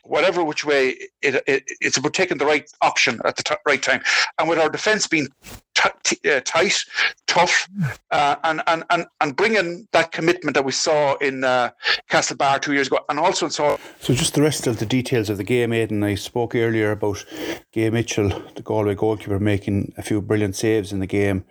whatever 0.05 0.43
which 0.43 0.65
way. 0.65 0.97
It, 1.21 1.43
it, 1.47 1.65
it's 1.81 1.97
about 1.97 2.15
taking 2.15 2.39
the 2.39 2.47
right 2.47 2.71
option 2.81 3.21
at 3.25 3.37
the 3.37 3.43
t- 3.43 3.55
right 3.67 3.83
time. 3.83 4.03
And 4.39 4.49
with 4.49 4.59
our 4.59 4.71
defence 4.71 5.07
being 5.07 5.29
t- 5.77 6.17
t- 6.17 6.31
uh, 6.31 6.41
tight, 6.45 6.85
tough, 7.27 7.69
uh, 8.11 8.37
and, 8.45 8.63
and 8.67 8.85
and 8.91 9.07
and 9.21 9.37
bringing 9.37 9.87
that 9.93 10.13
commitment 10.13 10.55
that 10.55 10.65
we 10.65 10.73
saw 10.73 11.15
in 11.17 11.45
uh, 11.45 11.71
Castlebar 12.11 12.61
two 12.61 12.73
years 12.73 12.87
ago, 12.87 12.99
and 13.09 13.19
also 13.19 13.49
saw. 13.49 13.77
So 14.01 14.15
just 14.15 14.35
the 14.35 14.43
rest 14.43 14.67
of 14.67 14.79
the 14.79 14.87
details 14.87 15.31
of 15.31 15.37
the 15.37 15.45
game, 15.45 15.73
Aidan. 15.73 16.03
I 16.03 16.15
spoke 16.15 16.55
earlier 16.55 16.91
about 16.93 17.25
Gay 17.73 17.91
Mitchell, 17.91 18.29
the 18.55 18.63
Galway 18.63 18.95
goalkeeper, 18.95 19.39
making 19.39 19.93
a 19.97 20.03
few 20.03 20.21
brilliant 20.21 20.57
saves 20.57 20.93
in 20.93 21.01
the 21.01 21.07
game, 21.07 21.45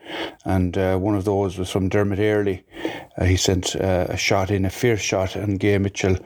and 0.44 0.78
uh, 0.78 0.98
one 0.98 1.16
of 1.16 1.26
those 1.26 1.58
was 1.58 1.70
from 1.70 1.90
Dermot 1.90 2.20
Earley. 2.20 2.66
Uh, 3.18 3.26
he 3.26 3.38
sent 3.38 3.76
uh, 3.76 4.08
a 4.10 4.18
shot 4.18 4.52
in, 4.52 4.66
a 4.66 4.70
fierce 4.70 5.02
shot, 5.02 5.36
and 5.36 5.60
Gay 5.60 5.78
Mitchell 5.78 6.18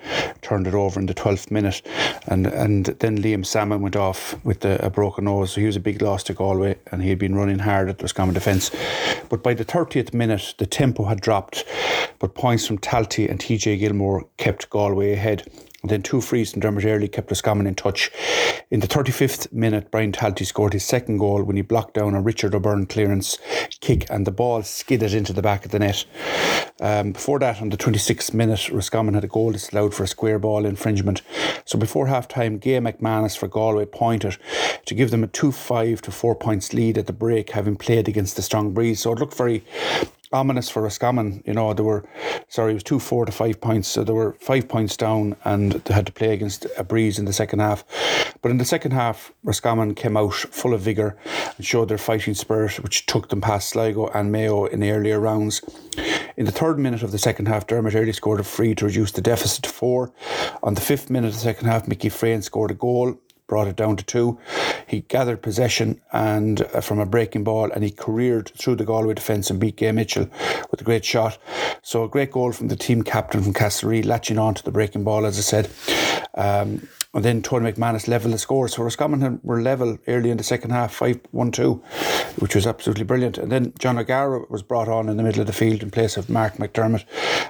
turned 0.42 0.68
it 0.68 0.74
over 0.74 1.00
in 1.00 1.06
the 1.06 1.14
twelfth 1.14 1.52
minute, 1.52 1.82
and 2.28 2.48
and 2.48 2.86
then 2.86 3.22
Liam 3.22 3.46
Sammon 3.46 3.82
went 3.82 3.96
off 3.96 4.36
with 4.46 4.62
the, 4.62 4.84
a 4.84 4.90
broken 4.90 5.26
nose, 5.26 5.52
so 5.52 5.62
he 5.62 5.68
was 5.68 5.76
a 5.76 5.82
big 5.82 6.02
loss 6.02 6.24
to 6.24 6.34
Galway, 6.34 6.76
and 6.92 7.02
he 7.04 7.10
had 7.10 7.20
been 7.20 7.36
running 7.36 7.60
hard 7.60 7.89
at 7.90 7.98
the 7.98 8.04
Roscommon 8.04 8.34
defence, 8.34 8.72
but 9.30 9.44
by 9.44 9.54
the 9.54 9.66
30th 9.66 10.14
minute, 10.14 10.56
the 10.58 10.66
tempo 10.66 11.06
had 11.06 11.22
dropped, 11.22 11.66
but 12.20 12.36
points 12.36 12.66
from 12.66 12.78
Talty 12.78 13.30
and 13.30 13.40
TJ 13.40 13.80
Gilmore 13.80 14.28
kept 14.38 14.70
Galway 14.70 15.14
ahead. 15.14 15.50
And 15.82 15.90
then 15.90 16.02
two 16.02 16.20
frees 16.20 16.52
from 16.52 16.60
Dermot 16.60 16.84
Earley 16.84 17.08
kept 17.08 17.32
Roscommon 17.32 17.66
in 17.66 17.76
touch. 17.76 18.12
In 18.70 18.82
the 18.82 18.88
35th 18.88 19.52
minute, 19.54 19.90
Brian 19.92 20.12
Talty 20.12 20.46
scored 20.46 20.74
his 20.74 20.84
second 20.84 21.20
goal 21.20 21.44
when 21.44 21.56
he 21.56 21.62
blocked 21.62 21.94
down 21.94 22.16
a 22.16 22.22
Richard 22.22 22.54
O'Byrne 22.54 22.86
clearance 22.86 23.38
kick 23.80 24.06
and 24.10 24.28
the 24.28 24.32
ball 24.32 24.62
skidded 24.64 25.14
into 25.14 25.32
the 25.32 25.42
back 25.42 25.64
of 25.64 25.72
the 25.72 25.80
net. 25.80 26.06
Um, 26.82 27.14
before 27.14 27.40
that, 27.40 27.62
on 27.62 27.70
the 27.70 27.78
26th 27.78 28.34
minute, 28.34 28.70
Roscommon 28.70 29.14
had 29.14 29.24
a 29.24 29.28
goal 29.28 29.52
disallowed 29.52 29.94
for 29.94 30.04
a 30.04 30.08
square 30.08 30.38
ball 30.38 30.66
infringement. 30.66 31.22
So 31.66 31.80
before 31.80 32.08
half 32.08 32.28
time, 32.28 32.58
Gay 32.58 32.80
McManus 32.80 33.38
for 33.38 33.48
Galway 33.48 33.86
pointed 33.86 34.38
to 34.86 34.94
give 34.94 35.12
them 35.12 35.24
a 35.24 35.28
2 35.28 35.52
5 35.52 36.02
to 36.02 36.12
4 36.12 36.36
points 36.36 36.74
lead 36.74 36.98
at 36.98 37.08
the 37.08 37.14
break, 37.14 37.52
having 37.52 37.76
played 37.78 38.08
against 38.08 38.36
the 38.36 38.42
strong 38.42 38.74
breeze. 38.74 39.02
So 39.02 39.14
it 39.14 39.20
looked 39.20 39.36
very 39.36 39.64
ominous 40.32 40.70
for 40.70 40.82
Roscommon. 40.82 41.44
You 41.46 41.54
know, 41.54 41.74
they 41.74 41.84
were, 41.84 42.08
sorry, 42.50 42.72
it 42.72 42.76
was 42.76 42.84
two, 42.84 43.00
four 43.00 43.26
to 43.26 43.32
five 43.32 43.62
points. 43.62 43.88
So 43.88 44.04
they 44.04 44.14
were 44.14 44.34
five 44.42 44.68
points 44.68 44.98
down 44.98 45.36
and 45.46 45.74
they 45.74 45.94
had 45.94 46.08
to 46.08 46.12
play 46.12 46.34
against 46.34 46.66
a 46.78 46.84
breeze 46.84 47.18
in 47.18 47.26
the 47.26 47.34
second 47.34 47.60
half. 47.60 47.86
But 48.42 48.52
in 48.52 48.58
the 48.58 48.66
second 48.66 48.92
half, 48.92 49.32
Roscommon 49.44 49.96
came 49.96 50.18
out 50.18 50.34
full 50.34 50.74
of 50.74 50.82
vigour 50.82 51.18
and 51.56 51.66
showed 51.66 51.90
their 51.90 51.98
fighting 51.98 52.34
spirit, 52.34 52.84
which 52.84 53.06
took 53.06 53.30
them 53.30 53.42
past 53.42 53.70
Sligo 53.70 54.08
and 54.08 54.32
Mayo 54.32 54.66
in 54.66 54.80
the 54.80 54.92
earlier 54.92 55.20
rounds. 55.20 55.62
In 56.38 56.46
the 56.46 56.52
third 56.52 56.80
minute 56.80 57.04
of 57.04 57.12
the 57.12 57.18
second 57.18 57.48
half, 57.48 57.68
Dermot 57.68 57.96
Earley 57.96 58.14
scored 58.14 58.40
a 58.40 58.44
free 58.44 58.74
to 58.76 58.86
reduce 58.86 59.12
the 59.12 59.22
deficit 59.22 59.64
to 59.64 59.70
four. 59.70 60.12
On 60.64 60.74
the 60.74 60.82
fifth 60.82 61.10
minute 61.10 61.28
of 61.28 61.34
the 61.34 61.40
second 61.40 61.68
half, 61.68 61.88
Mickey 61.88 62.10
Freyne 62.10 62.42
scored 62.42 62.72
a 62.72 62.76
goal 62.76 63.20
brought 63.50 63.68
it 63.68 63.76
down 63.76 63.98
to 63.98 64.06
two. 64.06 64.40
He 64.88 65.02
gathered 65.02 65.42
possession 65.42 66.00
and 66.14 66.62
uh, 66.62 66.80
from 66.80 67.00
a 67.00 67.06
breaking 67.06 67.44
ball 67.44 67.70
and 67.72 67.84
he 67.84 67.92
careered 67.92 68.52
through 68.58 68.78
the 68.78 68.86
Galway 68.86 69.16
defence 69.16 69.50
and 69.50 69.60
beat 69.60 69.76
Gay 69.76 69.92
Mitchell 69.92 70.30
with 70.72 70.80
a 70.80 70.86
great 70.86 71.04
shot. 71.04 71.38
So 71.82 72.04
a 72.06 72.10
great 72.10 72.32
goal 72.32 72.54
from 72.54 72.70
the 72.70 72.78
team 72.78 73.04
captain 73.04 73.44
from 73.44 73.54
Castlerea, 73.54 74.06
latching 74.06 74.38
on 74.38 74.54
to 74.54 74.64
the 74.64 74.72
breaking 74.72 75.04
ball, 75.04 75.26
as 75.26 75.38
I 75.38 75.42
said. 75.42 75.70
Um, 76.36 76.88
and 77.14 77.26
then 77.26 77.42
Tony 77.42 77.72
McManus 77.72 78.08
levelled 78.08 78.36
the 78.36 78.38
score. 78.38 78.68
So 78.68 78.84
Roscommon 78.84 79.40
were 79.42 79.62
level 79.62 79.98
early 80.08 80.30
in 80.30 80.38
the 80.38 80.44
second 80.44 80.70
half, 80.70 80.94
5 80.94 81.20
1 81.32 81.52
2, 81.52 81.74
which 82.38 82.54
was 82.54 82.68
absolutely 82.68 83.04
brilliant. 83.04 83.40
And 83.40 83.52
then 83.52 83.74
John 83.80 83.98
O'Gara 83.98 84.46
was 84.50 84.62
brought 84.62 84.88
on 84.88 85.10
in 85.10 85.18
the 85.18 85.24
middle 85.24 85.42
of 85.42 85.48
the 85.48 85.54
field 85.54 85.82
in 85.82 85.90
place 85.90 86.18
of 86.18 86.30
Mark 86.30 86.58
McDermott. 86.58 87.06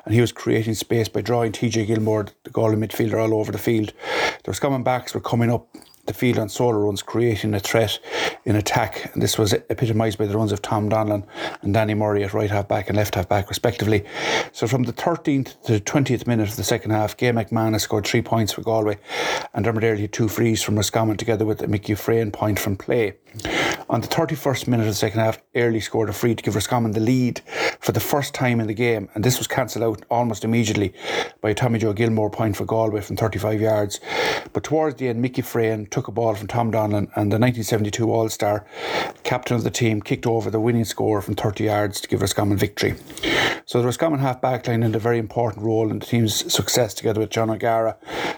And 0.05 0.13
he 0.13 0.21
was 0.21 0.31
creating 0.31 0.75
space 0.75 1.09
by 1.09 1.21
drawing 1.21 1.51
TJ 1.51 1.87
Gilmore, 1.87 2.27
the 2.45 2.51
Galway 2.51 2.77
midfielder, 2.77 3.21
all 3.21 3.33
over 3.33 3.51
the 3.51 3.57
field. 3.57 3.91
The 4.43 4.51
Roscommon 4.51 4.83
backs 4.83 5.13
were 5.13 5.19
coming 5.19 5.51
up 5.51 5.67
the 6.09 6.13
field 6.13 6.39
on 6.39 6.49
solo 6.49 6.79
runs, 6.79 7.01
creating 7.01 7.53
a 7.53 7.59
threat 7.59 7.99
in 8.43 8.55
attack. 8.55 9.11
And 9.13 9.21
this 9.21 9.37
was 9.37 9.53
epitomised 9.53 10.17
by 10.17 10.25
the 10.25 10.35
runs 10.35 10.51
of 10.51 10.61
Tom 10.61 10.89
Donlan 10.89 11.25
and 11.61 11.73
Danny 11.73 11.93
Murray 11.93 12.23
at 12.23 12.33
right 12.33 12.49
half 12.49 12.67
back 12.67 12.89
and 12.89 12.97
left 12.97 13.15
half 13.15 13.29
back, 13.29 13.47
respectively. 13.47 14.03
So 14.51 14.67
from 14.67 14.83
the 14.83 14.93
13th 14.93 15.61
to 15.63 15.73
the 15.73 15.79
20th 15.79 16.27
minute 16.27 16.49
of 16.49 16.55
the 16.55 16.63
second 16.63 16.91
half, 16.91 17.15
Gay 17.15 17.31
McManus 17.31 17.81
scored 17.81 18.05
three 18.05 18.23
points 18.23 18.51
for 18.51 18.61
Galway, 18.61 18.97
and 19.53 19.63
Dermot 19.63 19.83
had 19.83 20.11
two 20.11 20.27
frees 20.27 20.61
from 20.61 20.75
Roscommon 20.75 21.15
together 21.15 21.45
with 21.45 21.61
a 21.61 21.67
Mickey 21.67 21.93
Freyne 21.95 22.31
point 22.31 22.59
from 22.59 22.75
play. 22.75 23.13
On 23.89 24.01
the 24.01 24.07
31st 24.07 24.67
minute 24.67 24.83
of 24.83 24.89
the 24.89 24.95
second 24.95 25.19
half, 25.19 25.41
Earley 25.55 25.79
scored 25.79 26.09
a 26.09 26.13
free 26.13 26.35
to 26.35 26.43
give 26.43 26.55
Roscommon 26.55 26.91
the 26.91 26.99
lead 26.99 27.41
for 27.79 27.91
the 27.91 27.99
first 27.99 28.33
time 28.33 28.59
in 28.59 28.67
the 28.67 28.73
game, 28.73 29.09
and 29.15 29.23
this 29.23 29.39
was 29.39 29.47
cancelled 29.47 29.83
out 29.83 30.05
almost 30.11 30.43
immediately 30.43 30.93
by 31.41 31.53
Tommy 31.53 31.79
Joe 31.79 31.93
Gilmore 31.93 32.29
point 32.29 32.55
for 32.55 32.65
Galway 32.65 33.01
from 33.01 33.15
35 33.15 33.59
yards. 33.59 33.99
But 34.53 34.63
towards 34.63 34.97
the 34.97 35.07
end, 35.07 35.21
Mickey 35.21 35.41
Freyne 35.41 35.87
took 35.87 36.07
a 36.07 36.11
ball 36.11 36.35
from 36.35 36.47
Tom 36.47 36.71
Donlan, 36.71 37.09
and 37.15 37.31
the 37.31 37.39
1972 37.39 38.11
All 38.11 38.29
Star 38.29 38.65
captain 39.23 39.55
of 39.55 39.63
the 39.63 39.71
team 39.71 40.01
kicked 40.01 40.27
over 40.27 40.51
the 40.51 40.59
winning 40.59 40.85
score 40.85 41.21
from 41.21 41.35
30 41.35 41.63
yards 41.63 41.99
to 42.01 42.07
give 42.07 42.21
Roscommon 42.21 42.57
victory. 42.57 42.95
So 43.69 43.79
the 43.79 43.85
Roscommon 43.85 44.19
half 44.19 44.41
back 44.41 44.67
line 44.67 44.81
had 44.81 44.95
a 44.95 44.97
very 44.97 45.19
important 45.19 45.63
role 45.63 45.91
in 45.91 45.99
the 45.99 46.05
team's 46.07 46.51
success 46.51 46.91
together 46.95 47.19
with 47.19 47.29
John 47.29 47.51
O'Gara 47.51 47.95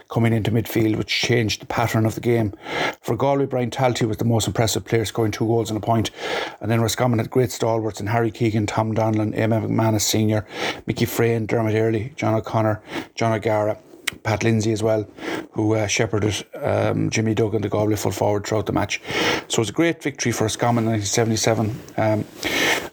coming 0.10 0.34
into 0.34 0.52
midfield, 0.52 0.98
which 0.98 1.08
changed 1.08 1.62
the 1.62 1.67
pattern 1.67 2.06
of 2.06 2.15
the 2.15 2.20
game. 2.20 2.54
For 3.00 3.15
Galway, 3.15 3.46
Brian 3.46 3.70
Talty 3.70 4.06
was 4.06 4.17
the 4.17 4.26
most 4.26 4.46
impressive 4.46 4.84
player, 4.84 5.06
scoring 5.06 5.32
two 5.32 5.48
goals 5.48 5.70
and 5.70 5.78
a 5.78 5.80
point. 5.80 6.12
And 6.60 6.70
then 6.70 6.82
Roscommon 6.82 7.20
had 7.20 7.30
great 7.30 7.54
stalwarts 7.54 8.02
in 8.02 8.08
Harry 8.08 8.30
Keegan, 8.30 8.65
Tom 8.65 8.94
Donlan, 8.94 9.34
Eamon 9.34 9.70
McManus 9.70 10.02
Sr., 10.02 10.46
Mickey 10.86 11.06
Freyne, 11.06 11.46
Dermot 11.46 11.76
Earley, 11.76 12.12
John 12.17 12.34
O'Connor, 12.34 12.84
John 13.15 13.32
O'Gara. 13.32 13.78
Pat 14.24 14.43
Lindsay 14.43 14.71
as 14.71 14.84
well, 14.84 15.08
who 15.52 15.76
uh, 15.76 15.88
shepherded 15.88 16.45
um, 16.56 17.10
Jimmy 17.10 17.34
Duggan, 17.34 17.62
the 17.62 17.69
Galway 17.69 17.95
full 17.95 18.12
forward, 18.12 18.45
throughout 18.45 18.65
the 18.65 18.71
match. 18.71 19.02
So 19.47 19.56
it 19.56 19.60
was 19.60 19.69
a 19.69 19.74
great 19.74 20.02
victory 20.02 20.32
for 20.32 20.45
Roscommon 20.45 20.86
in 20.86 20.91
1977. 20.91 21.80
Um, 21.97 22.26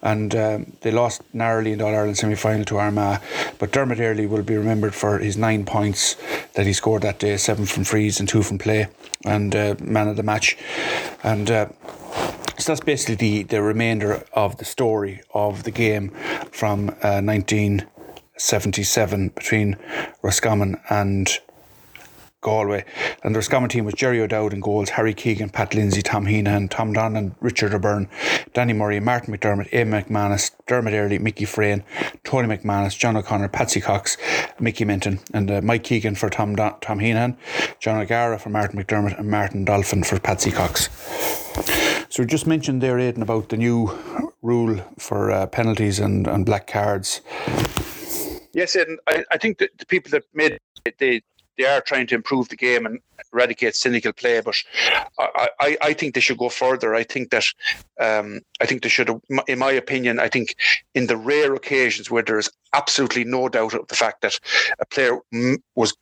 and 0.02 0.34
um, 0.34 0.72
they 0.80 0.90
lost 0.90 1.22
narrowly 1.32 1.72
in 1.72 1.78
the 1.78 1.86
All 1.86 1.94
Ireland 1.94 2.18
semi 2.18 2.34
final 2.34 2.64
to 2.66 2.78
Armagh. 2.78 3.20
But 3.58 3.72
Dermot 3.72 3.98
Earley 3.98 4.26
will 4.26 4.42
be 4.42 4.56
remembered 4.56 4.94
for 4.94 5.18
his 5.18 5.36
nine 5.36 5.64
points 5.64 6.16
that 6.54 6.66
he 6.66 6.72
scored 6.72 7.02
that 7.02 7.18
day 7.18 7.36
seven 7.36 7.66
from 7.66 7.84
frees 7.84 8.20
and 8.20 8.28
two 8.28 8.42
from 8.42 8.58
play, 8.58 8.88
and 9.24 9.54
uh, 9.54 9.74
man 9.80 10.08
of 10.08 10.16
the 10.16 10.22
match. 10.22 10.56
And 11.22 11.50
uh, 11.50 11.68
so 12.58 12.72
that's 12.72 12.80
basically 12.80 13.14
the, 13.14 13.42
the 13.44 13.62
remainder 13.62 14.24
of 14.32 14.56
the 14.56 14.64
story 14.64 15.22
of 15.32 15.62
the 15.62 15.70
game 15.70 16.10
from 16.50 16.94
uh, 17.02 17.20
1977 18.38 19.28
between 19.30 19.76
Roscommon 20.22 20.80
and 20.88 21.38
Galway. 22.40 22.84
And 23.24 23.34
the 23.34 23.38
Roscommon 23.38 23.68
team 23.68 23.84
was 23.84 23.94
Jerry 23.94 24.20
O'Dowd 24.20 24.52
in 24.52 24.60
goals, 24.60 24.90
Harry 24.90 25.12
Keegan, 25.12 25.50
Pat 25.50 25.74
Lindsay, 25.74 26.02
Tom 26.02 26.26
Heenan, 26.26 26.68
Tom 26.68 26.94
Donlan, 26.94 27.34
Richard 27.40 27.74
O'Byrne, 27.74 28.08
Danny 28.54 28.72
Murray, 28.72 29.00
Martin 29.00 29.36
McDermott, 29.36 29.68
Eamon 29.70 30.06
McManus, 30.06 30.52
Dermot 30.68 30.94
Earley, 30.94 31.18
Mickey 31.18 31.44
Freyne, 31.44 31.82
Tony 32.22 32.46
McManus, 32.46 32.96
John 32.96 33.16
O'Connor, 33.16 33.48
Patsy 33.48 33.80
Cox, 33.80 34.16
Mickey 34.60 34.84
Minton, 34.84 35.18
and 35.34 35.50
uh, 35.50 35.60
Mike 35.62 35.82
Keegan 35.82 36.14
for 36.14 36.30
Tom, 36.30 36.54
Don- 36.54 36.78
Tom 36.80 37.00
Heenan, 37.00 37.36
John 37.80 38.00
O'Gara 38.00 38.38
for 38.38 38.50
Martin 38.50 38.80
McDermott, 38.80 39.18
and 39.18 39.28
Martin 39.28 39.64
Dolphin 39.64 40.04
for 40.04 40.20
Patsy 40.20 40.52
Cox. 40.52 40.88
So 42.08 42.22
we 42.22 42.26
just 42.26 42.46
mentioned 42.46 42.80
there, 42.82 43.00
Aidan, 43.00 43.22
about 43.22 43.48
the 43.48 43.56
new 43.56 43.98
rule 44.42 44.76
for 44.96 45.32
uh, 45.32 45.46
penalties 45.46 45.98
and, 45.98 46.28
and 46.28 46.46
black 46.46 46.68
cards. 46.68 47.20
Yes, 48.58 48.74
and 48.74 48.98
I, 49.06 49.24
I 49.30 49.38
think 49.38 49.58
that 49.58 49.70
the 49.78 49.86
people 49.86 50.10
that 50.10 50.24
made 50.34 50.58
the 50.98 51.22
they 51.56 51.64
are 51.64 51.80
trying 51.80 52.08
to 52.08 52.16
improve 52.16 52.48
the 52.48 52.56
game 52.56 52.86
and 52.86 52.98
eradicate 53.32 53.74
cynical 53.74 54.12
play. 54.12 54.40
But 54.40 54.56
I, 55.18 55.48
I, 55.60 55.76
I 55.82 55.92
think 55.92 56.14
they 56.14 56.20
should 56.20 56.38
go 56.38 56.48
further. 56.48 56.94
I 56.94 57.04
think 57.04 57.30
that 57.30 57.44
um, 58.00 58.40
I 58.60 58.66
think 58.66 58.82
they 58.82 58.88
should, 58.88 59.10
in 59.46 59.58
my 59.58 59.72
opinion, 59.72 60.18
I 60.18 60.28
think 60.28 60.54
in 60.94 61.06
the 61.06 61.16
rare 61.16 61.54
occasions 61.54 62.10
where 62.10 62.22
there 62.22 62.38
is 62.38 62.50
absolutely 62.74 63.24
no 63.24 63.48
doubt 63.48 63.74
of 63.74 63.86
the 63.88 63.96
fact 63.96 64.22
that 64.22 64.38
a 64.80 64.86
player 64.86 65.18
was 65.74 65.94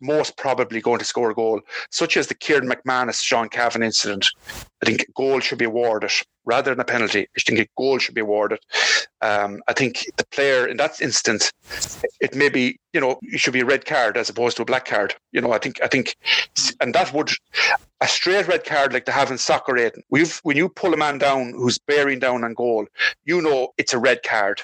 most 0.00 0.36
probably 0.36 0.80
going 0.80 0.98
to 0.98 1.04
score 1.04 1.30
a 1.30 1.34
goal, 1.34 1.60
such 1.90 2.16
as 2.16 2.26
the 2.26 2.34
Kieran 2.34 2.68
McManus 2.68 3.22
Sean 3.22 3.48
Cavanagh 3.48 3.86
incident. 3.86 4.26
I 4.82 4.86
think 4.86 5.02
a 5.02 5.12
goal 5.12 5.40
should 5.40 5.58
be 5.58 5.64
awarded 5.64 6.10
rather 6.44 6.72
than 6.72 6.80
a 6.80 6.84
penalty. 6.84 7.28
I 7.36 7.40
think 7.40 7.60
a 7.60 7.68
goal 7.78 7.98
should 7.98 8.16
be 8.16 8.20
awarded. 8.20 8.58
Um, 9.20 9.62
I 9.68 9.72
think 9.72 10.04
the 10.16 10.26
player 10.26 10.66
in 10.66 10.76
that 10.78 11.00
instance, 11.00 11.52
it 12.20 12.34
may 12.34 12.48
be 12.48 12.78
you 12.92 13.00
know 13.00 13.18
it 13.22 13.38
should 13.40 13.52
be 13.52 13.60
a 13.60 13.64
red 13.64 13.84
card 13.84 14.16
as 14.16 14.28
opposed 14.28 14.56
to 14.56 14.62
a 14.62 14.66
black 14.66 14.84
card. 14.84 15.14
You 15.30 15.40
know, 15.40 15.52
I 15.52 15.58
think 15.58 15.80
I 15.82 15.86
think, 15.86 16.16
and 16.80 16.94
that 16.94 17.12
would 17.12 17.30
a 18.00 18.08
straight 18.08 18.48
red 18.48 18.64
card 18.64 18.92
like 18.92 19.04
they 19.04 19.12
have 19.12 19.30
in 19.30 19.38
soccer. 19.38 19.76
Aidan, 19.76 20.02
we've 20.10 20.40
when 20.42 20.56
you 20.56 20.68
pull 20.68 20.92
a 20.92 20.96
man 20.96 21.18
down 21.18 21.52
who's 21.52 21.78
bearing 21.78 22.18
down 22.18 22.44
on 22.44 22.54
goal, 22.54 22.86
you 23.24 23.40
know 23.40 23.72
it's 23.78 23.92
a 23.92 23.98
red 23.98 24.22
card. 24.24 24.60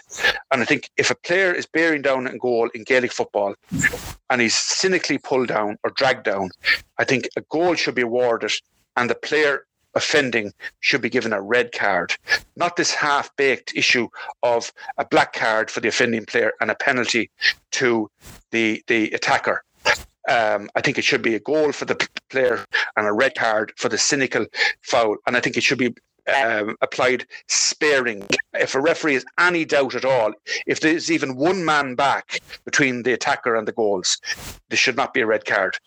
And 0.51 0.61
I 0.63 0.65
think 0.65 0.91
if 0.97 1.11
a 1.11 1.15
player 1.15 1.53
is 1.53 1.67
bearing 1.67 2.03
down 2.03 2.27
on 2.27 2.39
goal 2.39 2.69
in 2.75 2.85
Gaelic 2.85 3.13
football, 3.13 3.55
and 4.29 4.41
he's 4.41 4.57
cynically 4.57 5.19
pulled 5.19 5.49
down 5.49 5.79
or 5.85 5.91
dragged 5.91 6.25
down, 6.25 6.51
I 6.99 7.05
think 7.05 7.29
a 7.37 7.43
goal 7.43 7.75
should 7.75 7.95
be 7.95 8.03
awarded, 8.03 8.53
and 8.97 9.09
the 9.09 9.15
player 9.15 9.67
offending 9.95 10.53
should 10.81 11.01
be 11.01 11.09
given 11.09 11.33
a 11.33 11.41
red 11.41 11.73
card, 11.73 12.15
not 12.57 12.77
this 12.77 12.93
half 12.93 13.35
baked 13.37 13.73
issue 13.75 14.09
of 14.43 14.73
a 14.99 15.05
black 15.05 15.33
card 15.33 15.71
for 15.71 15.81
the 15.81 15.89
offending 15.89 16.27
player 16.27 16.53
and 16.61 16.71
a 16.71 16.75
penalty 16.75 17.31
to 17.73 18.11
the 18.51 18.83
the 18.87 19.11
attacker. 19.13 19.63
Um, 20.29 20.69
I 20.75 20.81
think 20.81 20.99
it 20.99 21.05
should 21.05 21.23
be 21.23 21.35
a 21.35 21.41
goal 21.41 21.73
for 21.73 21.85
the 21.85 22.09
player 22.31 22.65
and 22.97 23.07
a 23.07 23.13
red 23.13 23.35
card 23.35 23.73
for 23.77 23.89
the 23.89 23.99
cynical 23.99 24.47
foul. 24.83 25.17
And 25.27 25.37
I 25.37 25.41
think 25.41 25.57
it 25.57 25.63
should 25.63 25.79
be 25.79 25.95
um, 26.29 26.77
applied 26.83 27.27
sparing. 27.47 28.27
If 28.55 28.75
a 28.75 28.81
referee 28.81 29.15
has 29.15 29.25
any 29.39 29.65
doubt 29.65 29.95
at 29.95 30.05
all, 30.05 30.33
if 30.67 30.81
there's 30.81 31.11
even 31.11 31.37
one 31.37 31.65
man 31.65 31.95
back 31.95 32.41
between 32.65 33.03
the 33.03 33.13
attacker 33.13 33.57
and 33.57 33.67
the 33.67 33.73
goals, 33.73 34.19
there 34.69 34.77
should 34.77 34.97
not 34.97 35.15
be 35.15 35.21
a 35.21 35.27
red 35.27 35.45
card. 35.45 35.79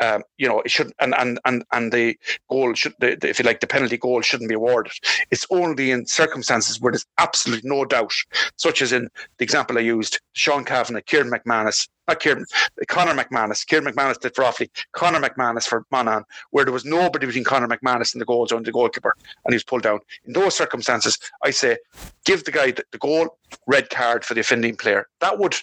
Um, 0.00 0.22
you 0.38 0.48
know, 0.48 0.60
it 0.60 0.70
should 0.70 0.92
and 1.00 1.14
and 1.18 1.38
and 1.44 1.64
and 1.72 1.92
the 1.92 2.16
goal 2.48 2.74
should, 2.74 2.94
the, 3.00 3.16
the, 3.20 3.28
if 3.28 3.38
you 3.38 3.44
like, 3.44 3.60
the 3.60 3.66
penalty 3.66 3.98
goal 3.98 4.22
shouldn't 4.22 4.48
be 4.48 4.54
awarded. 4.54 4.92
It's 5.30 5.46
only 5.50 5.90
in 5.90 6.06
circumstances 6.06 6.80
where 6.80 6.92
there's 6.92 7.06
absolutely 7.18 7.68
no 7.68 7.84
doubt, 7.84 8.12
such 8.56 8.82
as 8.82 8.92
in 8.92 9.08
the 9.38 9.44
example 9.44 9.76
I 9.76 9.82
used, 9.82 10.20
Sean 10.32 10.64
Cavanagh, 10.64 11.02
Kieran 11.02 11.30
McManus, 11.30 11.88
not 12.08 12.20
Kieran, 12.20 12.44
Conor 12.88 13.14
McManus. 13.14 13.66
Kieran 13.66 13.84
McManus 13.84 14.18
did 14.18 14.34
for 14.34 14.44
Offaly. 14.44 14.68
Conor 14.92 15.20
McManus 15.20 15.66
for 15.66 15.84
Monaghan, 15.90 16.24
where 16.50 16.64
there 16.64 16.72
was 16.72 16.84
nobody 16.84 17.26
between 17.26 17.44
Conor 17.44 17.68
McManus 17.68 18.12
and 18.14 18.20
the 18.20 18.24
goal 18.24 18.46
zone, 18.46 18.62
the 18.62 18.72
goalkeeper, 18.72 19.14
and 19.44 19.52
he 19.52 19.56
was 19.56 19.64
pulled 19.64 19.82
down. 19.82 20.00
In 20.24 20.32
those 20.32 20.56
circumstances, 20.56 21.18
I 21.44 21.50
say 21.50 21.76
give 22.24 22.44
the 22.44 22.50
guy 22.50 22.72
the, 22.72 22.84
the 22.90 22.98
goal, 22.98 23.38
red 23.66 23.90
card 23.90 24.24
for 24.24 24.34
the 24.34 24.40
offending 24.40 24.76
player. 24.76 25.06
That 25.20 25.38
would 25.38 25.54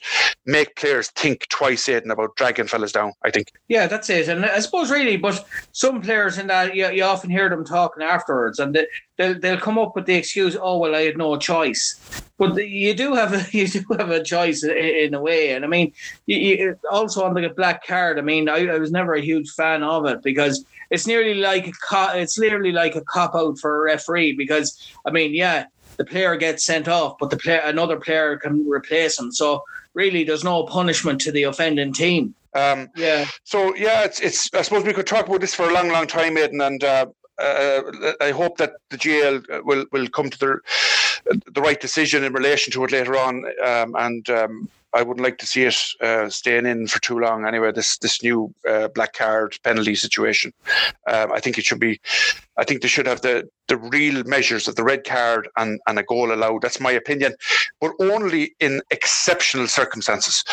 make 0.46 0.76
players 0.76 1.10
think 1.10 1.48
twice, 1.50 1.90
Aidan, 1.90 2.12
about 2.12 2.36
dragging 2.36 2.68
fellas 2.68 2.92
down. 2.92 3.14
I 3.24 3.32
think. 3.32 3.52
Yeah, 3.68 3.88
that's 3.88 4.10
it. 4.10 4.27
And 4.28 4.46
I 4.46 4.60
suppose 4.60 4.92
really, 4.92 5.18
but 5.18 5.46
some 5.72 6.02
players 6.02 6.38
in 6.38 6.48
that 6.48 6.76
you, 6.76 6.90
you 6.90 7.04
often 7.04 7.30
hear 7.30 7.50
them 7.50 7.66
talking 7.66 8.04
afterwards, 8.04 8.60
and 8.60 8.74
they, 8.74 8.88
they'll 9.18 9.40
they'll 9.40 9.60
come 9.60 9.78
up 9.78 9.96
with 9.96 10.06
the 10.06 10.16
excuse, 10.16 10.58
"Oh 10.60 10.78
well, 10.78 10.96
I 10.96 11.04
had 11.04 11.18
no 11.18 11.38
choice." 11.38 12.00
But 12.38 12.56
you 12.56 12.94
do 12.94 13.14
have 13.14 13.34
a 13.34 13.46
you 13.58 13.68
do 13.68 13.84
have 13.98 14.10
a 14.10 14.24
choice 14.24 14.64
in, 14.64 14.72
in 14.72 15.14
a 15.14 15.22
way, 15.22 15.52
and 15.52 15.66
I 15.66 15.68
mean, 15.68 15.94
you, 16.26 16.38
you, 16.38 16.80
also 16.92 17.24
on 17.24 17.34
the 17.34 17.50
black 17.50 17.86
card. 17.86 18.20
I 18.20 18.22
mean, 18.22 18.50
I, 18.50 18.68
I 18.68 18.78
was 18.78 18.92
never 18.92 19.14
a 19.14 19.22
huge 19.22 19.50
fan 19.52 19.84
of 19.84 20.06
it 20.06 20.22
because 20.24 20.66
it's 20.90 21.08
nearly 21.08 21.36
like 21.36 21.68
a 21.68 21.72
co- 21.72 22.16
it's 22.16 22.40
nearly 22.40 22.72
like 22.72 22.96
a 22.96 23.02
cop 23.02 23.36
out 23.36 23.60
for 23.60 23.76
a 23.76 23.84
referee 23.84 24.34
because 24.34 24.94
I 25.06 25.12
mean, 25.12 25.34
yeah, 25.34 25.66
the 25.98 26.06
player 26.06 26.36
gets 26.38 26.66
sent 26.66 26.88
off, 26.88 27.18
but 27.20 27.30
the 27.30 27.38
player 27.38 27.62
another 27.64 28.00
player 28.00 28.38
can 28.38 28.68
replace 28.68 29.20
him. 29.20 29.32
So 29.32 29.64
really, 29.94 30.24
there's 30.24 30.44
no 30.44 30.64
punishment 30.64 31.22
to 31.22 31.32
the 31.32 31.44
offending 31.44 31.94
team. 31.94 32.36
Um, 32.58 32.90
yeah. 32.96 33.26
So 33.44 33.76
yeah, 33.76 34.04
it's 34.04 34.20
it's. 34.20 34.50
I 34.54 34.62
suppose 34.64 34.84
we 34.84 34.94
could 34.94 35.08
talk 35.08 35.28
about 35.28 35.42
this 35.42 35.54
for 35.54 35.70
a 35.70 35.74
long, 35.74 35.90
long 35.90 36.08
time, 36.08 36.38
Aidan, 36.38 36.62
and 36.62 36.84
uh, 36.84 37.06
uh, 37.38 37.82
I 38.20 38.32
hope 38.32 38.58
that 38.58 38.74
the 38.90 38.98
GL 38.98 39.64
will 39.64 39.86
will 39.92 40.08
come 40.08 40.30
to 40.30 40.40
the 40.40 40.60
the 41.54 41.62
right 41.62 41.80
decision 41.80 42.24
in 42.24 42.34
relation 42.34 42.74
to 42.74 42.84
it 42.86 42.92
later 42.92 43.18
on, 43.18 43.46
um, 43.64 43.96
and. 43.98 44.30
Um, 44.30 44.70
I 44.94 45.04
wouldn't 45.04 45.24
like 45.24 45.38
to 45.40 45.46
see 45.46 45.64
it 45.64 45.78
uh, 46.02 46.30
staying 46.30 46.66
in 46.66 46.88
for 46.88 47.00
too 47.02 47.20
long. 47.20 47.46
Anyway, 47.46 47.72
this 47.72 47.98
this 47.98 48.24
new 48.24 48.52
uh, 48.68 48.88
black 48.88 49.14
card 49.14 49.58
penalty 49.64 49.96
situation, 49.96 50.54
um, 51.06 51.32
I 51.32 51.40
think 51.40 51.58
it 51.58 51.66
should 51.66 51.80
be. 51.80 52.00
I 52.58 52.64
think 52.64 52.82
they 52.82 52.88
should 52.88 53.06
have 53.06 53.22
the 53.22 53.48
the 53.68 53.78
real 53.78 54.24
measures 54.24 54.68
of 54.68 54.76
the 54.76 54.84
red 54.84 55.04
card 55.04 55.50
and, 55.58 55.80
and 55.88 56.00
a 56.00 56.04
goal 56.04 56.34
allowed. 56.34 56.62
That's 56.62 56.80
my 56.80 56.92
opinion, 56.92 57.36
but 57.82 57.92
only 58.00 58.56
in 58.60 58.82
exceptional 58.90 59.68
circumstances. 59.68 60.44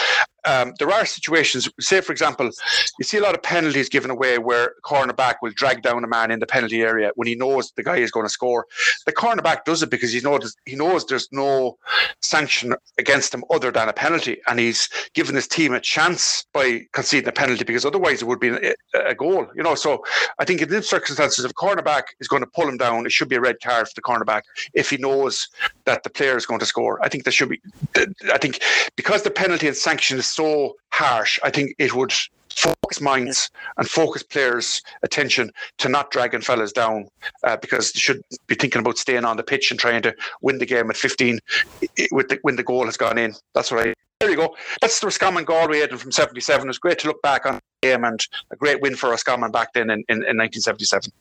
Um, 0.47 0.75
there 0.79 0.91
are 0.91 1.07
situations, 1.07 1.69
say 1.81 2.01
for 2.01 2.13
example, 2.13 2.51
you 2.99 3.05
see 3.05 3.19
a 3.19 3.23
lot 3.23 3.35
of 3.35 3.43
penalties 3.43 3.89
given 3.89 4.11
away 4.11 4.39
where 4.39 4.65
a 4.67 4.83
cornerback 4.83 5.37
will 5.43 5.53
drag 5.55 5.83
down 5.83 6.05
a 6.05 6.07
man 6.07 6.31
in 6.31 6.41
the 6.41 6.47
penalty 6.47 6.83
area 6.83 7.11
when 7.15 7.27
he 7.27 7.35
knows 7.35 7.73
the 7.77 7.83
guy 7.83 7.97
is 7.97 8.11
going 8.11 8.27
to 8.27 8.31
score. 8.31 8.67
The 9.07 9.13
cornerback 9.13 9.65
does 9.65 9.83
it 9.83 9.91
because 9.91 10.13
he 10.13 10.21
knows 10.21 10.55
he 10.67 10.77
knows 10.77 11.07
there's 11.07 11.29
no 11.33 11.79
sanction 12.21 12.75
against 12.99 13.33
him 13.33 13.45
other 13.51 13.71
than 13.71 13.89
a 13.89 13.93
penalty, 13.93 14.39
and 14.47 14.59
he's 14.59 14.89
given 15.15 15.35
his 15.35 15.49
team 15.49 15.73
a 15.73 15.81
chance 15.81 16.47
by 16.53 16.87
conceding 16.93 17.29
a 17.29 17.33
penalty 17.33 17.65
because 17.65 17.85
otherwise 17.85 18.23
it 18.23 18.27
would 18.27 18.41
be 18.41 18.49
a, 18.49 18.75
a 19.07 19.15
goal. 19.15 19.47
You 19.55 19.63
know, 19.63 19.75
so 19.75 20.05
I 20.39 20.45
think 20.45 20.61
in 20.61 20.69
these 20.69 20.89
circumstances, 20.89 21.45
if 21.45 21.53
cornerback 21.55 22.03
is 22.21 22.29
going 22.29 22.43
to 22.43 22.51
pull 22.55 22.69
him 22.69 22.77
down, 22.77 23.07
it 23.07 23.13
should 23.13 23.29
be 23.29 23.37
a 23.37 23.41
red 23.41 23.57
card 23.63 23.89
for 23.89 23.95
the 23.95 24.03
cornerback 24.03 24.43
if 24.75 24.91
he 24.91 24.97
knows 24.97 25.49
that 25.85 26.03
the 26.03 26.11
player 26.11 26.37
is 26.37 26.47
going 26.47 26.61
to 26.61 26.67
score. 26.67 27.03
I 27.03 27.09
think 27.09 27.25
there 27.25 27.33
should 27.33 27.49
be. 27.49 27.61
I 28.33 28.39
think 28.39 28.61
because 28.97 29.23
the 29.23 29.31
penalty 29.31 29.69
and 29.69 29.77
sanction 29.77 30.19
is 30.19 30.34
so 30.35 30.77
harsh, 30.93 31.39
I 31.43 31.51
think 31.51 31.75
it 31.79 31.95
would 31.95 32.13
focus 32.55 33.01
minds 33.01 33.51
and 33.77 33.89
focus 33.89 34.23
players' 34.23 34.81
attention 35.03 35.51
to 35.79 35.89
not 35.89 36.11
dragging 36.11 36.41
fellas 36.41 36.73
down 36.73 37.09
uh, 37.43 37.57
because 37.57 37.93
they 37.93 38.01
should 38.01 38.23
be 38.47 38.55
thinking 38.55 38.81
about 38.81 38.99
staying 38.99 39.25
on 39.25 39.37
the 39.37 39.43
pitch 39.43 39.71
and 39.71 39.81
trying 39.81 40.03
to 40.03 40.15
win 40.41 40.59
the 40.59 40.67
game 40.67 40.91
at 40.91 40.97
15 40.97 41.41
with 42.13 42.29
the, 42.29 42.39
when 42.43 42.57
the 42.57 42.63
goal 42.63 42.85
has 42.85 42.97
gone 42.97 43.19
in. 43.19 43.35
That's 43.55 43.71
what 43.71 43.89
I. 43.89 43.95
There 44.21 44.31
you 44.31 44.37
go. 44.37 44.57
That's 44.81 45.01
the 45.01 45.07
Roscommon 45.07 45.45
Galway 45.45 45.87
from 45.89 46.13
77. 46.13 46.65
It 46.65 46.69
was 46.69 46.79
great 46.79 46.99
to 47.01 47.09
look 47.09 47.21
back 47.21 47.47
on 47.47 47.61
game 47.85 48.05
and 48.05 48.27
a 48.51 48.57
great 48.57 48.81
win 48.81 48.97
for 48.97 49.11
Roscommon 49.11 49.51
back 49.51 49.73
then 49.73 49.91
in, 49.91 50.05
in, 50.09 50.17
in 50.25 50.37
1977. 50.39 51.13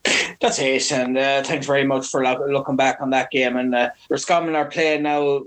That's 0.42 0.60
it. 0.60 0.92
And 0.92 1.18
uh, 1.18 1.44
thanks 1.44 1.66
very 1.66 1.86
much 1.86 2.08
for 2.08 2.24
looking 2.50 2.76
back 2.76 2.98
on 3.02 3.10
that 3.12 3.32
game. 3.32 3.58
And 3.58 3.76
uh, 3.76 3.90
Roscommon 4.10 4.56
are 4.56 4.66
playing 4.66 5.04
now, 5.04 5.44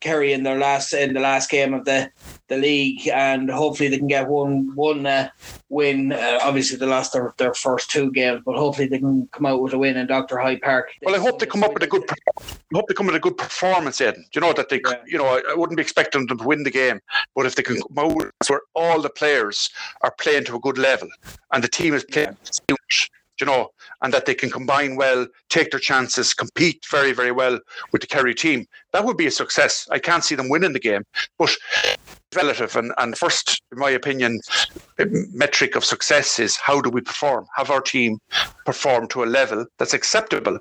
Kerry 0.00 0.32
in 0.32 0.42
their 0.42 0.58
last 0.58 0.92
in 0.92 1.14
the 1.14 1.20
last 1.20 1.50
game 1.50 1.74
of 1.74 1.84
the 1.84 2.10
the 2.50 2.56
league, 2.56 3.08
and 3.08 3.48
hopefully 3.48 3.88
they 3.88 3.98
can 3.98 4.08
get 4.08 4.28
one 4.28 4.74
one 4.74 5.06
uh, 5.06 5.30
win. 5.68 6.12
Uh, 6.12 6.38
obviously, 6.42 6.76
they 6.76 6.84
lost 6.86 7.12
their, 7.12 7.32
their 7.38 7.54
first 7.54 7.90
two 7.90 8.10
games, 8.10 8.42
but 8.44 8.56
hopefully 8.56 8.88
they 8.88 8.98
can 8.98 9.28
come 9.28 9.46
out 9.46 9.62
with 9.62 9.72
a 9.72 9.78
win 9.78 9.96
in 9.96 10.06
Dr. 10.06 10.36
Hyde 10.36 10.60
Park. 10.60 10.90
Well, 11.02 11.14
I 11.14 11.18
hope 11.18 11.38
they 11.38 11.46
come 11.46 11.62
up 11.62 11.72
with 11.72 11.84
a 11.84 11.86
good. 11.86 12.02
I 12.10 12.74
hope 12.74 12.88
they 12.88 12.94
come 12.94 13.06
with 13.06 13.14
a 13.14 13.20
good 13.20 13.38
performance. 13.38 14.00
Ed, 14.00 14.16
you 14.34 14.40
know 14.40 14.52
that 14.52 14.68
they, 14.68 14.80
yeah. 14.84 14.96
you 15.06 15.16
know, 15.16 15.26
I 15.26 15.54
wouldn't 15.54 15.76
be 15.76 15.82
expecting 15.82 16.26
them 16.26 16.38
to 16.38 16.44
win 16.44 16.64
the 16.64 16.70
game, 16.70 17.00
but 17.34 17.46
if 17.46 17.54
they 17.54 17.62
can 17.62 17.80
come 17.80 17.98
out 17.98 18.14
where 18.14 18.60
all 18.74 19.00
the 19.00 19.10
players 19.10 19.70
are 20.02 20.14
playing 20.18 20.44
to 20.44 20.56
a 20.56 20.59
good 20.60 20.78
level 20.78 21.08
and 21.52 21.64
the 21.64 21.68
team 21.68 21.94
is 21.94 22.04
playing. 22.04 22.36
Yeah 22.68 22.76
you 23.40 23.46
know, 23.46 23.70
and 24.02 24.12
that 24.12 24.26
they 24.26 24.34
can 24.34 24.50
combine 24.50 24.96
well, 24.96 25.26
take 25.48 25.70
their 25.70 25.80
chances, 25.80 26.34
compete 26.34 26.84
very, 26.90 27.12
very 27.12 27.32
well 27.32 27.58
with 27.92 28.02
the 28.02 28.06
Kerry 28.06 28.34
team. 28.34 28.66
That 28.92 29.04
would 29.04 29.16
be 29.16 29.26
a 29.26 29.30
success. 29.30 29.88
I 29.90 29.98
can't 29.98 30.24
see 30.24 30.34
them 30.34 30.48
winning 30.48 30.72
the 30.72 30.80
game, 30.80 31.04
but 31.38 31.50
relative. 32.34 32.76
And, 32.76 32.92
and 32.98 33.16
first, 33.16 33.62
in 33.72 33.78
my 33.78 33.90
opinion, 33.90 34.40
metric 35.32 35.76
of 35.76 35.84
success 35.84 36.38
is 36.38 36.56
how 36.56 36.80
do 36.80 36.90
we 36.90 37.00
perform? 37.00 37.46
Have 37.56 37.70
our 37.70 37.80
team 37.80 38.18
perform 38.64 39.08
to 39.08 39.24
a 39.24 39.26
level 39.26 39.66
that's 39.78 39.94
acceptable 39.94 40.58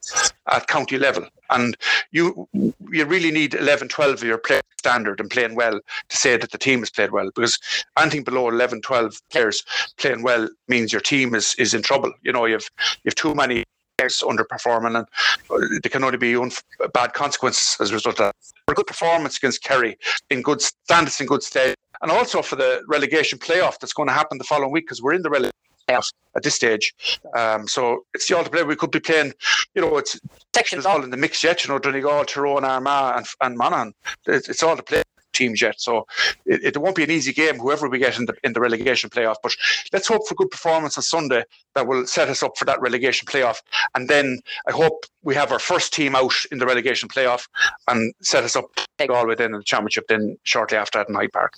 at 0.51 0.67
county 0.67 0.97
level? 0.97 1.27
And 1.49 1.75
you 2.11 2.47
you 2.53 3.05
really 3.05 3.31
need 3.31 3.53
11, 3.55 3.87
12 3.87 4.13
of 4.13 4.23
your 4.23 4.37
play 4.37 4.61
standard 4.77 5.19
and 5.19 5.29
playing 5.29 5.55
well 5.55 5.79
to 6.09 6.17
say 6.17 6.37
that 6.37 6.51
the 6.51 6.57
team 6.57 6.79
has 6.79 6.89
played 6.89 7.11
well 7.11 7.29
because 7.35 7.59
anything 7.97 8.23
below 8.23 8.49
11, 8.49 8.81
12 8.81 9.19
players 9.29 9.63
playing 9.97 10.23
well 10.23 10.47
means 10.67 10.91
your 10.91 11.01
team 11.01 11.35
is, 11.35 11.55
is 11.55 11.73
in 11.73 11.81
trouble. 11.81 12.11
You 12.21 12.31
know, 12.31 12.45
you 12.45 12.53
have, 12.53 12.69
you 13.03 13.09
have 13.09 13.15
too 13.15 13.35
many 13.35 13.65
players 13.99 14.23
underperforming 14.25 14.97
and 14.97 15.81
there 15.81 15.89
can 15.89 16.03
only 16.03 16.17
be 16.17 16.35
un- 16.35 16.51
bad 16.93 17.13
consequences 17.13 17.77
as 17.79 17.91
a 17.91 17.93
result 17.93 18.19
of 18.19 18.25
that. 18.25 18.35
For 18.65 18.71
a 18.71 18.75
good 18.75 18.87
performance 18.87 19.37
against 19.37 19.63
Kerry 19.63 19.97
in 20.29 20.41
good 20.41 20.61
standards 20.61 21.19
in 21.19 21.27
good 21.27 21.43
state 21.43 21.75
and 22.01 22.11
also 22.11 22.41
for 22.41 22.55
the 22.55 22.81
relegation 22.87 23.39
playoff 23.39 23.79
that's 23.79 23.93
going 23.93 24.07
to 24.07 24.13
happen 24.13 24.37
the 24.37 24.43
following 24.43 24.71
week 24.71 24.85
because 24.85 25.01
we're 25.01 25.13
in 25.13 25.21
the 25.21 25.29
relegation 25.29 25.53
playoffs 25.87 26.13
at 26.35 26.43
this 26.43 26.55
stage. 26.55 26.93
Um, 27.35 27.67
so 27.67 28.05
it's 28.13 28.27
the 28.27 28.37
ultimate. 28.37 28.67
We 28.67 28.75
could 28.75 28.91
be 28.91 28.99
playing, 28.99 29.33
you 29.75 29.81
know, 29.81 29.97
it's 29.97 30.19
sections 30.55 30.85
all 30.85 31.03
in 31.03 31.09
the 31.09 31.17
mix 31.17 31.43
yet. 31.43 31.63
You 31.63 31.73
know, 31.73 31.79
Donegal, 31.79 32.25
Tyrone, 32.25 32.63
Armagh, 32.63 33.17
and 33.17 33.25
and 33.41 33.57
Monaghan. 33.57 33.93
It's, 34.27 34.47
it's 34.49 34.63
all 34.63 34.75
the 34.75 34.83
play 34.83 35.01
teams 35.33 35.61
yet. 35.61 35.79
So 35.79 36.05
it, 36.45 36.75
it 36.75 36.77
won't 36.77 36.95
be 36.95 37.03
an 37.03 37.11
easy 37.11 37.33
game, 37.33 37.57
whoever 37.57 37.89
we 37.89 37.99
get 37.99 38.17
in 38.17 38.25
the 38.25 38.35
in 38.43 38.53
the 38.53 38.61
relegation 38.61 39.09
playoff. 39.09 39.35
But 39.41 39.55
let's 39.93 40.07
hope 40.07 40.27
for 40.27 40.35
good 40.35 40.51
performance 40.51 40.97
on 40.97 41.03
Sunday 41.03 41.43
that 41.75 41.87
will 41.87 42.05
set 42.05 42.29
us 42.29 42.43
up 42.43 42.57
for 42.57 42.65
that 42.65 42.81
relegation 42.81 43.25
playoff. 43.27 43.61
And 43.95 44.09
then 44.09 44.39
I 44.67 44.71
hope 44.71 45.05
we 45.23 45.35
have 45.35 45.51
our 45.51 45.59
first 45.59 45.93
team 45.93 46.15
out 46.15 46.33
in 46.51 46.57
the 46.57 46.65
relegation 46.65 47.09
playoff 47.09 47.47
and 47.87 48.13
set 48.21 48.43
us 48.43 48.55
up 48.55 48.65
all 49.07 49.27
within 49.27 49.53
the 49.53 49.63
championship 49.63 50.05
then 50.09 50.37
shortly 50.43 50.77
after 50.77 50.99
that 50.99 51.07
in 51.07 51.15
Hyde 51.15 51.31
Park. 51.31 51.53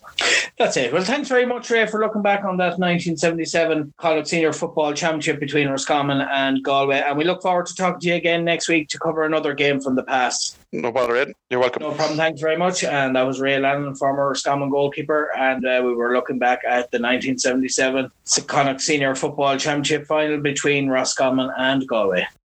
That's 0.60 0.78
it. 0.78 0.94
Well, 0.94 1.04
thanks 1.04 1.28
very 1.28 1.46
much, 1.46 1.70
Ray, 1.72 1.88
for 1.88 2.00
looking 2.00 2.22
back 2.22 2.44
on 2.44 2.58
that 2.58 2.78
1977 2.78 3.94
Connacht 3.98 4.28
Senior 4.28 4.54
Football 4.54 4.94
Championship 4.94 5.40
between 5.40 5.68
Roscommon 5.68 6.22
and 6.22 6.64
Galway. 6.64 7.02
And 7.02 7.18
we 7.18 7.24
look 7.24 7.42
forward 7.42 7.66
to 7.68 7.76
talking 7.76 8.00
to 8.02 8.08
you 8.10 8.16
again 8.16 8.46
next 8.46 8.70
week 8.70 8.90
to 8.90 9.00
cover 9.00 9.24
another 9.24 9.54
game 9.56 9.82
from 9.82 9.96
the 9.96 10.04
past. 10.04 10.58
No 10.72 10.92
bother, 10.92 11.16
Ed. 11.16 11.34
You're 11.50 11.60
welcome. 11.60 11.82
No 11.82 11.92
problem. 11.92 12.18
Thanks 12.18 12.40
very 12.40 12.58
much. 12.58 12.84
And 12.84 13.16
that 13.16 13.24
was 13.24 13.42
Ray 13.42 13.60
Lannon, 13.60 13.96
former 13.96 14.30
Roscommon 14.30 14.70
goalkeeper. 14.70 15.32
And 15.36 15.66
uh, 15.66 15.82
we 15.84 15.94
were 15.94 16.14
looking 16.14 16.38
back 16.38 16.60
at 16.64 16.92
the 16.92 17.00
1977 17.00 18.12
Connacht 18.48 18.82
Senior 18.82 19.16
Football 19.16 19.58
Championship 19.58 20.06
final 20.06 20.40
between 20.40 20.90
Roscommon 20.90 21.52
and 21.58 21.88
Galway. 21.88 22.28